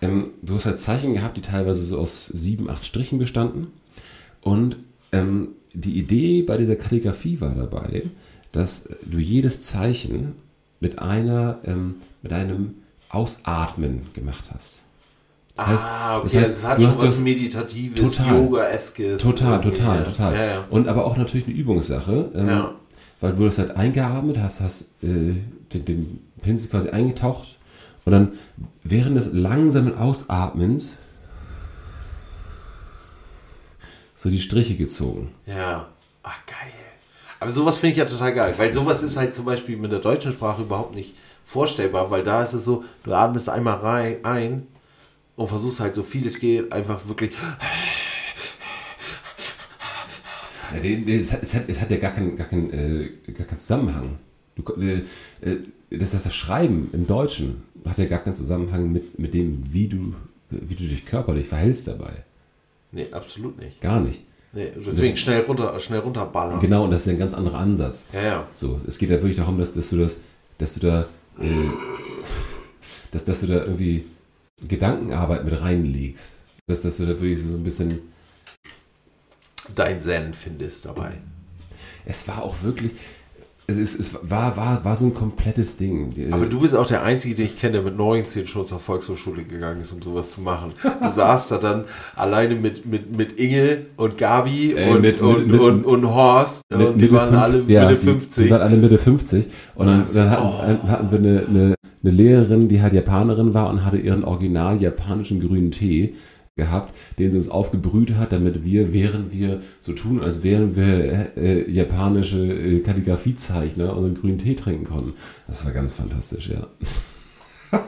ähm, 0.03 0.27
du 0.43 0.53
hast 0.53 0.67
halt 0.67 0.79
Zeichen 0.79 1.13
gehabt, 1.15 1.35
die 1.37 1.41
teilweise 1.41 1.81
so 1.83 1.97
aus 1.97 2.27
sieben, 2.27 2.69
acht 2.69 2.85
Strichen 2.85 3.17
bestanden. 3.17 3.67
Und 4.41 4.77
ähm, 5.11 5.47
die 5.73 5.97
Idee 5.97 6.43
bei 6.43 6.57
dieser 6.57 6.75
Kalligrafie 6.75 7.41
war 7.41 7.55
dabei, 7.55 8.03
dass 8.51 8.87
du 9.03 9.17
jedes 9.17 9.61
Zeichen 9.61 10.33
mit 10.79 10.99
einer, 10.99 11.57
ähm, 11.65 11.95
mit 12.21 12.31
einem 12.33 12.75
Ausatmen 13.15 14.07
gemacht 14.13 14.45
hast. 14.53 14.83
Das 15.55 15.67
heißt- 15.67 15.79
ah, 15.85 16.17
okay, 16.17 16.23
das 16.23 16.35
heißt, 16.35 16.51
es 16.57 16.63
hat 16.65 16.77
du 16.77 16.81
schon 16.81 16.91
hast 16.91 16.97
was 16.99 17.09
das- 17.11 17.19
Meditatives, 17.19 18.15
Total. 18.17 18.35
Yoga-eskes. 18.43 19.21
Total, 19.23 19.53
irgendwie, 19.59 19.69
total, 19.77 20.03
total. 20.03 20.33
Ja, 20.35 20.43
ja. 20.45 20.65
Und 20.69 20.87
aber 20.89 21.05
auch 21.05 21.15
natürlich 21.15 21.47
eine 21.47 21.55
Übungssache, 21.55 22.29
ähm, 22.35 22.47
Ja. 22.49 22.71
weil 23.21 23.31
du 23.33 23.45
das 23.45 23.57
halt 23.57 23.71
eingeatmet 23.77 24.37
hast, 24.39 24.59
hast 24.59 24.81
äh, 25.01 25.07
den, 25.73 25.85
den 25.85 26.19
Pinsel 26.41 26.67
quasi 26.67 26.89
eingetaucht 26.89 27.57
und 28.03 28.11
dann 28.11 28.33
während 28.83 29.15
des 29.15 29.31
langsamen 29.31 29.97
Ausatmens 29.97 30.93
so 34.13 34.29
die 34.29 34.39
Striche 34.39 34.75
gezogen. 34.75 35.31
Ja. 35.45 35.87
Ach, 36.23 36.45
geil. 36.47 36.71
Aber 37.39 37.51
sowas 37.51 37.77
finde 37.77 37.91
ich 37.91 37.97
ja 37.97 38.05
total 38.05 38.33
geil, 38.33 38.53
weil 38.57 38.73
sowas 38.73 39.03
ist 39.03 39.17
halt 39.17 39.35
zum 39.35 39.45
Beispiel 39.45 39.77
mit 39.77 39.91
der 39.91 39.99
deutschen 39.99 40.31
Sprache 40.31 40.61
überhaupt 40.61 40.95
nicht 40.95 41.15
vorstellbar, 41.45 42.09
weil 42.09 42.23
da 42.23 42.43
ist 42.43 42.53
es 42.53 42.65
so, 42.65 42.83
du 43.03 43.13
atmest 43.13 43.49
einmal 43.49 43.77
rein 43.77 44.17
ein 44.23 44.67
und 45.35 45.47
versuchst 45.47 45.79
halt 45.79 45.95
so 45.95 46.03
viel 46.03 46.25
es 46.27 46.39
geht, 46.39 46.71
einfach 46.71 47.07
wirklich. 47.07 47.31
Ja, 50.73 50.79
nee, 50.81 51.01
nee, 51.05 51.17
es, 51.17 51.31
hat, 51.31 51.43
es, 51.43 51.53
hat, 51.55 51.63
es 51.67 51.79
hat 51.79 51.91
ja 51.91 51.97
gar 51.97 52.11
keinen 52.11 52.35
gar 52.35 52.47
keinen, 52.47 52.71
äh, 52.71 53.31
gar 53.31 53.45
keinen 53.45 53.59
Zusammenhang. 53.59 54.17
Du, 54.55 54.63
äh, 54.81 55.03
äh, 55.41 55.59
das, 55.89 56.11
das, 56.11 56.23
das 56.23 56.35
Schreiben 56.35 56.89
im 56.93 57.05
Deutschen 57.05 57.63
hat 57.85 57.97
ja 57.97 58.05
gar 58.05 58.19
keinen 58.19 58.35
Zusammenhang 58.35 58.91
mit, 58.91 59.19
mit 59.19 59.33
dem, 59.33 59.61
wie 59.71 59.87
du, 59.87 60.15
wie 60.49 60.75
du 60.75 60.83
dich 60.83 61.05
körperlich 61.05 61.47
verhältst 61.47 61.87
dabei. 61.87 62.23
Nee, 62.91 63.07
absolut 63.11 63.59
nicht. 63.59 63.79
Gar 63.81 63.99
nicht. 63.99 64.21
Nee, 64.55 64.71
deswegen 64.73 65.17
schnell 65.17 65.41
runter, 65.41 65.77
schnell 65.81 65.99
runterballern. 65.99 66.61
Genau, 66.61 66.85
und 66.85 66.91
das 66.91 67.01
ist 67.01 67.07
ja 67.07 67.11
ein 67.13 67.19
ganz 67.19 67.33
anderer 67.33 67.57
Ansatz. 67.57 68.05
Ja, 68.13 68.21
ja. 68.21 68.47
So, 68.53 68.79
es 68.87 68.97
geht 68.97 69.09
ja 69.09 69.17
wirklich 69.17 69.35
darum, 69.35 69.59
dass, 69.59 69.73
dass 69.73 69.89
du 69.89 69.97
das, 69.97 70.19
dass 70.57 70.75
du 70.75 70.79
da, 70.79 71.01
äh, 71.41 71.49
dass, 73.11 73.25
dass 73.25 73.41
du 73.41 73.47
da 73.47 73.55
irgendwie 73.55 74.05
Gedankenarbeit 74.65 75.43
mit 75.43 75.61
reinlegst. 75.61 76.45
Dass, 76.67 76.83
dass 76.83 76.95
du 76.95 77.03
da 77.03 77.09
wirklich 77.09 77.41
so 77.41 77.57
ein 77.57 77.63
bisschen. 77.63 77.99
Dein 79.75 79.99
Zen 79.99 80.33
findest 80.33 80.85
dabei. 80.85 81.17
Es 82.05 82.25
war 82.29 82.41
auch 82.41 82.63
wirklich. 82.63 82.93
Es, 83.67 83.77
ist, 83.77 83.99
es 83.99 84.15
war, 84.29 84.55
war, 84.57 84.85
war 84.85 84.95
so 84.95 85.07
ein 85.07 85.13
komplettes 85.15 85.77
Ding. 85.77 86.11
Die- 86.13 86.31
Aber 86.31 86.45
du 86.45 86.59
bist 86.59 86.75
auch 86.75 86.85
der 86.85 87.01
Einzige, 87.03 87.33
den 87.33 87.45
ich 87.47 87.57
kenne, 87.59 87.73
der 87.73 87.81
mit 87.81 87.97
19 87.97 88.45
schon 88.47 88.63
zur 88.65 88.79
Volkshochschule 88.79 89.43
gegangen 89.43 89.81
ist, 89.81 89.91
um 89.91 90.01
sowas 90.03 90.33
zu 90.33 90.41
machen. 90.41 90.73
Du 90.83 91.09
saßt 91.09 91.51
da 91.51 91.57
dann 91.57 91.85
alleine 92.15 92.55
mit, 92.55 92.85
mit, 92.85 93.15
mit 93.17 93.39
Inge 93.39 93.79
und 93.97 94.19
Gabi 94.19 94.73
Äh, 94.73 94.91
und, 94.91 95.01
mit- 95.01 95.19
und, 95.19 95.47
mit- 95.47 95.59
und, 95.59 95.83
und 95.83 96.05
Horst. 96.13 96.61
mit 96.69 96.87
und 96.87 96.97
die 97.01 97.11
waren 97.11 97.29
fünf- 97.29 97.41
alle 97.41 97.63
ja, 97.67 97.87
Mitte 97.89 97.99
die- 98.01 98.05
50. 98.07 98.43
Die 98.45 98.51
waren 98.51 98.61
alle 98.61 98.77
Mitte 98.77 98.97
50. 98.99 99.45
Und 99.73 99.87
dann, 99.87 100.05
dann 100.13 100.29
hatten, 100.29 100.87
hatten 100.91 101.11
wir 101.11 101.17
eine, 101.17 101.39
eine, 101.47 101.75
eine 102.03 102.11
Lehrerin, 102.13 102.69
die 102.69 102.83
halt 102.83 102.93
Japanerin 102.93 103.55
war 103.55 103.71
und 103.71 103.83
hatte 103.83 103.97
ihren 103.97 104.23
original 104.23 104.79
japanischen 104.79 105.39
grünen 105.41 105.71
Tee 105.71 106.13
gehabt, 106.57 106.95
den 107.19 107.31
sie 107.31 107.37
uns 107.37 107.49
aufgebrüht 107.49 108.15
hat, 108.15 108.31
damit 108.31 108.63
wir, 108.63 108.93
während 108.93 109.33
wir 109.33 109.61
so 109.81 109.91
tun, 109.91 110.21
als 110.21 110.41
wären 110.41 110.77
wir 110.77 111.35
äh, 111.35 111.69
japanische 111.69 112.39
äh, 112.39 112.79
Kalligrafiezeichner, 112.79 113.95
unseren 113.95 114.15
grünen 114.15 114.37
Tee 114.37 114.55
trinken 114.55 114.85
konnten. 114.85 115.13
Das 115.47 115.65
war 115.65 115.73
ganz 115.73 115.95
fantastisch, 115.95 116.49
ja. 116.49 116.67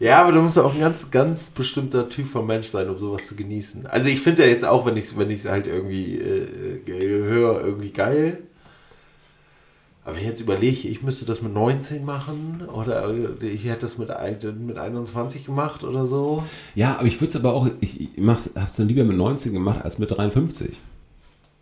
Ja, 0.00 0.20
aber 0.22 0.32
du 0.32 0.42
musst 0.42 0.58
auch 0.58 0.74
ein 0.74 0.80
ganz, 0.80 1.10
ganz 1.10 1.50
bestimmter 1.50 2.08
Typ 2.08 2.26
von 2.26 2.46
Mensch 2.46 2.66
sein, 2.66 2.90
um 2.90 2.98
sowas 2.98 3.26
zu 3.26 3.36
genießen. 3.36 3.86
Also 3.86 4.08
ich 4.08 4.20
finde 4.20 4.42
es 4.42 4.46
ja 4.46 4.52
jetzt 4.52 4.64
auch, 4.64 4.84
wenn 4.84 4.96
ich 4.96 5.04
es 5.04 5.16
wenn 5.16 5.30
halt 5.30 5.66
irgendwie 5.66 6.18
äh, 6.18 6.90
äh, 6.90 7.22
höre, 7.22 7.64
irgendwie 7.64 7.90
geil. 7.90 8.42
Aber 10.04 10.18
ich 10.18 10.24
jetzt 10.24 10.40
überlege, 10.40 10.86
ich 10.86 11.02
müsste 11.02 11.24
das 11.24 11.40
mit 11.40 11.54
19 11.54 12.04
machen 12.04 12.62
oder 12.72 13.10
ich 13.40 13.64
hätte 13.64 13.82
das 13.82 13.96
mit, 13.96 14.10
mit 14.58 14.76
21 14.76 15.46
gemacht 15.46 15.82
oder 15.82 16.04
so. 16.04 16.44
Ja, 16.74 16.98
aber 16.98 17.06
ich 17.06 17.18
würde 17.20 17.30
es 17.30 17.36
aber 17.36 17.54
auch, 17.54 17.68
ich, 17.80 18.00
ich 18.00 18.26
habe 18.26 18.38
es 18.38 18.76
dann 18.76 18.88
lieber 18.88 19.04
mit 19.04 19.16
19 19.16 19.54
gemacht 19.54 19.82
als 19.82 19.98
mit 19.98 20.10
53. 20.10 20.76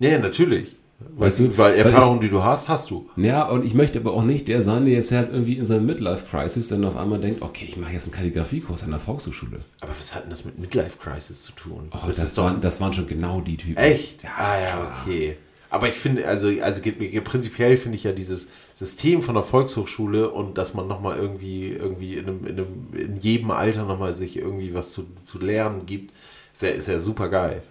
Ja, 0.01 0.19
natürlich. 0.19 0.75
Weißt 1.17 1.41
du? 1.41 1.59
Weil 1.59 1.73
Weil 1.73 1.79
Erfahrung, 1.79 2.21
die 2.21 2.29
du 2.29 2.43
hast, 2.43 2.69
hast 2.69 2.91
du. 2.91 3.09
Ja, 3.17 3.49
und 3.49 3.65
ich 3.65 3.75
möchte 3.75 3.99
aber 3.99 4.13
auch 4.13 4.25
nicht 4.25 4.49
der 4.49 4.63
sein, 4.63 4.85
der 4.85 4.95
jetzt 4.95 5.13
halt 5.13 5.33
irgendwie 5.33 5.59
in 5.59 5.67
seinem 5.67 5.87
Midlife-Crisis 5.87 6.69
dann 6.69 6.85
auf 6.85 6.97
einmal 6.97 7.21
denkt, 7.21 7.43
okay, 7.43 7.67
ich 7.69 7.77
mache 7.77 7.93
jetzt 7.93 8.05
einen 8.05 8.13
Kalligrafiekurs 8.15 8.85
an 8.85 8.91
der 8.91 9.01
Volkshochschule. 9.01 9.61
Aber 9.81 9.91
was 9.99 10.15
hat 10.15 10.25
denn 10.25 10.31
das 10.31 10.45
mit 10.45 10.59
Midlife 10.59 10.99
Crisis 10.99 11.43
zu 11.43 11.53
tun? 11.53 11.89
Oh, 11.93 11.99
das 12.07 12.17
das, 12.17 12.37
waren, 12.37 12.61
das 12.61 12.81
waren 12.81 12.93
schon 12.93 13.07
genau 13.07 13.41
die 13.41 13.57
Typen. 13.57 13.77
echt. 13.77 14.25
Ah 14.37 14.61
ja, 14.61 14.95
okay. 15.05 15.37
Aber 15.73 15.89
ich 15.89 15.95
finde, 15.95 16.29
also, 16.29 16.49
also 16.61 16.83
prinzipiell 17.25 17.79
finde 17.79 17.97
ich 17.97 18.05
ja 18.05 18.13
dieses 18.13 18.49
System 18.75 19.23
von 19.23 19.35
der 19.35 19.43
Volkshochschule 19.43 20.29
und 20.29 20.59
dass 20.59 20.75
man 20.75 20.87
nochmal 20.87 21.17
irgendwie, 21.17 21.69
irgendwie 21.69 22.19
in, 22.19 22.29
einem, 22.29 22.47
in, 22.47 22.59
einem, 22.59 22.87
in 22.93 23.17
jedem 23.17 23.51
Alter 23.51 23.87
nochmal 23.87 24.15
sich 24.15 24.37
irgendwie 24.37 24.75
was 24.75 24.93
zu, 24.93 25.07
zu 25.25 25.39
lernen 25.39 25.87
gibt, 25.87 26.13
ist 26.53 26.63
ja, 26.63 26.69
ist 26.69 26.89
ja 26.89 26.99
super 26.99 27.31
geil. 27.31 27.63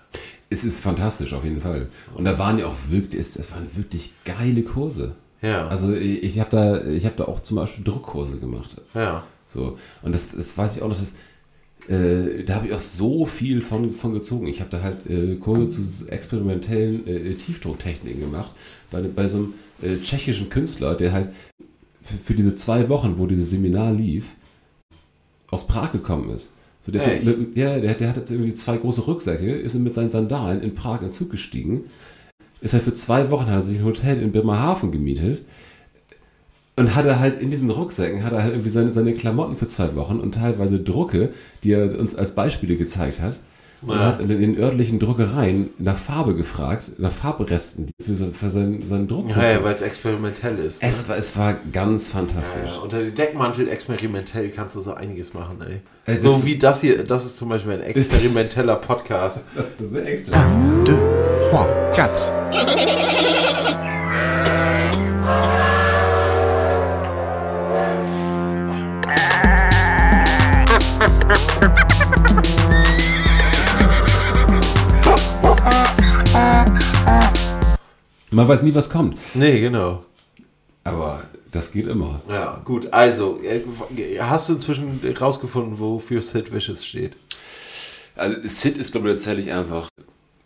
Es 0.50 0.64
ist 0.64 0.82
fantastisch 0.82 1.32
auf 1.34 1.44
jeden 1.44 1.62
Fall. 1.62 1.90
Und 2.16 2.26
da 2.26 2.40
waren 2.40 2.58
ja 2.58 2.66
auch 2.66 2.78
wirklich, 2.90 3.22
es, 3.22 3.36
es 3.36 3.52
waren 3.52 3.68
wirklich 3.78 4.14
geile 4.26 4.64
Kurse. 4.64 5.16
Ja. 5.44 5.68
Also 5.68 5.94
ich, 5.94 6.24
ich 6.24 6.40
habe 6.40 6.50
da, 6.50 6.84
ich 6.84 7.06
habe 7.06 7.18
da 7.18 7.26
auch 7.26 7.40
zum 7.42 7.58
Beispiel 7.58 7.84
Druckkurse 7.84 8.40
gemacht. 8.40 8.78
Ja. 8.96 9.22
So 9.46 9.78
und 10.02 10.16
das, 10.16 10.32
das 10.32 10.58
weiß 10.58 10.76
ich 10.76 10.82
auch 10.82 10.90
noch, 10.90 11.00
dass 11.00 11.14
äh, 11.88 12.44
da 12.44 12.56
habe 12.56 12.68
ich 12.68 12.74
auch 12.74 12.80
so 12.80 13.26
viel 13.26 13.62
von, 13.62 13.94
von 13.94 14.14
gezogen. 14.14 14.48
Ich 14.48 14.60
habe 14.60 14.70
da 14.70 14.82
halt 14.82 15.10
äh, 15.10 15.36
Kurse 15.36 15.68
zu 15.70 16.08
experimentellen 16.10 17.08
äh, 17.08 17.34
Tiefdrucktechniken 17.34 18.22
gemacht 18.22 18.52
bei, 18.92 19.02
bei 19.02 19.28
so 19.28 19.38
einem 19.38 19.54
äh, 19.82 20.00
tschechischen 20.00 20.50
Künstler, 20.50 20.96
der 20.96 21.12
halt 21.12 21.30
für, 22.00 22.18
für 22.18 22.34
diese 22.34 22.56
zwei 22.56 22.88
Wochen, 22.90 23.18
wo 23.18 23.26
dieses 23.28 23.50
Seminar 23.50 23.94
lief, 23.94 24.36
aus 25.50 25.68
Prag 25.68 25.92
gekommen 25.92 26.30
ist. 26.30 26.54
So, 26.82 26.92
der, 26.92 27.18
ist 27.18 27.26
mit, 27.26 27.40
mit, 27.40 27.58
ja, 27.58 27.80
der, 27.80 27.94
der 27.94 28.10
hat 28.10 28.18
jetzt 28.18 28.32
irgendwie 28.32 28.54
zwei 28.54 28.78
große 28.78 29.02
Rucksäcke, 29.02 29.54
ist 29.54 29.76
mit 29.76 29.94
seinen 29.94 30.10
Sandalen 30.10 30.62
in 30.62 30.74
Prag 30.74 31.02
in 31.02 31.08
den 31.08 31.12
Zug 31.12 31.30
gestiegen, 31.30 31.86
ist 32.62 32.74
halt 32.74 32.84
für 32.84 32.94
zwei 32.94 33.30
Wochen, 33.30 33.48
hat 33.48 33.66
sich 33.66 33.80
ein 33.80 33.86
Hotel 33.86 34.22
in 34.22 34.32
Bremerhaven 34.32 34.92
gemietet 34.92 35.44
und 36.82 36.96
hatte 36.96 37.20
halt 37.20 37.42
in 37.42 37.50
diesen 37.50 37.70
Rucksäcken, 37.70 38.24
hat 38.24 38.34
er 38.34 38.44
halt 38.44 38.54
irgendwie 38.54 38.70
seine, 38.70 38.92
seine 38.92 39.14
Klamotten 39.14 39.56
für 39.58 39.68
zwei 39.68 39.96
Wochen 39.96 40.20
und 40.20 40.34
teilweise 40.36 40.80
Drucke, 40.80 41.30
die 41.64 41.72
er 41.74 41.98
uns 42.00 42.16
als 42.16 42.32
Beispiele 42.34 42.76
gezeigt 42.76 43.22
hat. 43.22 43.36
Und 43.84 43.96
Ja. 43.96 44.06
hat 44.06 44.22
in 44.22 44.28
den 44.28 44.60
örtlichen 44.60 45.00
Druckereien 45.00 45.72
nach 45.80 45.98
Farbe 45.98 46.36
gefragt, 46.36 46.92
nach 47.00 47.12
Farbresten 47.12 47.88
für, 48.00 48.16
so- 48.16 48.30
für 48.30 48.52
seinen, 48.52 48.84
seinen 48.84 49.08
Druck. 49.08 49.28
Ja, 49.32 49.54
ja 49.54 49.64
weil 49.64 49.74
es 49.74 49.82
experimentell 49.82 50.60
ist. 50.60 50.84
Ne? 50.84 50.90
es, 50.90 51.10
war, 51.10 51.18
es 51.18 51.36
war 51.36 51.56
ganz 51.74 52.10
fantastisch. 52.10 52.70
ja, 52.76 52.78
unter 52.80 53.00
dem 53.00 53.16
Deckmantel 53.16 53.68
experimentell 53.68 54.50
kannst 54.50 54.76
du 54.76 54.82
so 54.82 54.94
einiges 54.94 55.34
machen, 55.34 55.58
ey. 55.68 55.82
Äh, 56.14 56.18
das- 56.20 56.26
so 56.26 56.46
wie 56.46 56.60
das 56.60 56.82
hier, 56.82 57.04
das 57.04 57.26
ist 57.26 57.38
zum 57.38 57.50
Beispiel 57.50 57.72
ein 57.74 57.82
experimenteller 57.96 58.76
Podcast. 58.76 59.42
Das, 59.56 59.66
ist. 59.82 60.28
Deux, 60.28 60.96
trois, 61.50 61.66
quatre. 61.96 62.22
Man 78.32 78.48
weiß 78.48 78.62
nie, 78.64 78.74
was 78.74 78.90
kommt. 78.90 79.20
nee, 79.36 79.60
genau. 79.60 80.04
Aber 80.84 81.24
das 81.52 81.72
geht 81.72 81.86
immer. 81.88 82.22
Ja, 82.28 82.62
gut. 82.66 82.92
Also, 82.92 83.40
äh, 83.44 83.62
hast 84.20 84.50
du 84.50 84.54
inzwischen 84.54 85.00
rausgefunden, 85.20 85.78
wofür 85.80 86.22
Sid 86.22 86.52
Vicious 86.54 86.84
steht? 86.86 87.16
Also 88.16 88.38
Sid 88.48 88.78
ist, 88.78 88.92
glaube 88.94 89.10
ich, 89.10 89.16
tatsächlich 89.18 89.52
einfach 89.52 89.90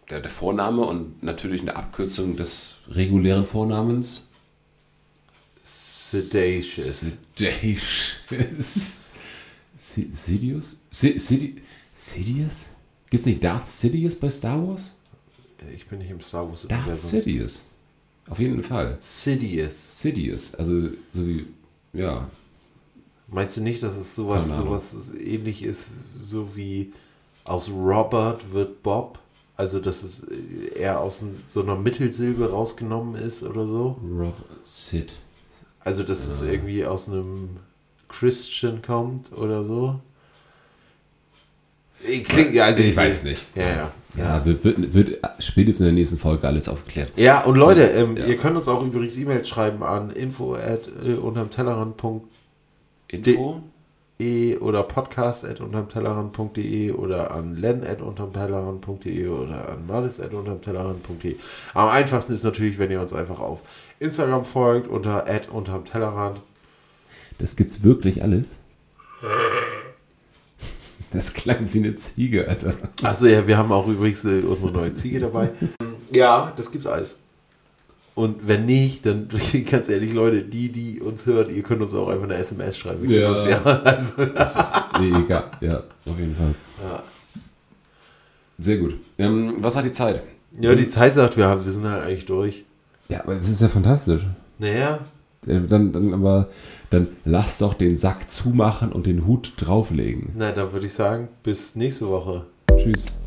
der, 0.09 0.19
der 0.21 0.29
Vorname 0.29 0.81
und 0.83 1.23
natürlich 1.23 1.61
eine 1.61 1.75
Abkürzung 1.75 2.35
des 2.35 2.75
regulären 2.89 3.45
Vornamens. 3.45 4.27
Sedacious. 5.63 7.17
Sidious. 7.35 9.01
Si- 9.75 10.09
Sidious? 10.11 10.77
Si- 10.89 11.17
Sidi- 11.19 11.61
Sidious? 11.93 12.71
Gibt 13.09 13.19
es 13.21 13.25
nicht 13.25 13.43
Darth 13.43 13.67
Sidious 13.67 14.15
bei 14.15 14.29
Star 14.29 14.65
Wars? 14.67 14.91
Ich 15.75 15.87
bin 15.87 15.99
nicht 15.99 16.11
im 16.11 16.21
Star 16.21 16.47
Wars 16.47 16.65
Darth. 16.67 16.97
Sidious. 16.97 17.65
Auf 18.29 18.39
jeden 18.39 18.61
Fall. 18.63 18.97
Sidious. 19.01 20.01
Sidious. 20.01 20.55
Also, 20.55 20.89
so 21.13 21.25
wie, 21.27 21.47
ja. 21.93 22.27
Meinst 23.27 23.57
du 23.57 23.61
nicht, 23.61 23.81
dass 23.83 23.95
es 23.97 24.15
sowas, 24.15 24.47
sowas 24.57 25.13
ähnlich 25.15 25.63
ist, 25.63 25.89
so 26.29 26.55
wie 26.55 26.93
aus 27.43 27.69
Robert 27.71 28.51
wird 28.53 28.81
Bob? 28.83 29.19
Also, 29.57 29.79
dass 29.79 30.03
es 30.03 30.23
eher 30.75 30.99
aus 30.99 31.21
n- 31.21 31.35
so 31.47 31.61
einer 31.61 31.75
Mittelsilbe 31.75 32.49
rausgenommen 32.51 33.15
ist 33.15 33.43
oder 33.43 33.65
so? 33.67 33.97
Rob 34.17 34.35
Sid. 34.63 35.13
Also, 35.79 36.03
dass 36.03 36.27
es 36.27 36.41
irgendwie 36.41 36.85
aus 36.85 37.07
einem 37.07 37.49
Christian 38.09 38.81
kommt 38.81 39.31
oder 39.33 39.63
so? 39.63 39.99
Klingt, 42.03 42.53
ja, 42.53 42.65
also 42.65 42.81
Ich 42.81 42.95
weiß 42.95 43.23
nicht. 43.23 43.45
Ja, 43.55 43.69
ja. 43.69 43.91
Ja, 44.17 44.45
wird, 44.45 44.63
wird, 44.63 44.93
wird 44.93 45.19
spätestens 45.39 45.81
in 45.81 45.85
der 45.87 45.93
nächsten 45.93 46.17
Folge 46.17 46.47
alles 46.47 46.69
aufgeklärt. 46.69 47.11
Ja, 47.17 47.41
und 47.41 47.57
Leute, 47.57 47.83
ähm, 47.83 48.15
ja. 48.15 48.25
ihr 48.25 48.37
könnt 48.37 48.55
uns 48.55 48.67
auch 48.67 48.81
übrigens 48.81 49.17
E-Mails 49.17 49.49
schreiben 49.49 49.83
an 49.83 50.09
info 50.09 50.53
at 50.53 50.81
äh, 51.05 51.13
untermtellerrand.de 51.13 52.21
Info? 53.07 53.61
oder 54.61 54.83
podcast 54.83 55.43
at 55.43 55.59
untermtellerrand.de 55.59 56.91
oder 56.93 57.31
an 57.31 57.57
len 57.57 57.85
at 57.85 58.01
untermtellerrand.de 58.01 59.27
oder 59.27 59.69
an 59.69 59.85
malis 59.85 60.21
at 60.21 60.33
untermtellerrand.de. 60.33 61.35
Am 61.73 61.89
einfachsten 61.89 62.33
ist 62.33 62.43
natürlich, 62.43 62.79
wenn 62.79 62.91
ihr 62.91 63.01
uns 63.01 63.11
einfach 63.11 63.39
auf 63.39 63.63
Instagram 63.99 64.45
folgt 64.45 64.87
unter 64.87 65.27
at 65.27 65.49
untermtellerrand. 65.49 66.39
Das 67.39 67.57
gibt's 67.57 67.83
wirklich 67.83 68.23
alles? 68.23 68.55
Das 71.15 71.33
klang 71.33 71.67
wie 71.71 71.79
eine 71.79 71.95
Ziege, 71.95 72.47
Alter. 72.47 72.73
Achso, 73.03 73.25
ja, 73.25 73.47
wir 73.47 73.57
haben 73.57 73.71
auch 73.71 73.87
übrigens 73.87 74.25
äh, 74.25 74.41
unsere 74.41 74.71
neue 74.71 74.93
Ziege 74.93 75.19
dabei. 75.19 75.49
Ja, 76.11 76.53
das 76.57 76.71
gibt's 76.71 76.87
alles. 76.87 77.15
Und 78.15 78.47
wenn 78.47 78.65
nicht, 78.65 79.05
dann 79.05 79.27
ganz 79.69 79.89
ehrlich, 79.89 80.13
Leute, 80.13 80.41
die, 80.41 80.69
die 80.71 81.01
uns 81.01 81.25
hören, 81.25 81.53
ihr 81.53 81.63
könnt 81.63 81.81
uns 81.81 81.93
auch 81.93 82.09
einfach 82.09 82.23
eine 82.25 82.35
SMS 82.35 82.77
schreiben. 82.77 83.07
Wir 83.07 83.21
Ja. 83.21 83.31
Uns, 83.31 83.49
ja 83.49 83.63
also, 83.83 84.25
Das 84.25 84.55
ist 84.55 84.73
nee, 84.99 85.11
egal. 85.17 85.45
Ja, 85.61 85.83
auf 86.05 86.19
jeden 86.19 86.35
Fall. 86.35 86.53
Ja. 86.83 87.03
Sehr 88.57 88.77
gut. 88.77 88.99
Ähm, 89.17 89.55
was 89.59 89.75
hat 89.75 89.85
die 89.85 89.91
Zeit? 89.91 90.23
ja, 90.59 90.73
die 90.75 90.87
Zeit 90.87 91.15
sagt, 91.15 91.35
wir, 91.35 91.47
haben, 91.47 91.65
wir 91.65 91.71
sind 91.71 91.83
halt 91.85 92.03
eigentlich 92.03 92.25
durch. 92.25 92.63
Ja, 93.09 93.21
aber 93.21 93.33
es 93.33 93.49
ist 93.49 93.61
ja 93.61 93.67
fantastisch. 93.67 94.25
Naja, 94.57 94.99
Dann, 95.45 95.91
dann 95.91 96.13
aber, 96.13 96.49
dann 96.89 97.07
lass 97.23 97.59
doch 97.59 97.73
den 97.73 97.95
Sack 97.95 98.29
zumachen 98.29 98.91
und 98.91 99.05
den 99.05 99.25
Hut 99.25 99.53
drauflegen. 99.57 100.33
na, 100.35 100.51
dann 100.51 100.71
würde 100.73 100.87
ich 100.87 100.93
sagen, 100.93 101.29
bis 101.43 101.75
nächste 101.75 102.07
Woche. 102.07 102.45
Tschüss. 102.75 103.19